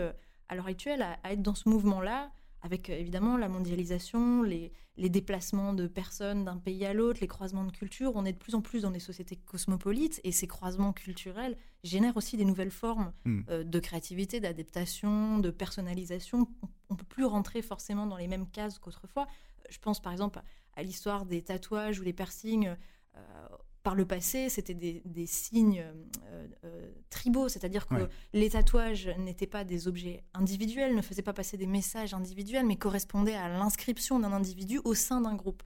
à 0.51 0.55
l'heure 0.55 0.67
actuelle 0.67 1.01
à, 1.01 1.31
être 1.31 1.41
dans 1.41 1.55
ce 1.55 1.69
mouvement-là, 1.69 2.29
avec 2.61 2.89
euh, 2.89 2.93
évidemment 2.93 3.37
la 3.37 3.47
mondialisation, 3.47 4.43
les, 4.43 4.71
déplacements 4.97 5.73
de 5.73 5.87
personnes 5.87 6.45
d'un 6.45 6.57
pays 6.57 6.85
à 6.85 6.93
l'autre, 6.93 7.21
les 7.21 7.27
croisements 7.27 7.63
de 7.63 7.71
cultures. 7.71 8.11
On 8.15 8.25
est 8.25 8.33
de 8.33 8.37
plus 8.37 8.53
en 8.53 8.61
plus 8.61 8.83
dans 8.83 8.91
des 8.91 8.99
sociétés 8.99 9.35
cosmopolites 9.35 10.21
et 10.23 10.31
ces 10.31 10.45
croisements 10.45 10.93
culturels 10.93 11.57
génèrent 11.83 12.17
aussi 12.17 12.37
des 12.37 12.45
nouvelles 12.45 12.69
formes 12.69 13.11
hmm. 13.25 13.41
euh, 13.49 13.63
de 13.63 13.79
créativité, 13.79 14.39
d'adaptation, 14.39 15.39
de 15.39 15.49
personnalisation. 15.49 16.47
On 16.89 16.93
ne 16.93 16.99
peut 16.99 17.05
plus 17.05 17.25
rentrer 17.25 17.63
forcément 17.63 18.05
dans 18.05 18.17
les 18.17 18.27
mêmes 18.27 18.47
cases 18.47 18.77
qu'autrefois. 18.77 19.27
Je 19.71 19.79
pense 19.79 19.99
par 19.99 20.11
exemple 20.11 20.39
à 20.75 20.83
l'histoire 20.83 21.25
des 21.25 21.41
tatouages 21.41 21.99
ou 21.99 22.03
des 22.03 22.13
piercings. 22.13 22.75
Euh, 23.15 23.47
par 23.83 23.95
le 23.95 24.05
passé, 24.05 24.49
c'était 24.49 24.73
des, 24.73 25.25
signes 25.25 25.83
euh, 25.83 26.47
euh, 26.65 26.91
tribaux, 27.09 27.49
c'est-à-dire 27.49 27.87
que 27.87 28.07
les 28.33 28.51
tatouages 28.51 29.09
n'étaient 29.17 29.47
pas 29.47 29.63
des 29.63 29.87
objets 29.87 30.23
individuels, 30.33 30.95
ne 30.95 31.01
faisaient 31.01 31.21
pas 31.21 31.33
passer 31.33 31.57
des 31.57 31.65
messages 31.65 32.13
individuels, 32.13 32.65
mais 32.65 32.75
correspondaient 32.75 33.35
à 33.35 33.49
l'inscription 33.49 34.19
d'un 34.19 34.33
individu 34.33 34.79
au 34.83 34.93
sein 34.93 35.21
d'un 35.21 35.33
groupe. 35.33 35.63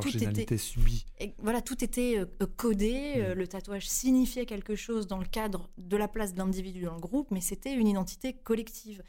tout 0.00 0.16
était 0.22 0.56
subie. 0.56 1.04
voilà, 1.38 1.60
tout 1.60 1.82
était 1.82 2.18
euh, 2.18 2.46
codé. 2.56 3.34
le 3.34 3.48
tatouage 3.48 3.88
signifiait 3.88 4.46
quelque 4.46 4.76
chose 4.76 5.08
dans 5.08 5.18
le 5.18 5.26
cadre 5.26 5.68
de 5.78 5.96
la 5.96 6.06
place 6.06 6.34
de 6.34 6.38
l'individu 6.38 6.82
dans 6.82 6.94
le 6.94 7.00
groupe, 7.00 7.30
mais 7.32 7.40
c'était 7.40 7.74
une 7.74 7.88
identité 7.88 8.34
collective. 8.34 9.02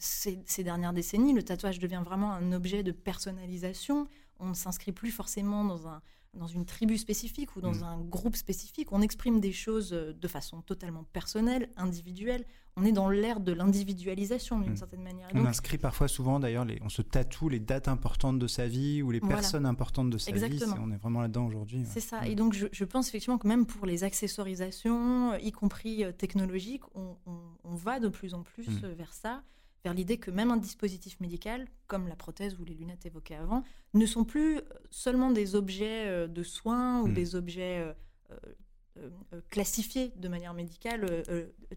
Ces, 0.00 0.38
ces, 0.46 0.62
dernières 0.62 0.92
décennies, 0.92 1.32
le 1.32 1.42
tatouage 1.42 1.80
devient 1.80 2.02
vraiment 2.04 2.32
un 2.32 2.52
objet 2.52 2.84
de 2.84 2.92
personnalisation. 2.92 4.06
On 4.38 4.50
ne 4.50 4.54
s'inscrit 4.54 4.92
plus 4.92 5.10
forcément 5.10 5.64
dans 5.64 5.88
un, 5.88 6.00
dans 6.34 6.46
une 6.46 6.64
tribu 6.64 6.98
spécifique 6.98 7.56
ou 7.56 7.60
dans 7.60 7.74
mm. 7.74 7.82
un 7.82 8.00
groupe 8.00 8.36
spécifique. 8.36 8.92
On 8.92 9.00
exprime 9.00 9.40
des 9.40 9.52
choses 9.52 9.92
euh, 9.92 10.12
de 10.12 10.28
façon 10.28 10.62
totalement 10.62 11.04
personnelle, 11.12 11.70
individuelle. 11.76 12.44
On 12.76 12.84
est 12.84 12.92
dans 12.92 13.08
l'ère 13.08 13.40
de 13.40 13.52
l'individualisation 13.52 14.60
d'une 14.60 14.72
mm. 14.72 14.76
certaine 14.76 15.02
manière. 15.02 15.28
on 15.34 15.44
inscrit 15.46 15.78
parfois 15.78 16.06
souvent 16.08 16.38
d'ailleurs, 16.38 16.66
on 16.82 16.88
se 16.88 17.02
tatoue 17.02 17.48
les 17.48 17.60
dates 17.60 17.88
importantes 17.88 18.38
de 18.38 18.46
sa 18.46 18.66
vie 18.66 19.02
ou 19.02 19.10
les 19.10 19.20
personnes 19.20 19.66
importantes 19.66 20.10
de 20.10 20.18
sa 20.18 20.32
vie. 20.32 20.60
On 20.80 20.90
est 20.92 20.96
vraiment 20.96 21.22
là-dedans 21.22 21.46
aujourd'hui. 21.46 21.84
C'est 21.86 22.00
ça. 22.00 22.20
Mm. 22.20 22.26
Et 22.26 22.34
donc 22.34 22.54
je, 22.54 22.84
pense 22.84 23.08
effectivement 23.08 23.38
que 23.38 23.48
même 23.48 23.66
pour 23.66 23.86
les 23.86 24.04
accessorisations, 24.04 25.34
y 25.36 25.52
compris 25.52 26.04
euh, 26.04 26.12
technologiques, 26.12 26.82
on, 26.94 27.16
on 27.64 27.74
va 27.74 28.00
de 28.00 28.08
plus 28.08 28.34
en 28.34 28.42
plus 28.42 28.68
vers 28.96 29.12
ça 29.12 29.42
vers 29.84 29.94
l'idée 29.94 30.18
que 30.18 30.30
même 30.30 30.50
un 30.50 30.56
dispositif 30.56 31.20
médical, 31.20 31.66
comme 31.86 32.08
la 32.08 32.16
prothèse 32.16 32.58
ou 32.58 32.64
les 32.64 32.74
lunettes 32.74 33.06
évoquées 33.06 33.36
avant, 33.36 33.62
ne 33.94 34.06
sont 34.06 34.24
plus 34.24 34.60
seulement 34.90 35.30
des 35.30 35.54
objets 35.54 36.06
euh, 36.06 36.26
de 36.26 36.42
soins 36.42 37.02
ou 37.02 37.08
hmm. 37.08 37.14
des 37.14 37.34
objets 37.34 37.78
euh, 37.78 38.36
euh, 38.98 39.40
classifiés 39.48 40.12
de 40.16 40.28
manière 40.28 40.54
médicale, 40.54 41.24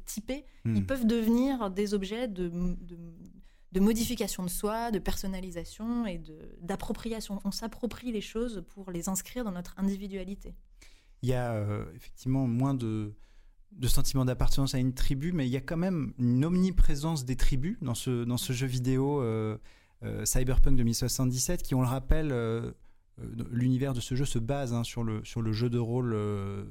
typés. 0.06 0.46
Hmm. 0.66 0.76
Ils 0.76 0.86
peuvent 0.86 1.06
devenir 1.06 1.70
des 1.70 1.94
objets 1.94 2.28
de, 2.28 2.52
de, 3.72 3.80
modification 3.80 4.44
de 4.44 4.50
soi, 4.50 4.92
de 4.92 5.00
personnalisation 5.00 6.08
et 6.08 6.22
d'appropriation. 6.60 7.40
On 7.46 7.52
s'approprie 7.52 8.12
les 8.12 8.22
choses 8.22 8.64
pour 8.70 8.92
les 8.92 9.08
inscrire 9.08 9.44
dans 9.44 9.52
notre 9.52 9.76
individualité. 9.78 10.56
Il 11.22 11.30
y 11.30 11.34
a 11.34 11.64
effectivement 11.94 12.48
moins 12.48 12.74
de 12.74 13.14
de 13.72 13.88
sentiment 13.88 14.26
d'appartenance 14.26 14.76
à 14.76 14.80
une 14.80 14.94
tribu, 14.94 15.32
mais 15.32 15.48
il 15.48 15.52
y 15.52 15.58
a 15.58 15.62
quand 15.62 15.78
même 15.78 16.14
une 16.20 16.44
omniprésence 16.46 17.26
des 17.26 17.36
tribus 17.36 17.78
dans 17.82 17.96
ce, 17.96 18.24
dans 18.24 18.38
jeu 18.38 18.68
vidéo 18.68 19.22
euh, 19.22 19.58
euh, 20.04 20.26
Cyberpunk 20.26 20.76
2077 20.78 21.64
qui, 21.64 21.76
on 21.76 21.82
le 21.82 21.88
rappelle, 21.88 22.32
euh, 22.32 22.72
l'univers 23.50 23.94
de 23.94 24.00
ce 24.00 24.16
jeu 24.16 24.26
se 24.26 24.40
base 24.40 24.74
hein, 24.74 24.84
sur, 24.84 25.04
le, 25.04 25.22
jeu 25.54 25.70
de 25.70 25.80
rôle 25.80 26.18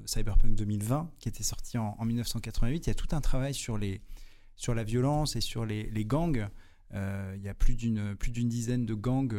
Cyberpunk 0.04 0.54
2020 0.54 1.10
qui 1.18 1.28
était 1.28 1.42
sorti 1.42 1.78
en, 1.78 1.96
1988. 2.04 2.86
Il 2.86 2.90
y 2.90 2.90
a 2.90 2.94
tout 2.94 3.08
un 3.12 3.20
travail 3.20 3.54
sur 3.54 3.78
la 3.78 4.84
violence 4.84 5.36
et 5.36 5.40
sur 5.40 5.64
les, 5.64 5.84
les 5.90 6.04
gangs. 6.04 6.48
il 6.92 7.42
y 7.42 7.48
a 7.48 7.54
plus 7.54 7.76
d'une 7.76 8.48
dizaine 8.48 8.84
de 8.84 8.94
gangs 8.94 9.34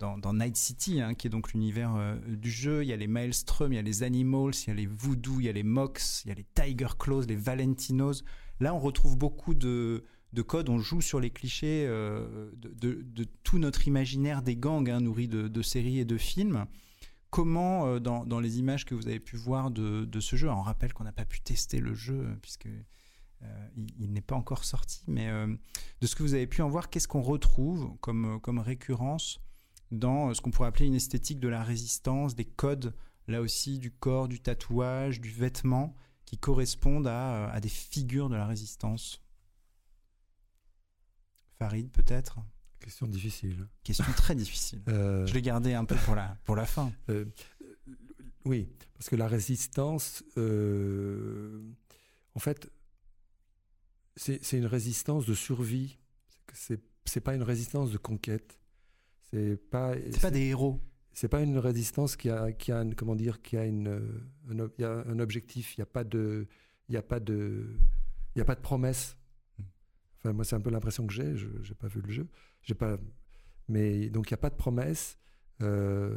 dans, 0.00 0.32
Night 0.32 0.56
City, 0.56 1.00
hein, 1.00 1.14
qui 1.14 1.26
est 1.26 1.30
donc 1.30 1.52
l'univers 1.52 1.94
euh, 1.96 2.16
du 2.26 2.50
jeu. 2.50 2.82
Il 2.82 2.88
y 2.88 2.92
a 2.92 2.96
les 2.96 3.06
Maelstrom, 3.06 3.72
il 3.72 3.76
y 3.76 3.78
a 3.78 3.82
les 3.82 4.02
Animals, 4.02 4.54
il 4.66 4.68
y 4.68 4.70
a 4.70 4.74
les 4.74 4.86
Voodoo, 4.86 5.40
il 5.40 5.44
y 5.44 5.48
a 5.48 5.52
les 5.52 5.62
Mox, 5.62 6.22
il 6.24 6.28
y 6.28 6.32
a 6.32 6.34
les 6.34 6.46
Tiger 6.54 6.94
Claws, 6.98 7.26
les 7.26 7.36
Valentinos. 7.36 8.24
Là, 8.60 8.74
on 8.74 8.78
retrouve 8.78 9.16
beaucoup 9.16 9.54
de, 9.54 10.04
codes. 10.46 10.68
On 10.68 10.78
joue 10.78 11.00
sur 11.00 11.20
les 11.20 11.30
clichés 11.30 11.84
euh, 11.86 12.50
de, 12.56 13.24
tout 13.44 13.58
notre 13.58 13.86
imaginaire 13.86 14.42
des 14.42 14.56
gangs 14.56 14.88
hein, 14.88 15.00
nourris 15.00 15.28
de, 15.28 15.62
séries 15.62 15.98
et 15.98 16.04
de 16.04 16.16
films. 16.16 16.66
Comment, 17.28 17.86
euh, 17.86 18.00
dans, 18.00 18.40
les 18.40 18.58
images 18.58 18.84
que 18.84 18.94
vous 18.94 19.06
avez 19.06 19.20
pu 19.20 19.36
voir 19.36 19.70
de, 19.70 20.20
ce 20.20 20.36
jeu, 20.36 20.48
on 20.48 20.62
rappelle 20.62 20.92
qu'on 20.94 21.04
n'a 21.04 21.12
pas 21.12 21.26
pu 21.26 21.40
tester 21.40 21.78
le 21.78 21.94
jeu 21.94 22.26
puisque 22.42 22.68
il, 23.98 24.12
n'est 24.12 24.20
pas 24.20 24.34
encore 24.34 24.64
sorti, 24.64 25.02
mais 25.06 25.30
de 26.02 26.06
ce 26.06 26.14
que 26.14 26.22
vous 26.22 26.34
avez 26.34 26.46
pu 26.46 26.60
en 26.60 26.68
voir, 26.68 26.90
qu'est-ce 26.90 27.08
qu'on 27.08 27.22
retrouve 27.22 27.96
comme 28.00 28.58
récurrence 28.58 29.40
dans 29.90 30.32
ce 30.34 30.40
qu'on 30.40 30.50
pourrait 30.50 30.68
appeler 30.68 30.86
une 30.86 30.94
esthétique 30.94 31.40
de 31.40 31.48
la 31.48 31.62
résistance, 31.62 32.34
des 32.34 32.44
codes, 32.44 32.94
là 33.26 33.40
aussi, 33.40 33.78
du 33.78 33.90
corps, 33.90 34.28
du 34.28 34.40
tatouage, 34.40 35.20
du 35.20 35.30
vêtement, 35.30 35.94
qui 36.24 36.38
correspondent 36.38 37.08
à, 37.08 37.58
des 37.60 37.68
figures 37.68 38.28
de 38.28 38.36
la 38.36 38.46
résistance. 38.46 39.20
Farid, 41.58 41.90
peut-être? 41.90 42.38
Question 42.78 43.06
difficile. 43.06 43.66
Question 43.82 44.12
très 44.16 44.34
difficile. 44.34 44.80
Euh, 44.88 45.26
Je 45.26 45.34
l'ai 45.34 45.42
gardé 45.42 45.74
un 45.74 45.84
peu 45.84 45.96
pour 45.96 46.14
la, 46.14 46.36
pour 46.44 46.56
la 46.56 46.66
fin. 46.66 46.92
Euh, 47.10 47.26
oui, 48.44 48.68
parce 48.94 49.10
que 49.10 49.16
la 49.16 49.28
résistance, 49.28 50.24
euh, 50.38 51.62
en 52.34 52.38
fait, 52.38 52.70
c'est 54.16 54.52
une 54.52 54.66
résistance 54.66 55.26
de 55.26 55.34
survie. 55.34 55.98
C'est 56.52 57.20
pas 57.20 57.34
une 57.34 57.42
résistance 57.42 57.90
de 57.90 57.98
conquête 57.98 58.59
C'est 59.32 59.56
pas. 59.70 59.94
C'est 60.10 60.20
pas 60.20 60.30
des 60.30 60.46
héros. 60.48 60.80
C'est 61.12 61.28
pas 61.28 61.42
une 61.42 61.58
résistance 61.58 62.16
qui 62.16 62.30
a, 62.30 62.52
qui 62.52 62.72
a 62.72 62.82
une, 62.82 62.94
comment 62.94 63.16
dire, 63.16 63.42
qui 63.42 63.56
a 63.56 63.64
une, 63.64 63.88
un, 64.48 64.70
y 64.78 64.84
a 64.84 65.04
un 65.06 65.18
objectif. 65.18 65.76
Il 65.76 65.80
n'y 65.80 65.82
a 65.82 65.86
pas 65.86 66.04
de, 66.04 66.46
il 66.88 66.96
a 66.96 67.02
pas 67.02 67.20
de, 67.20 67.66
il 68.36 68.40
a 68.40 68.44
pas 68.44 68.54
de 68.54 68.60
promesse. 68.60 69.16
Enfin, 70.18 70.32
moi, 70.32 70.44
c'est 70.44 70.54
un 70.56 70.60
peu 70.60 70.70
l'impression 70.70 71.06
que 71.06 71.12
j'ai. 71.12 71.36
Je 71.36 71.46
n'ai 71.48 71.74
pas 71.78 71.88
vu 71.88 72.00
le 72.00 72.10
jeu. 72.12 72.26
J'ai 72.62 72.74
pas. 72.74 72.96
Mais 73.68 74.08
donc, 74.10 74.30
il 74.30 74.32
n'y 74.32 74.36
a 74.36 74.38
pas 74.38 74.50
de 74.50 74.56
promesse. 74.56 75.18
Euh, 75.62 76.16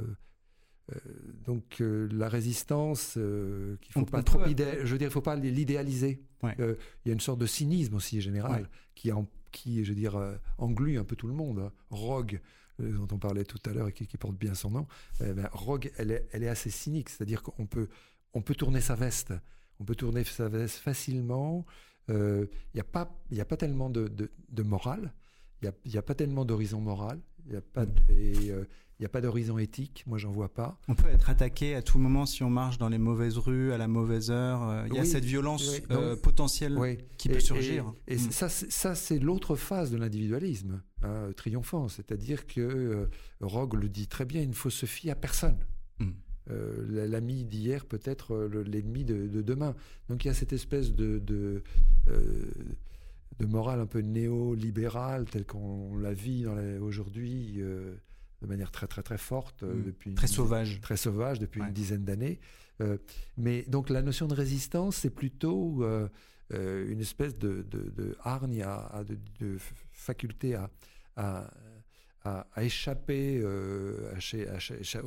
euh, 0.91 0.99
donc 1.45 1.81
euh, 1.81 2.07
la 2.11 2.29
résistance, 2.29 3.15
euh, 3.17 3.77
qu'il 3.81 3.93
faut 3.93 4.01
On- 4.01 4.05
pas 4.05 4.19
on 4.19 4.23
trop 4.23 4.39
je 4.43 4.47
veux 4.91 4.97
dire, 4.97 5.07
il 5.07 5.11
faut 5.11 5.21
pas 5.21 5.35
l'idéaliser. 5.35 6.23
Ouais. 6.43 6.55
Il 6.59 7.07
y 7.07 7.09
a 7.09 7.13
une 7.13 7.19
sorte 7.19 7.39
de 7.39 7.45
cynisme 7.45 7.95
aussi 7.95 8.21
général 8.21 8.63
Ouais. 8.63 8.67
qui, 8.95 9.11
en- 9.11 9.29
qui, 9.51 9.83
je 9.85 9.89
veux 9.89 9.95
dire, 9.95 10.19
englue 10.57 10.97
un 10.97 11.03
peu 11.05 11.15
tout 11.15 11.27
le 11.27 11.33
monde. 11.33 11.59
hein. 11.59 11.71
Rogue, 11.89 12.41
dont 12.79 13.07
on 13.11 13.17
parlait 13.19 13.43
tout 13.45 13.59
à 13.65 13.73
l'heure 13.73 13.87
et 13.87 13.93
qui, 13.93 14.05
porte 14.17 14.35
bien 14.35 14.53
son 14.55 14.71
nom, 14.71 14.87
eh 15.21 15.33
ben, 15.33 15.49
Rogue, 15.51 15.91
elle 15.97 16.11
est, 16.11 16.47
assez 16.47 16.69
cynique, 16.69 17.09
c'est-à-dire 17.09 17.43
qu'on 17.43 17.65
peut, 17.65 17.87
on 18.33 18.41
peut 18.41 18.55
tourner 18.55 18.81
sa 18.81 18.95
veste, 18.95 19.33
on 19.79 19.85
peut 19.85 19.95
tourner 19.95 20.23
sa 20.23 20.49
veste 20.49 20.77
facilement. 20.77 21.65
Euh, 22.09 22.47
Il 22.73 22.77
n'y 22.77 22.81
a 22.81 22.85
pas, 22.85 23.15
y 23.31 23.41
a 23.41 23.45
pas 23.45 23.57
tellement 23.57 23.89
de, 23.89 24.07
de, 24.07 24.31
de 24.49 24.63
morale, 24.63 25.13
il 25.61 25.69
n'y 25.89 25.97
a, 25.97 25.99
y 25.99 26.01
pas 26.01 26.15
tellement 26.15 26.45
d'horizon 26.45 26.81
moral, 26.81 27.19
il 27.45 27.51
n'y 27.51 27.57
a 27.57 27.61
pas, 27.61 27.85
d- 27.85 28.01
et, 28.09 28.51
euh, 28.51 28.65
il 28.99 29.03
y 29.03 29.05
a 29.05 29.09
pas 29.09 29.21
d'horizon 29.21 29.57
éthique. 29.57 30.03
Moi, 30.07 30.17
j'en 30.17 30.31
vois 30.31 30.53
pas. 30.53 30.79
On 30.87 30.95
peut 30.95 31.07
être 31.09 31.29
attaqué 31.29 31.75
à 31.75 31.81
tout 31.81 31.97
moment 31.99 32.25
si 32.25 32.43
on 32.43 32.49
marche 32.49 32.77
dans 32.77 32.89
les 32.89 32.97
mauvaises 32.99 33.37
rues, 33.37 33.73
à 33.73 33.77
la 33.77 33.87
mauvaise 33.87 34.29
heure. 34.31 34.61
Euh, 34.69 34.85
Il 34.89 34.93
y 34.95 34.99
a 34.99 35.05
cette 35.05 35.25
violence 35.25 35.67
oui, 35.79 35.83
euh, 35.91 36.15
potentielle 36.15 36.77
Oui. 36.77 36.97
qui 37.17 37.27
peut 37.29 37.37
Et- 37.37 37.39
surgir. 37.39 37.93
Et, 38.07 38.13
et 38.13 38.17
Mm. 38.17 38.31
ça, 38.31 38.49
c'est- 38.49 38.71
ça, 38.71 38.95
c'est 38.95 39.19
l'autre 39.19 39.55
phase 39.55 39.89
de 39.91 39.97
l'individualisme 39.97 40.81
hein, 41.01 41.31
triomphant. 41.35 41.87
C'est-à-dire 41.87 42.45
que 42.47 42.61
euh, 42.61 43.09
Rogue 43.41 43.73
le 43.75 43.89
dit 43.89 44.07
très 44.07 44.25
bien, 44.25 44.41
il 44.41 44.49
ne 44.49 44.53
faut 44.55 44.69
se 44.69 44.85
fier 44.85 45.11
à 45.11 45.15
personne. 45.15 45.57
Mm. 45.99 46.09
Euh, 46.51 47.07
L'ami 47.07 47.45
d'hier 47.45 47.85
peut 47.85 48.01
être 48.03 48.33
euh, 48.35 48.47
le- 48.49 48.63
l'ennemi 48.63 49.05
de, 49.05 49.27
de 49.27 49.41
demain. 49.41 49.75
Donc 50.09 50.23
il 50.23 50.27
y 50.27 50.31
a 50.31 50.33
cette 50.33 50.53
espèce 50.53 50.93
de, 50.93 51.17
de, 51.19 51.63
euh, 52.09 52.45
de 53.39 53.45
morale 53.45 53.79
un 53.79 53.85
peu 53.87 53.99
néolibérale 54.01 55.25
telle 55.25 55.45
qu'on 55.45 55.97
la 55.97 56.13
vit 56.13 56.45
aujourd'hui 56.81 57.55
euh, 57.59 57.95
de 58.43 58.47
manière 58.47 58.71
très 58.71 58.87
très 58.87 59.01
très 59.01 59.17
forte 59.17 59.63
euh, 59.63 59.73
Mm. 59.73 59.83
depuis 59.83 60.09
une 60.11 60.15
Très 60.15 60.27
dizaine- 60.27 60.35
sauvage. 60.35 60.81
très 60.81 60.97
sauvage 60.97 61.39
depuis 61.39 61.61
Ouais. 61.61 61.67
une 61.67 61.73
dizaine 61.73 62.03
d'années. 62.03 62.39
Euh, 62.81 62.97
mais 63.37 63.63
donc 63.63 63.89
la 63.89 64.01
notion 64.01 64.27
de 64.27 64.33
résistance, 64.35 64.97
c'est 64.97 65.09
plutôt 65.09 65.83
euh, 65.83 66.07
euh, 66.53 66.91
une 66.91 66.99
espèce 66.99 67.37
de, 67.39 67.63
de, 67.71 67.89
de 67.89 68.15
hargne, 68.21 68.61
à, 68.63 68.75
à- 68.87 69.03
de, 69.03 69.17
faculté 69.93 70.55
à, 70.55 70.69
à, 71.15 71.49
à- 72.25 72.45
échapper, 72.63 73.41
à, 74.47 74.55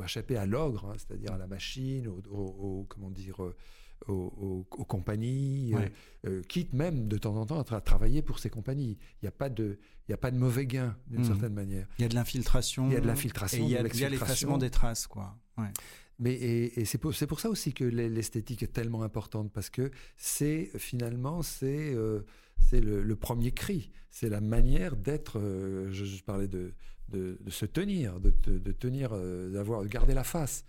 à 0.00 0.04
échapper 0.04 0.36
l'ogre, 0.46 0.86
hein, 0.90 0.94
c'est-à-dire 0.96 1.32
à 1.32 1.38
la 1.38 1.46
machine, 1.46 2.08
au, 2.08 2.20
au- 2.30 2.56
au- 2.80 2.84
comment 2.88 3.10
dire, 3.10 3.36
aux, 4.08 4.32
aux- 4.36 4.66
aux 4.78 4.84
compagnies, 4.84 5.74
Ouais. 5.74 5.92
euh, 6.26 6.30
euh, 6.30 6.42
quitte 6.42 6.72
même 6.72 7.08
de 7.08 7.18
temps 7.18 7.36
en 7.36 7.46
temps 7.46 7.58
à 7.58 7.62
tra- 7.62 7.82
travailler 7.82 8.22
pour 8.22 8.38
ces 8.38 8.50
compagnies. 8.50 8.98
Il 9.20 9.24
n'y 9.24 9.28
a 9.28 9.32
pas 9.32 9.48
de, 9.48 9.78
il 10.08 10.10
y 10.12 10.14
a 10.14 10.18
pas 10.18 10.30
de 10.30 10.38
mauvais 10.38 10.66
gain 10.66 10.96
d'une 11.08 11.20
Mhm. 11.20 11.26
certaine 11.26 11.54
manière. 11.54 11.86
Il 11.98 12.02
y 12.02 12.04
a 12.04 12.08
de 12.08 12.14
l'infiltration. 12.14 12.86
Il 12.88 12.92
y 12.92 12.96
a 12.96 13.00
de 13.00 13.06
l'infiltration, 13.06 13.64
il 13.64 13.70
y 13.70 13.76
a, 13.76 13.82
l'effacement 14.08 14.58
des 14.58 14.70
traces, 14.70 15.06
quoi. 15.06 15.36
Ouais. 15.58 15.68
Mais 16.18 16.32
et, 16.32 16.80
et 16.80 16.84
c'est 16.86 16.98
pour, 16.98 17.14
ça 17.14 17.50
aussi 17.50 17.72
que 17.74 17.84
l'e- 17.84 18.08
l'esthétique 18.08 18.62
est 18.62 18.72
tellement 18.72 19.02
importante 19.02 19.52
parce 19.52 19.68
que 19.68 19.90
c'est 20.16 20.70
finalement 20.78 21.42
c'est 21.42 21.92
euh, 21.94 22.22
c'est 22.70 22.80
le, 22.80 23.02
le 23.02 23.16
premier 23.16 23.52
cri, 23.52 23.90
c'est 24.10 24.30
la 24.30 24.40
manière 24.40 24.96
d'être. 24.96 25.38
euh, 25.38 25.90
je, 25.92 26.04
je 26.06 26.22
parlais 26.24 26.48
de, 26.48 26.72
de, 27.10 27.36
de 27.40 27.50
se 27.50 27.66
tenir, 27.66 28.18
de, 28.18 28.32
de- 28.46 28.72
tenir, 28.72 29.10
euh, 29.12 29.50
d'avoir 29.50 29.82
de 29.82 29.88
garder 29.88 30.14
la 30.14 30.24
face 30.24 30.64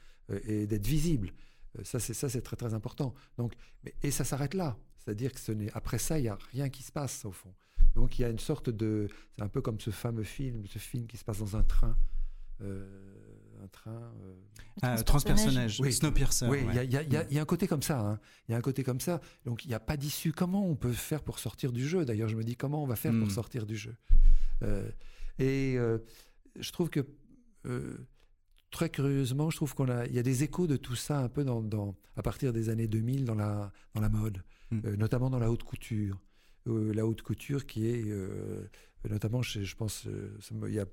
et 0.48 0.68
d'être 0.68 0.86
visible. 0.86 1.32
Euh, 1.78 1.84
ça 1.84 2.00
c'est 2.00 2.14
ça 2.14 2.30
c'est 2.30 2.42
très 2.42 2.56
très 2.56 2.74
important. 2.74 3.14
Donc 3.38 3.54
mais, 3.84 3.94
et 4.04 4.12
ça 4.12 4.24
s'arrête 4.24 4.54
là, 4.54 4.78
c'est-à-dire 5.00 5.32
que 5.34 5.40
ce 5.40 5.52
n'est 5.52 5.72
après 5.74 5.98
ça 6.00 6.18
il 6.20 6.26
y 6.26 6.30
a 6.30 6.38
rien 6.52 6.70
qui 6.70 6.84
se 6.84 6.92
passe 6.92 7.26
au 7.26 7.32
fond. 7.32 7.54
Donc 7.96 8.20
il 8.20 8.22
y 8.22 8.26
a 8.26 8.30
une 8.30 8.40
sorte 8.40 8.70
de 8.70 9.08
c'est 9.36 9.44
un 9.44 9.48
peu 9.50 9.62
comme 9.62 9.80
ce 9.80 9.90
fameux 9.92 10.24
film, 10.24 10.66
ce 10.68 10.80
film 10.80 11.08
qui 11.08 11.18
se 11.18 11.24
passe 11.26 11.40
dans 11.40 11.56
un 11.58 11.64
train. 11.64 11.98
euh, 12.62 12.86
un 13.64 13.68
train. 13.68 13.92
euh, 14.24 14.36
Ah, 14.84 15.02
Transpersonnage. 15.04 15.80
Oui. 15.80 15.92
Snowpiercer. 15.94 16.48
oui, 16.48 16.60
il 16.62 16.68
ouais. 16.78 16.86
y, 16.86 16.90
y 16.90 17.00
il 17.08 17.14
y 17.14 17.18
a- 17.18 17.26
il 17.30 17.34
y 17.36 17.40
a 17.40 17.42
un 17.42 17.46
côté 17.46 17.68
comme 17.68 17.82
ça. 17.82 18.00
hein. 18.00 18.20
Il 18.48 18.52
y 18.52 18.56
a 18.56 18.58
un 18.58 18.62
côté 18.62 18.84
comme 18.84 19.00
ça. 19.00 19.20
Donc 19.46 19.66
il 19.66 19.70
n'y 19.70 19.74
a 19.74 19.80
pas 19.80 19.98
d'issue. 19.98 20.32
Comment 20.32 20.66
on 20.68 20.76
peut 20.76 20.92
faire 20.94 21.24
pour 21.24 21.40
sortir 21.40 21.72
du 21.72 21.88
jeu? 21.88 22.06
D'ailleurs, 22.06 22.30
je 22.30 22.36
me 22.36 22.44
dis 22.44 22.56
comment 22.56 22.84
on 22.84 22.88
va 22.88 22.96
faire 22.96 23.14
Mm. 23.14 23.20
pour 23.22 23.32
sortir 23.32 23.66
du 23.66 23.76
jeu? 23.76 23.96
Euh, 24.64 24.90
et 25.40 25.76
euh, 25.78 26.00
je 26.60 26.72
trouve 26.72 26.90
que 26.90 27.06
euh, 27.66 27.98
très 28.72 28.90
curieusement, 28.90 29.50
je 29.50 29.56
trouve 29.58 29.74
qu'on 29.76 29.90
a, 29.90 30.06
il 30.08 30.14
y 30.14 30.20
a 30.20 30.24
des 30.24 30.44
échos 30.44 30.68
de 30.68 30.76
tout 30.78 30.96
ça 30.96 31.20
un 31.20 31.30
peu 31.30 31.44
dans, 31.44 31.62
dans- 31.62 31.96
à 32.16 32.22
partir 32.22 32.54
des 32.54 32.70
années 32.70 32.88
2000 32.88 33.26
dans 33.26 33.36
la 33.36 33.72
dans 33.94 34.02
la 34.02 34.10
mode, 34.10 34.44
Mm. 34.72 34.80
euh, 34.86 34.96
notamment 34.98 35.30
dans 35.30 35.40
la 35.40 35.50
haute 35.50 35.64
couture. 35.64 36.20
Euh, 36.68 36.94
la 36.94 37.06
haute 37.06 37.22
couture 37.22 37.66
qui 37.66 37.88
est 37.88 38.04
euh, 38.08 38.68
notamment, 39.10 39.42
chez, 39.42 39.64
je 39.64 39.76
pense, 39.76 40.06
il 40.68 40.74
y 40.74 40.80
a 40.80 40.86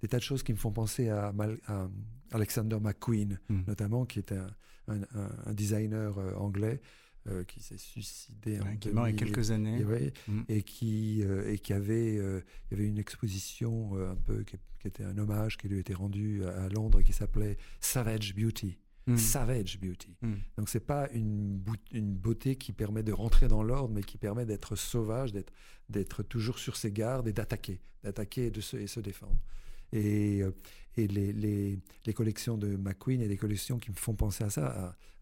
des 0.00 0.08
tas 0.08 0.16
de 0.18 0.22
choses 0.22 0.42
qui 0.42 0.52
me 0.52 0.58
font 0.58 0.72
penser 0.72 1.08
à, 1.08 1.32
Mal- 1.32 1.60
à 1.66 1.88
Alexander 2.32 2.78
McQueen, 2.80 3.38
Mm. 3.48 3.60
notamment, 3.68 4.04
qui 4.04 4.18
est 4.18 4.32
un, 4.32 4.48
un- 4.88 5.52
designer 5.52 6.18
anglais 6.40 6.80
euh, 7.28 7.44
qui 7.44 7.60
s'est 7.60 7.78
suicidé 7.78 8.60
en 8.60 8.76
qui 8.76 8.88
est 8.88 8.92
mort 8.92 9.08
il 9.08 9.12
y 9.12 9.14
a 9.14 9.18
2000. 9.18 9.32
quelques 9.34 9.50
années. 9.50 9.80
Et, 9.80 9.84
ouais, 9.84 10.12
Mm. 10.28 10.40
et 10.48 10.62
qui 10.62 11.22
euh, 11.24 11.50
et 11.52 11.58
qui 11.58 11.72
avait 11.72 12.16
euh, 12.18 12.40
il 12.70 12.76
y 12.76 12.80
avait 12.80 12.88
une 12.88 12.98
exposition 12.98 13.96
un 13.96 14.14
peu 14.16 14.42
qui, 14.44 14.56
qui 14.80 14.88
était 14.88 15.04
un 15.04 15.16
hommage 15.18 15.56
qui 15.56 15.68
lui 15.68 15.78
était 15.78 15.94
rendu 15.94 16.44
à, 16.44 16.64
à 16.64 16.68
Londres 16.68 17.02
qui 17.02 17.12
s'appelait 17.12 17.56
Savage 17.80 18.34
Beauty. 18.34 18.78
Mm. 19.06 19.16
Savage 19.16 19.78
Beauty. 19.80 20.16
Mm. 20.22 20.32
Donc 20.58 20.68
c'est 20.68 20.84
pas 20.84 21.08
une, 21.12 21.62
une 21.92 22.14
beauté 22.14 22.56
qui 22.56 22.72
permet 22.72 23.02
de 23.02 23.12
rentrer 23.12 23.46
dans 23.48 23.62
l'ordre, 23.62 23.94
mais 23.94 24.02
qui 24.02 24.18
permet 24.18 24.44
d'être 24.46 24.74
sauvage, 24.76 25.32
d'être 25.32 25.52
d'être 25.88 26.24
toujours 26.24 26.58
sur 26.58 26.76
ses 26.76 26.90
gardes 26.90 27.28
et 27.28 27.32
d'attaquer, 27.32 27.80
d'attaquer 28.02 28.46
et 28.46 28.50
de 28.50 28.60
se, 28.60 28.76
et 28.76 28.88
se 28.88 28.98
défendre. 28.98 29.38
Et, 29.92 30.42
euh, 30.42 30.50
et 30.96 31.06
les, 31.08 31.32
les, 31.32 31.78
les 32.06 32.14
collections 32.14 32.56
de 32.56 32.76
McQueen 32.76 33.20
et 33.20 33.28
des 33.28 33.36
collections 33.36 33.78
qui 33.78 33.90
me 33.90 33.96
font 33.96 34.14
penser 34.14 34.44
à 34.44 34.50
ça, 34.50 34.66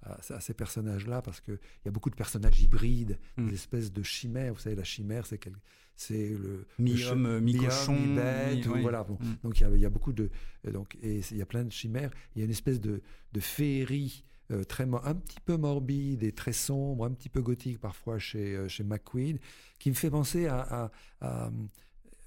à, 0.03 0.11
à- 0.11 0.35
à 0.35 0.41
ces 0.41 0.55
personnages-là, 0.55 1.23
parce 1.23 1.41
qu'il 1.41 1.59
y 1.85 1.89
a 1.89 1.91
beaucoup 1.91 2.11
de 2.11 2.15
personnages 2.15 2.61
hybrides, 2.63 3.19
Mm. 3.37 3.49
des 3.49 3.55
espèces 3.55 3.93
de 3.93 4.03
chimères. 4.03 4.53
Vous 4.55 4.61
savez, 4.61 4.77
la 4.77 4.85
chimère, 4.85 5.27
c'est 5.27 5.39
quel- 5.39 5.57
c'est 5.97 6.29
le 6.31 6.67
Mi-homme, 6.79 7.41
mi-cochon, 7.41 7.93
mi-bête, 7.95 8.67
mi- 8.67 8.69
ou 8.69 8.75
oui. 8.75 8.83
voilà. 8.83 9.05
bon. 9.05 9.15
Mm. 9.21 9.35
Donc 9.45 9.61
il 9.61 9.63
y, 9.63 9.67
a, 9.67 9.71
il 9.71 9.81
y 9.81 9.85
a 9.87 9.91
beaucoup 9.91 10.13
de 10.13 10.29
euh, 10.67 10.73
donc 10.73 10.97
et 11.03 11.21
il 11.31 11.37
y 11.37 11.43
a 11.43 11.47
plein 11.47 11.65
de 11.65 11.71
chimères. 11.73 12.11
Il 12.35 12.41
y 12.41 12.43
a 12.43 12.45
une 12.45 12.51
espèce 12.51 12.81
de, 12.81 13.01
de 13.33 13.41
féerie 13.41 14.25
euh, 14.51 14.63
très 14.65 14.85
un 14.85 15.15
petit 15.15 15.41
peu 15.45 15.57
morbide 15.57 16.23
et 16.23 16.33
très 16.33 16.53
sombre, 16.53 17.07
un 17.07 17.13
petit 17.13 17.29
peu 17.31 17.41
gothique 17.41 17.81
parfois 17.81 18.19
chez 18.19 18.69
chez 18.69 18.85
McQueen, 18.85 19.39
qui 19.79 19.89
me 19.89 19.95
fait 19.95 20.11
penser 20.11 20.47
à, 20.47 20.61
à- 20.61 20.91
à, 21.21 21.51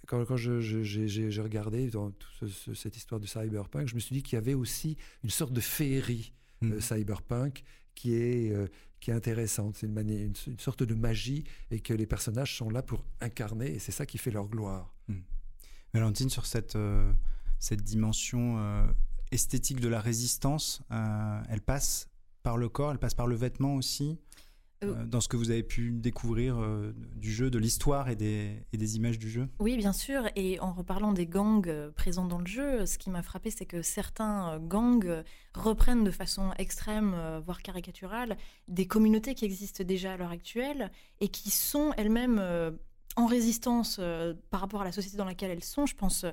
quand, 0.08 0.26
quand 0.26 0.38
je- 0.38 0.60
je- 0.62 0.82
j'ai 0.84 1.08
j'ai 1.08 1.41
regardé 1.41 1.89
dans 1.91 2.10
toute 2.12 2.32
ce- 2.39 2.47
ce- 2.47 2.74
cette 2.74 2.97
histoire 2.97 3.20
du 3.22 3.28
cyberpunk, 3.28 3.88
je 3.88 3.93
me 3.95 3.99
suis 3.99 4.16
dit 4.16 4.24
qu'il 4.24 4.34
y 4.36 4.39
avait 4.39 4.55
aussi 4.55 4.97
une 5.24 5.30
sorte 5.30 5.53
de 5.53 5.62
féerie 5.62 6.34
Mm. 6.62 6.72
euh, 6.72 6.80
cyberpunk 6.82 7.64
qui 7.93 8.16
est, 8.16 8.51
euh, 8.51 8.68
qui 8.99 9.12
est 9.12 9.14
intéressante. 9.14 9.76
C'est 9.78 9.86
une, 9.86 9.93
mani- 9.93 10.24
une, 10.24 10.34
une 10.47 10.60
sorte 10.60 10.82
de 10.82 10.95
magie 10.95 11.43
et 11.70 11.80
que 11.80 11.93
les 11.93 12.08
personnages 12.08 12.55
sont 12.58 12.70
là 12.72 12.82
pour 12.82 13.05
incarner 13.22 13.76
et 13.76 13.80
c'est 13.80 13.91
ça 13.91 14.05
qui 14.08 14.18
fait 14.18 14.32
leur 14.32 14.47
gloire. 14.47 14.95
Valentine, 15.93 16.30
sur 16.30 16.45
cette, 16.45 16.76
euh, 16.76 17.12
cette 17.60 17.82
dimension 17.84 18.58
esthétique 19.32 19.80
de 19.80 19.88
la 19.88 19.99
résistance, 20.01 20.82
elle 21.49 21.62
passe 21.62 22.08
par 22.43 22.58
le 22.58 22.70
corps, 22.70 22.91
elle 22.91 22.99
passe 22.99 23.14
par 23.16 23.28
le 23.28 23.36
vêtement 23.36 23.76
aussi, 23.76 24.18
Euh, 24.84 24.93
euh, 24.95 25.05
dans 25.05 25.21
ce 25.21 25.28
que 25.28 25.38
vous 25.38 25.49
avez 25.49 25.63
pu 25.63 25.91
découvrir 25.91 26.57
euh, 26.59 26.93
du 27.15 27.32
jeu, 27.32 27.49
de 27.49 27.57
l'histoire 27.57 28.09
et 28.09 28.15
des, 28.15 28.63
et 28.73 28.78
des 28.78 28.95
images 28.95 29.17
du 29.17 29.30
jeu. 29.30 29.47
Oui, 29.59 29.75
bien 29.78 29.93
sûr. 29.93 30.23
Et 30.36 30.59
en 30.59 30.71
reparlant 30.71 31.13
des 31.13 31.25
gangs 31.25 31.89
présents 31.95 32.25
dans 32.28 32.39
le 32.39 32.45
jeu, 32.45 32.86
ce 32.86 32.97
qui 32.97 33.09
m'a 33.09 33.23
frappé, 33.23 33.49
c'est 33.49 33.65
que 33.65 33.82
certains 33.82 34.59
gangs 34.59 35.23
reprennent 35.55 36.03
de 36.03 36.11
façon 36.11 36.51
extrême, 36.57 37.15
voire 37.43 37.61
caricaturale, 37.63 38.38
des 38.67 38.86
communautés 38.86 39.34
qui 39.34 39.45
existent 39.45 39.84
déjà 39.84 40.13
à 40.13 40.17
l'heure 40.17 40.32
actuelle 40.32 40.91
et 41.21 41.30
qui 41.30 41.49
sont 41.49 41.91
elles-mêmes 41.97 42.38
euh, 42.39 42.71
en 43.15 43.25
résistance 43.25 43.99
par 44.51 44.59
rapport 44.61 44.82
à 44.82 44.86
la 44.86 44.91
société 44.91 45.17
dans 45.17 45.25
laquelle 45.25 45.49
elles 45.49 45.63
sont. 45.63 45.88
Je 45.88 45.95
pense 45.95 46.23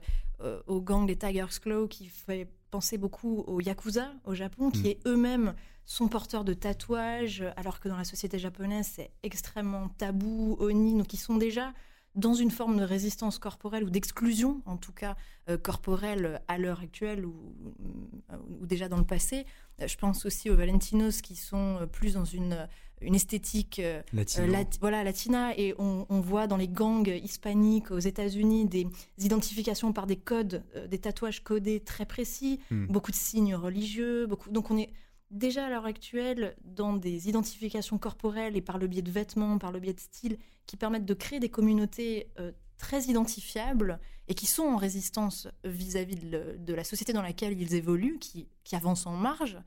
au 0.66 0.82
gang 0.82 1.07
des 1.07 1.16
Tiger's 1.16 1.59
Claw 1.59 1.88
qui 1.88 2.05
fait 2.09 2.47
penser 2.70 2.99
beaucoup 2.99 3.38
aux 3.47 3.62
Yakuza 3.62 4.12
au 4.24 4.34
Japon, 4.34 4.70
qui 4.70 4.82
Mm. 4.82 4.86
est 4.86 4.99
eux-mêmes 5.07 5.55
sont 5.87 6.09
porteurs 6.09 6.45
de 6.45 6.55
tatouages, 6.55 7.45
alors 7.57 7.80
que 7.80 7.89
dans 7.89 7.97
la 7.97 8.05
société 8.05 8.39
japonaise, 8.39 8.91
c'est 8.95 9.11
extrêmement 9.22 9.89
tabou, 9.89 10.57
oni, 10.61 10.97
donc 10.97 11.12
ils 11.12 11.18
sont 11.18 11.37
déjà 11.37 11.72
dans 12.14 12.35
une 12.35 12.53
forme 12.53 12.78
de 12.78 12.85
résistance 12.85 13.39
corporelle 13.39 13.82
ou 13.82 13.91
d'exclusion, 13.91 14.62
en 14.66 14.76
tout 14.76 14.93
cas 14.93 15.16
corporelle 15.62 16.41
à 16.47 16.59
l'heure 16.59 16.78
actuelle 16.78 17.26
ou, 17.26 17.35
ou, 18.61 18.66
déjà 18.66 18.89
dans 18.89 18.99
le 18.99 19.05
passé. 19.05 19.47
Je 19.85 19.97
pense 19.97 20.24
aussi 20.24 20.49
aux 20.49 20.55
Valentinos 20.55 21.20
qui 21.22 21.35
sont 21.35 21.89
plus 21.91 22.14
dans 22.14 22.24
une 22.24 22.68
une 23.05 23.14
esthétique 23.14 23.78
euh, 23.78 24.03
euh, 24.14 24.64
voilà, 24.80 25.05
latina. 25.05 25.57
Et 25.59 25.74
on, 25.78 26.20
voit 26.20 26.47
dans 26.47 26.57
les 26.57 26.68
gangs 26.68 27.09
hispaniques 27.09 27.91
aux 27.91 27.99
États-Unis 27.99 28.66
des 28.66 28.87
identifications 29.18 29.93
par 29.93 30.07
des 30.07 30.16
codes, 30.16 30.62
euh, 30.74 30.87
des 30.87 30.99
tatouages 30.99 31.43
codés 31.43 31.80
très 31.80 32.07
précis, 32.07 32.61
hmm. 32.70 32.87
beaucoup 32.87 33.11
de 33.11 33.16
signes 33.16 33.55
religieux. 33.55 34.26
Beaucoup... 34.26 34.51
Donc 34.51 34.70
on 34.70 34.78
est 34.78 34.91
déjà 35.35 35.66
à 35.66 35.68
l'heure 35.68 35.85
actuelle 35.85 36.57
dans 36.64 36.95
des 36.95 37.28
identifications 37.28 37.99
corporelles 37.99 38.57
et 38.57 38.62
par 38.62 38.78
le 38.78 38.87
biais 38.87 39.03
de 39.03 39.11
vêtements, 39.11 39.59
par 39.59 39.72
le 39.72 39.80
biais 39.80 39.93
de 39.93 40.01
style, 40.01 40.39
qui 40.66 40.76
permettent 40.76 41.05
de 41.05 41.14
créer 41.14 41.41
des 41.41 41.51
communautés 41.51 42.28
très 42.78 43.03
identifiables 43.03 44.01
et 44.28 44.35
qui 44.35 44.47
sont 44.47 44.64
en 44.64 44.76
résistance 44.76 45.49
vis-à-vis 45.64 46.16
de, 46.16 46.74
la 46.74 46.85
société 46.85 47.12
dans 47.12 47.22
laquelle 47.22 47.61
ils 47.61 47.74
évoluent, 47.74 48.18
qui, 48.18 48.49
qui 48.64 48.76
avance 48.76 49.07
en 49.07 49.12
marge. 49.12 49.59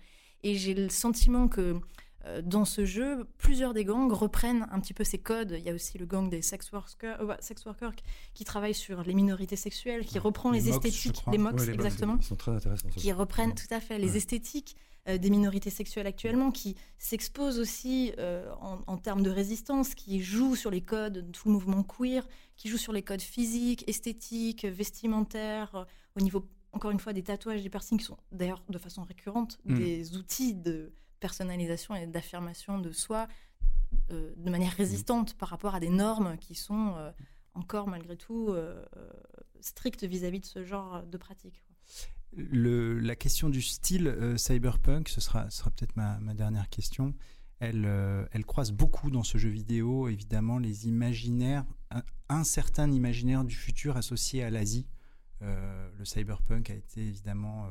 Et 0.43 0.55
j'ai 0.55 0.73
le 0.73 0.89
sentiment 0.89 1.47
que 1.47 1.79
euh, 2.25 2.41
dans 2.41 2.65
ce 2.65 2.85
jeu, 2.85 3.27
plusieurs 3.37 3.73
des 3.73 3.85
gangs 3.85 4.11
reprennent 4.11 4.67
un 4.71 4.79
petit 4.79 4.93
peu 4.93 5.03
ces 5.03 5.17
codes. 5.17 5.55
Il 5.57 5.63
y 5.63 5.69
a 5.69 5.73
aussi 5.73 5.97
le 5.97 6.05
gang 6.05 6.29
des 6.29 6.41
sex 6.41 6.71
workers, 6.71 7.21
euh, 7.21 7.35
sex 7.39 7.65
workers 7.65 7.93
qui 8.33 8.43
travaillent 8.43 8.73
sur 8.73 9.03
les 9.03 9.13
minorités 9.13 9.55
sexuelles, 9.55 10.05
qui 10.05 10.19
reprend 10.19 10.51
les, 10.51 10.69
esthétiques, 10.69 11.23
les 11.31 11.37
MOX, 11.37 11.67
exactement. 11.67 12.19
sont 12.21 12.35
très 12.35 12.51
intéressants. 12.51 12.89
Qui 12.89 13.11
reprennent 13.11 13.53
tout 13.53 13.71
à 13.71 13.79
fait 13.79 13.99
les 13.99 14.17
esthétiques 14.17 14.75
euh, 15.07 15.17
des 15.17 15.29
minorités 15.29 15.69
sexuelles 15.69 16.07
actuellement, 16.07 16.51
qui 16.51 16.75
s'exposent 16.97 17.59
aussi 17.59 18.13
en, 18.61 18.97
termes 18.97 19.23
de 19.23 19.29
résistance, 19.29 19.95
qui 19.95 20.21
jouent 20.21 20.55
sur 20.55 20.71
les 20.71 20.81
codes 20.81 21.13
de 21.13 21.31
tout 21.31 21.47
le 21.47 21.53
mouvement 21.53 21.83
queer, 21.83 22.27
qui 22.55 22.69
jouent 22.69 22.77
sur 22.77 22.93
les 22.93 23.03
codes 23.03 23.21
physiques, 23.21 23.87
esthétiques, 23.87 24.65
vestimentaires, 24.65 25.85
au 26.15 26.21
niveau, 26.21 26.47
encore 26.71 26.91
une 26.91 26.99
fois, 26.99 27.13
des 27.13 27.23
tatouages, 27.23 27.61
des 27.61 27.69
piercings, 27.69 27.99
qui 27.99 28.05
sont 28.05 28.17
d'ailleurs 28.31 28.63
de 28.69 28.77
façon 28.77 29.03
récurrente 29.03 29.59
mm. 29.65 29.77
des 29.77 30.17
outils 30.17 30.55
de 30.55 30.91
personnalisation 31.19 31.95
et 31.95 32.07
d'affirmation 32.07 32.79
de 32.79 32.91
soi 32.91 33.27
euh, 34.11 34.33
de 34.37 34.49
manière 34.49 34.71
mmh. 34.73 34.77
résistante 34.77 35.33
par 35.35 35.49
rapport 35.49 35.75
à 35.75 35.79
des 35.79 35.89
normes 35.89 36.37
qui 36.37 36.55
sont 36.55 36.93
euh, 36.95 37.11
encore 37.53 37.87
malgré 37.87 38.15
tout 38.15 38.47
euh, 38.49 38.83
strictes 39.59 40.03
vis-à-vis 40.03 40.39
de 40.39 40.45
ce 40.45 40.63
genre 40.63 41.03
de 41.03 41.17
pratique. 41.17 41.63
La 42.35 43.15
question 43.15 43.49
du 43.49 43.61
style 43.61 44.35
cyberpunk, 44.37 45.09
ce 45.09 45.21
sera, 45.21 45.45
peut-être 45.45 45.95
ma, 45.95 46.19
dernière 46.33 46.69
question. 46.69 47.13
Elle, 47.59 47.85
elle 48.31 48.45
croise 48.45 48.71
beaucoup 48.71 49.09
dans 49.09 49.23
ce 49.23 49.37
jeu 49.37 49.49
vidéo, 49.49 50.07
évidemment, 50.07 50.59
les 50.59 50.87
imaginaires, 50.87 51.65
un, 52.29 52.43
certain 52.43 52.91
imaginaire 52.91 53.43
du 53.43 53.55
futur 53.55 53.97
associé 53.97 54.43
à 54.43 54.49
l'Asie. 54.49 54.87
le 55.41 56.05
cyberpunk 56.05 56.69
a 56.69 56.75
été 56.75 57.01
évidemment 57.01 57.67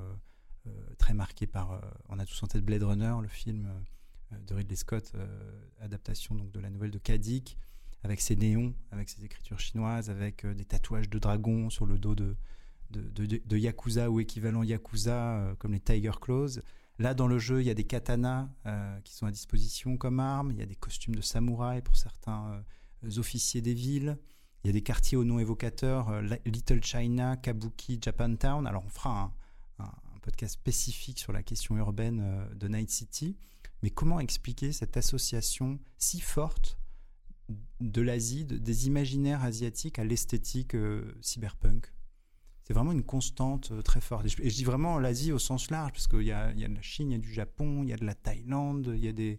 euh, 0.66 0.70
très 0.98 1.14
marqué 1.14 1.46
par. 1.46 1.72
Euh, 1.72 1.80
on 2.08 2.18
a 2.18 2.26
tous 2.26 2.42
en 2.42 2.46
tête 2.46 2.64
Blade 2.64 2.82
Runner, 2.82 3.14
le 3.20 3.28
film 3.28 3.66
euh, 3.66 4.38
de 4.46 4.54
Ridley 4.54 4.76
Scott, 4.76 5.12
adaptation 5.80 6.34
donc 6.34 6.50
de 6.50 6.60
la 6.60 6.70
nouvelle 6.70 6.90
de 6.90 6.98
Kadik, 6.98 7.56
avec 8.02 8.20
ses 8.20 8.34
néons, 8.34 8.74
avec 8.90 9.08
ses 9.08 9.24
écritures 9.24 9.60
chinoises, 9.60 10.10
avec 10.10 10.44
des 10.44 10.64
tatouages 10.64 11.08
de 11.08 11.18
dragons 11.18 11.70
sur 11.70 11.86
le 11.86 11.98
dos 11.98 12.14
de, 12.14 12.36
de, 13.14 13.56
Yakuza 13.56 14.10
ou 14.10 14.20
équivalent 14.20 14.62
Yakuza, 14.62 15.54
comme 15.58 15.72
les 15.72 15.80
Tiger 15.80 16.12
Claws. 16.20 16.60
Là, 16.98 17.14
dans 17.14 17.26
le 17.26 17.38
jeu, 17.38 17.60
il 17.60 17.66
y 17.66 17.70
a 17.70 17.74
des 17.74 17.84
katanas 17.84 18.48
qui 19.04 19.14
sont 19.14 19.26
à 19.26 19.30
disposition 19.30 19.96
comme 19.96 20.20
armes, 20.20 20.50
il 20.50 20.58
y 20.58 20.62
a 20.62 20.66
des 20.66 20.76
costumes 20.76 21.14
de 21.14 21.20
samouraï 21.20 21.82
pour 21.82 21.96
certains 21.96 22.64
officiers 23.18 23.60
des 23.60 23.74
villes, 23.74 24.18
il 24.64 24.68
y 24.68 24.70
a 24.70 24.72
des 24.72 24.82
quartiers 24.82 25.16
au 25.16 25.24
nom 25.24 25.38
évocateur, 25.38 26.22
Little 26.44 26.82
China, 26.82 27.36
Kabuki, 27.36 27.98
Japantown. 28.02 28.66
Alors, 28.66 28.84
on 28.84 28.88
fera 28.88 29.32
un, 29.78 29.92
podcast 30.26 30.54
spécifique 30.54 31.20
sur 31.20 31.32
la 31.32 31.44
question 31.44 31.76
urbaine 31.76 32.20
euh, 32.20 32.54
de 32.54 32.66
Night 32.66 32.90
City. 32.90 33.36
Mais 33.82 33.90
comment 33.90 34.18
expliquer 34.18 34.72
cette 34.72 34.96
association 34.96 35.78
si 35.98 36.18
forte 36.18 36.78
de 37.80 38.02
l'Asie, 38.02 38.44
des 38.44 38.88
imaginaires 38.88 39.44
asiatiques 39.44 40.00
à 40.00 40.04
l'esthétique 40.04 40.74
euh, 40.74 41.14
cyberpunk? 41.20 41.92
C'est 42.66 42.72
vraiment 42.72 42.92
une 42.92 43.04
constante 43.04 43.70
euh, 43.70 43.82
très 43.82 44.00
forte. 44.00 44.26
Et 44.26 44.28
je, 44.28 44.56
dis 44.56 44.64
vraiment 44.64 44.98
l'Asie 44.98 45.32
au 45.32 45.38
sens 45.38 45.70
large, 45.70 45.92
parce 45.92 46.08
qu'il 46.08 46.22
y 46.22 46.32
a, 46.32 46.52
de 46.52 46.74
la 46.74 46.82
Chine, 46.82 47.10
il 47.10 47.14
y 47.14 47.16
a 47.16 47.20
du 47.20 47.32
Japon, 47.32 47.84
il 47.84 47.90
y 47.90 47.92
a 47.92 47.96
de 47.96 48.04
la 48.04 48.14
Thaïlande, 48.14 48.92
il 48.94 49.04
y 49.04 49.08
a 49.08 49.12
des... 49.12 49.38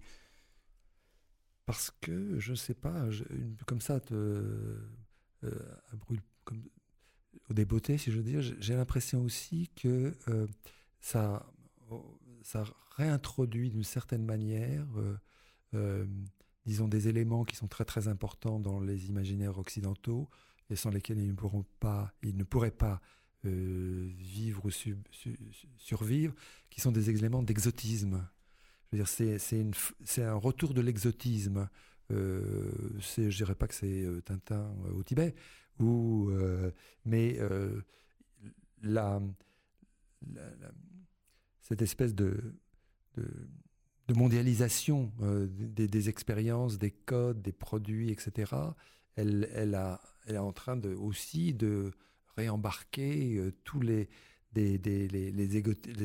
Parce 1.66 1.92
que, 2.00 2.40
je 2.40 2.52
ne 2.52 2.56
sais 2.56 2.74
pas, 2.74 3.06
comme 3.66 3.82
ça, 3.82 4.00
te, 4.00 4.80
comme, 6.46 6.64
au 7.50 7.54
débeauté, 7.54 7.98
si 7.98 8.10
je 8.10 8.16
veux 8.16 8.24
dire, 8.24 8.42
j'ai 8.42 8.74
l'impression 8.74 9.22
aussi 9.22 9.70
que 9.76 10.16
ça, 11.02 11.46
ça 12.44 12.64
réintroduit 12.98 13.70
d'une 13.70 13.84
certaine 13.84 14.26
manière, 14.26 14.86
euh, 14.98 15.18
euh, 15.74 16.06
disons, 16.66 16.88
des 16.88 17.08
éléments 17.08 17.44
qui 17.44 17.56
sont 17.56 17.68
très 17.68 17.86
très 17.86 18.08
importants 18.08 18.60
dans 18.60 18.80
les 18.80 19.08
imaginaires 19.08 19.58
occidentaux 19.58 20.30
et 20.70 20.76
sans 20.76 20.90
lesquels 20.90 21.20
ils 21.20 21.28
ne, 21.28 21.34
pourront 21.34 21.66
pas, 21.80 22.14
ils 22.24 22.38
ne 22.38 22.44
pourraient 22.44 22.72
pas 22.72 23.02
euh, 23.46 24.10
vivre 24.18 24.66
ou 24.66 24.70
survivre, 25.78 26.34
qui 26.70 26.82
sont 26.82 26.92
des 26.92 27.10
éléments 27.10 27.44
d'exotisme. 27.44 28.28
Je 28.92 28.98
veux 28.98 29.04
dire, 29.04 29.40
c'est 30.06 30.24
un 30.24 30.36
retour 30.36 30.74
de 30.74 30.82
l'exotisme. 30.82 31.70
Euh, 32.12 32.72
je 33.00 33.36
dirais 33.36 33.56
pas 33.56 33.68
que 33.68 33.76
c'est 33.76 34.06
Tintin 34.26 34.74
au 34.96 35.04
Tibet, 35.04 35.36
ou, 35.80 36.32
mais 37.06 37.38
la, 38.82 39.22
cette 41.62 41.82
espèce 41.82 42.16
de, 42.16 42.56
de, 43.16 44.14
mondialisation 44.14 45.12
euh, 45.22 45.48
des, 45.50 46.10
expériences, 46.10 46.78
des 46.78 46.92
codes, 46.92 47.42
des 47.42 47.52
produits, 47.52 48.10
etc., 48.10 48.54
elle, 49.16 49.50
elle, 49.54 49.76
a, 49.76 50.00
elle 50.28 50.36
est 50.36 50.40
en 50.40 50.52
train 50.52 50.76
de, 50.76 50.94
aussi 50.94 51.54
de 51.54 51.92
réembarquer 52.36 53.38
euh, 53.38 53.52
tous 53.64 53.80
les, 53.80 54.10
des, 54.54 54.78
des, 54.78 55.08
les, 55.08 55.32
les, 55.32 55.58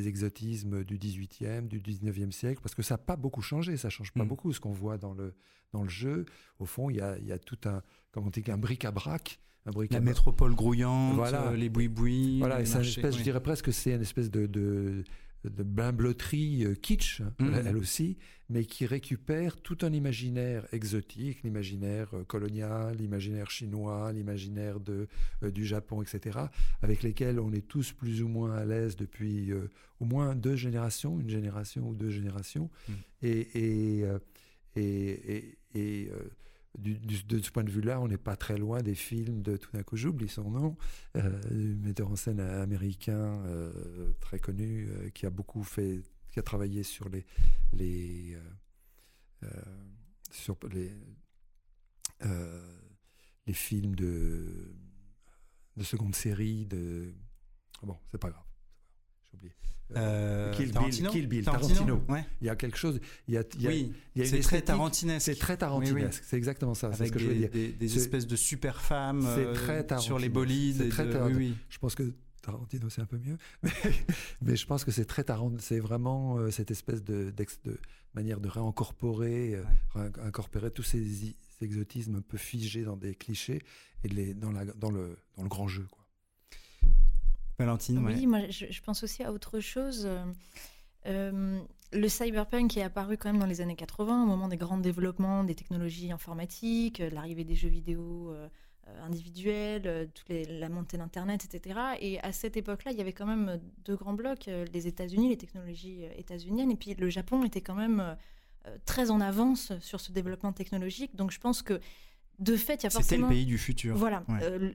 exotismes 0.09 0.85
du 0.85 0.99
18e, 0.99 1.67
du 1.69 1.81
19e 1.81 2.31
siècle, 2.31 2.61
parce 2.63 2.75
que 2.75 2.83
ça 2.83 2.95
n'a 2.95 2.99
pas 2.99 3.17
beaucoup 3.17 3.43
changé, 3.43 3.77
ça 3.77 3.89
ne 3.89 3.93
change 3.93 4.13
pas 4.13 4.25
mm. 4.25 4.29
beaucoup 4.29 4.53
ce 4.53 4.61
qu'on 4.61 4.73
voit 4.73 4.97
dans 4.97 5.13
le, 5.13 5.35
dans 5.73 5.83
le 5.83 5.89
jeu. 5.89 6.25
Au 6.59 6.65
fond, 6.65 6.89
il 6.89 6.97
y 6.97 7.01
a, 7.01 7.19
y 7.19 7.33
a, 7.33 7.39
tout 7.39 7.59
un, 7.67 7.83
comment 8.13 8.31
dit, 8.31 8.43
un 8.49 8.59
bric-à-brac. 8.59 9.41
Un 9.65 9.71
bric 9.71 9.93
la 9.93 10.01
métropole 10.01 10.55
grouillante, 10.55 11.15
voilà. 11.15 11.49
Euh, 11.49 11.57
les 11.57 11.69
bouis-bouis. 11.69 12.39
Voilà, 12.41 12.65
c'est 12.65 12.81
espèce, 12.81 13.17
je 13.17 13.23
dirais 13.23 13.41
presque 13.43 13.67
que 13.67 13.73
c'est 13.73 13.95
une 13.95 14.03
espèce 14.03 14.31
de, 14.31 14.47
de 14.47 15.05
de 15.45 15.63
bimbloterie 15.63 16.65
euh, 16.65 16.75
kitsch, 16.75 17.21
mmh. 17.39 17.55
elle 17.67 17.77
aussi, 17.77 18.17
mais 18.49 18.65
qui 18.65 18.87
récupère 18.87 19.57
tout 19.57 19.79
un 19.83 19.93
imaginaire 19.93 20.67
exotique, 20.73 21.43
l'imaginaire 21.43 22.09
euh, 22.15 22.25
colonial, 22.25 22.97
l'imaginaire 22.97 23.51
chinois, 23.51 24.13
l'imaginaire 24.13 24.79
de 24.79 25.09
euh, 25.43 25.51
du 25.51 25.65
Japon, 25.65 26.03
etc., 26.03 26.39
avec 26.83 27.03
lesquels 27.03 27.41
on 27.41 27.53
est 27.53 27.67
tous 27.67 27.93
plus 27.93 28.23
ou 28.23 28.29
moins 28.29 28.55
à 28.55 28.65
l'aise 28.65 28.97
depuis 28.97 29.53
au 30.01 30.05
moins 30.05 30.35
deux 30.35 30.57
générations, 30.57 31.19
une 31.19 31.31
génération 31.31 31.89
ou 31.89 31.95
deux 31.95 32.11
générations, 32.11 32.71
mmh. 32.89 32.93
et, 33.23 33.49
et, 33.55 34.05
et, 34.77 35.59
et 35.75 36.11
de 36.79 37.39
ce 37.39 37.51
point 37.51 37.65
de 37.65 37.71
vue-là, 37.71 38.01
on 38.01 38.09
n'est 38.09 38.17
pas 38.17 38.37
très 38.37 38.57
loin 38.57 38.81
des 38.83 38.95
films 38.95 39.43
de 39.43 39.57
tout 39.57 39.71
d'un 39.73 39.83
coup, 39.83 39.97
j'oublie 39.97 40.29
son 40.29 40.51
nom, 40.51 40.77
euh, 41.17 41.77
metteur 41.77 42.11
en 42.11 42.17
scène 42.17 42.41
américain 42.41 43.43
euh, 43.45 44.13
très 44.21 44.39
connu, 44.39 44.89
euh, 44.89 45.11
qui 45.11 45.27
a 45.27 45.31
beaucoup 45.31 45.63
fait, 45.63 46.03
qui 46.31 46.39
a 46.39 46.43
travaillé 46.43 46.83
sur 46.83 47.09
les, 47.09 47.27
les 47.75 48.37
euh, 49.43 49.49
sur 50.31 50.57
les, 50.71 50.93
les 53.47 53.53
films 53.53 53.95
de, 53.95 54.75
de 55.77 55.83
seconde 55.83 56.15
série, 56.15 56.65
de 56.65 57.13
bon, 57.83 57.99
c'est 58.11 58.19
pas 58.19 58.31
grave, 58.31 58.47
j'ai 59.25 59.37
oublié. 59.37 59.53
Euh, 59.97 60.53
Kill, 60.53 60.73
Bill, 60.73 61.09
Kill, 61.09 61.27
Bill, 61.27 61.45
Tarantino. 61.45 62.05
Il 62.41 62.47
y 62.47 62.51
a 62.51 62.57
quelque 62.57 62.77
chose. 62.77 63.01
Il 63.29 63.35
y 63.35 63.37
a, 63.37 63.43
il 63.55 63.63
y 63.63 63.67
a, 63.67 63.71
oui, 63.71 63.93
c'est 64.25 64.41
très 64.41 64.63
tarantinesque. 64.63 65.25
C'est 65.25 65.39
très 65.39 65.57
tarantinesque. 65.57 66.23
C'est 66.27 66.37
exactement 66.37 66.75
ça. 66.75 66.89
Avec 66.89 67.09
ce 67.09 67.13
que 67.13 67.19
des, 67.19 67.25
je 67.25 67.29
veux 67.29 67.37
dire. 67.37 67.51
Des, 67.51 67.69
des 67.69 67.97
espèces 67.97 68.27
de 68.27 68.37
super 68.37 68.81
femmes 68.81 69.25
euh, 69.27 69.99
sur 69.99 70.19
les 70.19 70.29
bolides. 70.29 70.89
Très 70.91 71.05
oui, 71.23 71.33
oui. 71.35 71.55
Je 71.69 71.79
pense 71.79 71.95
que 71.95 72.13
Tarantino 72.43 72.91
c'est 72.91 73.03
un 73.03 73.07
peu 73.07 73.19
mieux, 73.19 73.39
mais, 74.43 74.57
je 74.57 74.67
pense 74.67 74.85
que 74.85 74.91
c'est 74.91 75.05
très 75.05 75.25
Tarantino. 75.25 75.61
C'est 75.61 75.79
vraiment 75.79 76.39
euh, 76.39 76.51
cette 76.51 76.71
espèce 76.71 77.05
de, 77.05 77.33
de, 77.65 77.79
manière 78.15 78.41
de 78.41 78.49
réincorporer, 78.49 79.61
réincorporer 79.95 80.71
tous 80.71 80.83
ces, 80.83 81.35
exotismes 81.61 82.17
un 82.17 82.23
peu 82.23 82.39
figés 82.39 82.83
dans 82.83 82.97
des 82.97 83.15
clichés 83.15 83.63
et 84.03 84.09
les, 84.09 84.35
dans, 84.35 84.51
la, 84.51 84.65
dans, 84.65 84.91
le, 84.91 85.17
dans 85.37 85.45
le 85.45 85.49
grand 85.49 85.69
jeu. 85.69 85.87
Quoi. 85.91 86.02
Oui, 88.15 88.27
moi 88.27 88.41
je, 88.49 88.81
pense 88.83 89.03
aussi 89.03 89.23
à 89.23 89.33
autre 89.33 89.61
chose. 89.61 90.09
Euh, 91.07 91.61
le 91.93 92.09
cyberpunk 92.09 92.77
est 92.77 92.83
apparu 92.83 93.17
quand 93.17 93.31
même 93.31 93.41
dans 93.41 93.47
les 93.47 93.61
années 93.61 93.77
80, 93.77 94.23
au 94.23 94.27
moment 94.27 94.49
des 94.49 94.57
grands 94.57 94.79
développements 94.79 95.45
des 95.45 95.55
technologies 95.55 96.13
informatiques, 96.13 97.01
euh, 97.01 97.11
l'arrivée 97.11 97.45
des 97.45 97.55
jeux 97.55 97.69
vidéo 97.69 98.31
euh, 98.31 98.49
individuelle, 99.05 100.11
toute 100.15 100.29
la 100.29 100.69
montée 100.69 100.97
d'Internet, 100.97 101.45
etc. 101.45 101.79
Et 102.01 102.19
à 102.21 102.33
cette 102.33 102.57
époque-là, 102.57 102.93
il 102.93 102.99
y 102.99 103.01
avait 103.01 103.13
quand 103.13 103.27
même 103.27 103.61
deux 103.85 103.95
grands 103.95 104.15
blocs, 104.15 104.51
les 104.73 104.89
États-Unis, 104.89 105.29
les 105.29 105.37
technologies 105.37 106.01
états-uniennes, 106.17 106.73
et 106.73 106.77
puis 106.77 106.95
le 106.95 107.09
Japon 107.09 107.45
était 107.45 107.61
quand 107.61 107.77
même 107.77 108.17
très 108.85 109.13
en 109.13 109.21
avance 109.21 109.73
sur 109.79 110.01
ce 110.01 110.11
développement 110.11 110.53
technologique. 110.53 111.15
Donc 111.15 111.31
je 111.31 111.39
pense 111.39 111.63
que 111.63 111.81
de 112.39 112.57
fait, 112.57 112.83
il 112.83 112.85
y 112.85 112.87
a 112.87 112.91
forcément. 112.91 113.03
C'était 113.03 113.23
le 113.23 113.29
pays 113.29 113.47
du 113.47 113.59
futur. 113.59 113.97
Voilà, 113.97 114.25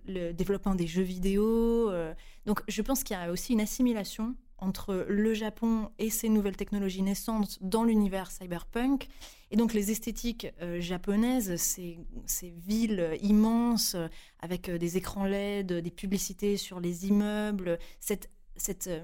le 0.07 0.31
développement 0.31 0.75
des 0.75 0.87
jeux 0.87 1.03
vidéo. 1.03 1.91
donc 2.45 2.61
je 2.67 2.81
pense 2.81 3.03
qu'il 3.03 3.15
y 3.15 3.19
a 3.19 3.31
aussi 3.31 3.53
une 3.53 3.61
assimilation 3.61 4.35
entre 4.59 5.05
le 5.07 5.33
Japon 5.33 5.89
et 5.99 6.09
ses 6.09 6.29
nouvelles 6.29 6.55
technologies 6.55 7.03
naissantes 7.03 7.59
dans 7.61 7.83
l'univers 7.83 8.31
cyberpunk. 8.31 9.07
Et 9.51 9.55
donc 9.55 9.73
les 9.73 9.91
esthétiques 9.91 10.47
euh, 10.61 10.81
japonaises, 10.81 11.55
ces, 11.57 11.99
ces, 12.25 12.49
villes 12.49 13.17
immenses 13.21 13.95
euh, 13.95 14.07
avec 14.39 14.67
euh, 14.67 14.77
des 14.77 14.97
écrans 14.97 15.25
LED, 15.25 15.71
des 15.73 15.91
publicités 15.91 16.57
sur 16.57 16.79
les 16.79 17.07
immeubles, 17.07 17.79
cette 17.99 18.29
cette 18.57 18.87
euh, 18.87 19.01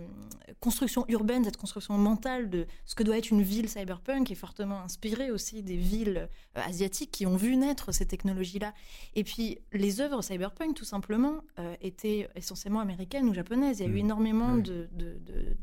construction 0.60 1.06
urbaine, 1.08 1.44
cette 1.44 1.58
construction 1.58 1.98
mentale 1.98 2.50
de 2.50 2.66
ce 2.86 2.96
que 2.96 3.04
doit 3.04 3.18
être 3.18 3.30
une 3.30 3.42
ville 3.42 3.70
cyberpunk 3.70 4.32
est 4.32 4.36
fortement 4.36 4.82
inspirée 4.82 5.32
aussi 5.32 5.64
des 5.64 5.78
villes 5.78 6.30
euh, 6.58 6.62
asiatiques 6.62 7.12
qui 7.12 7.26
ont 7.26 7.36
vu 7.36 7.56
naître 7.56 7.92
ces 7.92 8.06
technologies-là. 8.06 8.74
Et 9.16 9.24
puis 9.24 9.60
les 9.72 10.02
œuvres 10.02 10.22
cyberpunk, 10.22 10.76
tout 10.76 10.86
simplement, 10.86 11.42
euh, 11.60 11.76
étaient 11.82 12.28
essentiellement 12.36 12.80
américaines 12.80 13.28
ou 13.30 13.34
japonaises. 13.34 13.80
Il 13.80 13.84
y 13.84 13.86
a 13.86 13.90
eu 13.90 13.96
mmh. 13.96 13.98
énormément 13.98 14.58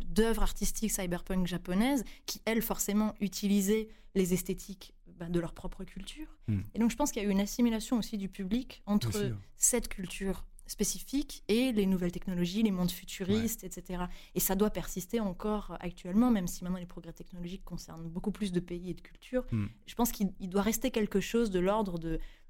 d'œuvres 0.00 0.42
artistiques 0.42 0.92
cyberpunk 0.92 1.46
japonaises 1.46 2.04
qui, 2.26 2.40
elles, 2.44 2.62
forcément, 2.62 3.14
utilisaient 3.20 3.88
les 4.14 4.34
esthétiques 4.34 4.94
bah, 5.18 5.28
de 5.28 5.38
leur 5.38 5.52
propre 5.52 5.84
culture. 5.84 6.38
Mmh. 6.48 6.60
Et 6.74 6.78
donc 6.78 6.90
je 6.90 6.96
pense 6.96 7.12
qu'il 7.12 7.22
y 7.22 7.26
a 7.26 7.28
eu 7.28 7.32
une 7.32 7.40
assimilation 7.40 7.98
aussi 7.98 8.18
du 8.18 8.28
public 8.28 8.82
entre 8.86 9.32
cette 9.56 9.88
culture 9.88 10.46
spécifiques 10.70 11.42
et 11.48 11.72
les 11.72 11.84
nouvelles 11.84 12.12
technologies, 12.12 12.62
les 12.62 12.70
mondes 12.70 12.92
futuristes, 12.92 13.64
etc. 13.64 14.04
Et 14.36 14.40
ça 14.40 14.54
doit 14.54 14.70
persister 14.70 15.18
encore 15.18 15.76
actuellement, 15.80 16.30
même 16.30 16.46
si 16.46 16.62
maintenant 16.62 16.78
les 16.78 16.86
progrès 16.86 17.12
technologiques 17.12 17.64
concernent 17.64 18.08
beaucoup 18.08 18.30
plus 18.30 18.52
de 18.52 18.60
pays 18.60 18.90
et 18.90 18.94
de 18.94 19.00
cultures. 19.00 19.44
Hmm. 19.50 19.66
Je 19.86 19.94
pense 19.96 20.12
qu'il 20.12 20.30
doit 20.48 20.62
rester 20.62 20.92
quelque 20.92 21.18
chose 21.18 21.50
de 21.50 21.58
l'ordre 21.58 21.98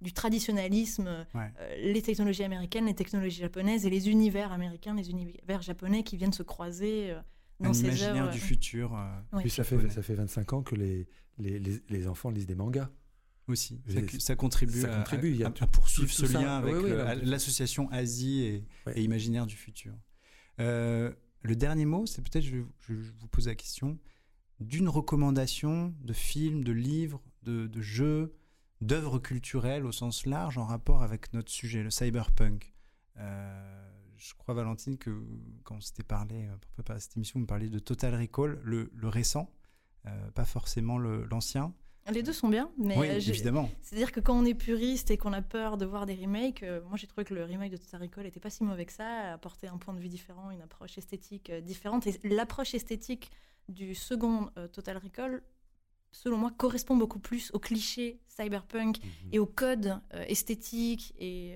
du 0.02 0.12
traditionnalisme, 0.12 1.26
euh, 1.34 1.46
les 1.78 2.02
technologies 2.02 2.44
américaines, 2.44 2.86
les 2.86 2.94
technologies 2.94 3.40
japonaises 3.40 3.86
et 3.86 3.90
les 3.90 4.10
univers 4.10 4.52
américains, 4.52 4.94
les 4.94 5.08
univers 5.08 5.62
japonais 5.62 6.02
qui 6.02 6.18
viennent 6.18 6.32
se 6.32 6.42
croiser. 6.42 7.12
Euh, 7.12 7.20
dans 7.58 7.74
ces 7.74 8.02
œuvres. 8.04 8.30
du 8.30 8.38
futur. 8.38 8.96
Euh, 8.96 9.38
Puis 9.40 9.50
ça 9.50 9.64
fait, 9.64 9.90
ça 9.90 10.02
fait 10.02 10.14
25 10.14 10.54
ans 10.54 10.62
que 10.62 10.74
les, 10.74 11.06
les, 11.38 11.58
les 11.58 12.08
enfants 12.08 12.30
lisent 12.30 12.46
des 12.46 12.54
mangas 12.54 12.88
aussi. 13.50 13.80
Ça, 14.18 14.36
contribue, 14.36 14.84
à, 14.84 15.50
poursuivre 15.66 16.12
ce 16.12 16.26
lien 16.26 16.58
avec 16.58 17.22
l'association 17.22 17.90
Asie 17.90 18.42
et, 18.42 19.02
Imaginaire 19.02 19.46
du 19.46 19.56
futur. 19.56 19.94
Euh, 20.60 21.12
le 21.42 21.56
dernier 21.56 21.86
mot, 21.86 22.06
c'est 22.06 22.22
peut-être, 22.22 22.44
je, 22.44 22.58
je, 22.80 22.94
vous 23.18 23.28
pose 23.28 23.46
la 23.46 23.54
question, 23.54 23.98
d'une 24.58 24.88
recommandation 24.88 25.94
de 26.02 26.12
films, 26.12 26.64
de 26.64 26.72
livres, 26.72 27.22
de, 27.42 27.66
de 27.66 27.80
jeux, 27.80 28.34
d'œuvres 28.80 29.18
culturelles 29.18 29.86
au 29.86 29.92
sens 29.92 30.26
large 30.26 30.58
en 30.58 30.64
rapport 30.64 31.02
avec 31.02 31.32
notre 31.32 31.50
sujet, 31.50 31.82
le 31.82 31.90
cyberpunk. 31.90 32.74
Euh, 33.16 33.90
je 34.16 34.34
crois, 34.34 34.54
Valentine, 34.54 34.98
que 34.98 35.24
quand 35.64 35.76
on 35.76 35.80
s'était 35.80 36.02
parlé 36.02 36.46
euh, 36.46 36.56
pour 36.76 37.00
cette 37.00 37.16
émission, 37.16 37.40
vous 37.40 37.44
me 37.44 37.46
parliez 37.46 37.70
de 37.70 37.78
Total 37.78 38.14
Recall, 38.14 38.60
le, 38.62 38.90
le 38.94 39.08
récent, 39.08 39.50
pas 40.34 40.46
forcément 40.46 40.98
l'ancien. 40.98 41.74
Les 42.12 42.22
deux 42.22 42.32
sont 42.32 42.48
bien, 42.48 42.70
mais 42.78 42.96
oui, 42.96 43.06
évidemment. 43.06 43.70
C'est-à-dire 43.82 44.10
que 44.10 44.20
quand 44.20 44.36
on 44.36 44.44
est 44.44 44.54
puriste 44.54 45.10
et 45.10 45.16
qu'on 45.16 45.32
a 45.32 45.42
peur 45.42 45.76
de 45.76 45.84
voir 45.84 46.06
des 46.06 46.14
remakes, 46.14 46.62
euh, 46.62 46.80
moi 46.88 46.96
j'ai 46.96 47.06
trouvé 47.06 47.24
que 47.24 47.34
le 47.34 47.44
remake 47.44 47.70
de 47.70 47.76
Total 47.76 48.00
Recall 48.02 48.24
n'était 48.24 48.40
pas 48.40 48.50
si 48.50 48.64
mauvais 48.64 48.84
que 48.86 48.92
ça, 48.92 49.34
apportait 49.34 49.68
un 49.68 49.76
point 49.76 49.94
de 49.94 50.00
vue 50.00 50.08
différent, 50.08 50.50
une 50.50 50.62
approche 50.62 50.98
esthétique 50.98 51.50
euh, 51.50 51.60
différente. 51.60 52.06
Et 52.06 52.18
l'approche 52.24 52.74
esthétique 52.74 53.30
du 53.68 53.94
second 53.94 54.50
euh, 54.56 54.66
Total 54.66 54.96
Recall, 54.96 55.42
selon 56.10 56.38
moi, 56.38 56.50
correspond 56.56 56.96
beaucoup 56.96 57.20
plus 57.20 57.50
aux 57.52 57.60
clichés 57.60 58.18
cyberpunk 58.26 58.98
mhm. 58.98 59.10
et 59.32 59.38
aux 59.38 59.46
codes 59.46 60.00
esthétiques 60.26 61.14
et, 61.18 61.54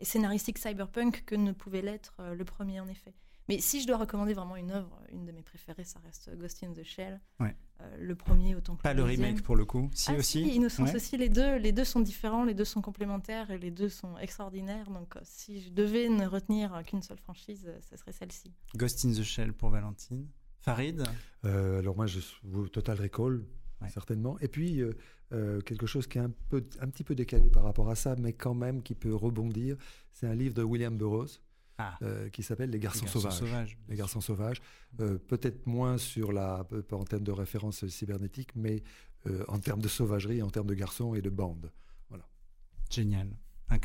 et, 0.00 0.04
scénaristiques 0.04 0.58
cyberpunk 0.58 1.24
que 1.24 1.36
ne 1.36 1.52
pouvait 1.52 1.82
l'être 1.82 2.16
le 2.34 2.44
premier 2.44 2.80
en 2.80 2.88
effet. 2.88 3.14
Mais 3.50 3.60
si 3.60 3.80
je 3.80 3.86
dois 3.88 3.96
recommander 3.96 4.32
vraiment 4.32 4.54
une 4.54 4.70
œuvre, 4.70 4.96
une 5.10 5.24
de 5.24 5.32
mes 5.32 5.42
préférées, 5.42 5.82
ça 5.82 5.98
reste 6.04 6.30
Ghost 6.38 6.62
in 6.62 6.72
the 6.72 6.84
Shell. 6.84 7.20
Ouais. 7.40 7.56
Euh, 7.80 7.96
le 7.98 8.14
premier 8.14 8.54
autant 8.54 8.76
que 8.76 8.82
Pas 8.82 8.94
le, 8.94 9.02
remake 9.02 9.42
pour 9.42 9.56
le 9.56 9.64
coup, 9.64 9.90
si 9.92 10.12
ah, 10.12 10.18
aussi. 10.18 10.44
Si, 10.44 10.54
Innocence 10.54 10.94
aussi, 10.94 11.16
les 11.16 11.28
deux, 11.28 11.56
les 11.56 11.72
deux 11.72 11.82
sont 11.82 11.98
différents, 11.98 12.44
les 12.44 12.54
deux 12.54 12.64
sont 12.64 12.80
complémentaires 12.80 13.50
et 13.50 13.58
les 13.58 13.72
deux 13.72 13.88
sont 13.88 14.16
extraordinaires. 14.18 14.88
Donc 14.90 15.16
euh, 15.16 15.20
si 15.24 15.62
je 15.62 15.70
devais 15.70 16.08
ne 16.08 16.26
retenir 16.26 16.80
qu'une 16.86 17.02
seule 17.02 17.18
franchise, 17.18 17.64
euh, 17.66 17.76
ce 17.90 17.96
serait 17.96 18.12
celle-ci. 18.12 18.52
Ghost 18.76 19.04
in 19.04 19.10
the 19.10 19.24
Shell 19.24 19.52
pour 19.52 19.70
Valentine. 19.70 20.28
Farid? 20.60 21.02
Alors 21.42 21.96
moi, 21.96 22.06
je 22.06 22.20
Total 22.68 23.00
Recall, 23.00 23.42
certainement. 23.88 24.38
Et 24.40 24.48
puis, 24.48 24.82
quelque 25.30 25.86
chose 25.86 26.06
qui 26.06 26.18
est 26.18 26.20
un, 26.20 26.30
peu, 26.50 26.62
un 26.80 26.88
petit 26.88 27.02
peu 27.02 27.14
décalé 27.14 27.48
par 27.48 27.64
rapport 27.64 27.88
à 27.88 27.94
ça, 27.94 28.14
mais 28.16 28.34
quand 28.34 28.52
même 28.52 28.82
qui 28.82 28.94
peut 28.94 29.14
rebondir, 29.14 29.76
c'est 30.12 30.26
un 30.26 30.34
livre 30.34 30.54
de 30.54 30.62
William 30.62 30.94
Burroughs 30.94 31.40
ah. 31.80 31.98
Euh, 32.02 32.28
qui 32.28 32.42
s'appelle 32.42 32.70
Les 32.70 32.78
Garçons, 32.78 33.06
sauvages. 33.06 33.78
Les 33.88 33.96
Garçons 33.96 34.20
sauvages. 34.20 34.60
Euh, 35.00 35.18
peut-être 35.18 35.66
moins 35.66 35.96
sur 35.96 36.32
la, 36.32 36.66
en 36.92 37.04
termes 37.04 37.22
de 37.22 37.32
référence 37.32 37.86
cybernétique, 37.88 38.50
mais 38.54 38.82
euh, 39.26 39.44
en 39.48 39.58
termes 39.58 39.80
de 39.80 39.88
sauvagerie, 39.88 40.42
en 40.42 40.50
termes 40.50 40.66
de 40.66 40.74
garçons 40.74 41.14
et 41.14 41.22
de 41.22 41.30
bandes. 41.30 41.72
Voilà. 42.08 42.26
Génial. 42.90 43.28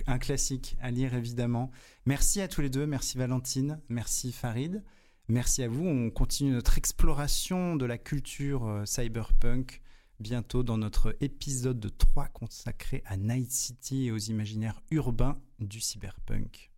Un, 0.08 0.18
classique 0.18 0.76
à 0.82 0.90
lire 0.90 1.14
évidemment. 1.14 1.70
Merci 2.08 2.42
à 2.42 2.48
tous 2.48 2.62
les 2.62 2.70
deux. 2.70 2.88
Merci 2.88 3.20
Valentine. 3.20 3.80
Merci 3.88 4.32
Farid. 4.32 4.84
Merci 5.28 5.62
à 5.62 5.68
vous. 5.68 5.86
On 5.86 6.10
continue 6.10 6.52
notre 6.52 6.80
exploration 6.80 7.76
de 7.76 7.86
la 7.86 8.00
culture 8.00 8.82
cyberpunk 8.86 9.82
bientôt 10.20 10.64
dans 10.64 10.80
notre 10.80 11.16
épisode 11.22 11.80
de 11.80 11.90
3 11.90 12.30
consacré 12.30 13.04
à 13.06 13.16
Night 13.16 13.52
City 13.52 14.06
et 14.06 14.12
aux 14.12 14.18
imaginaires 14.18 14.82
urbains 14.90 15.40
du 15.60 15.80
cyberpunk. 15.80 16.72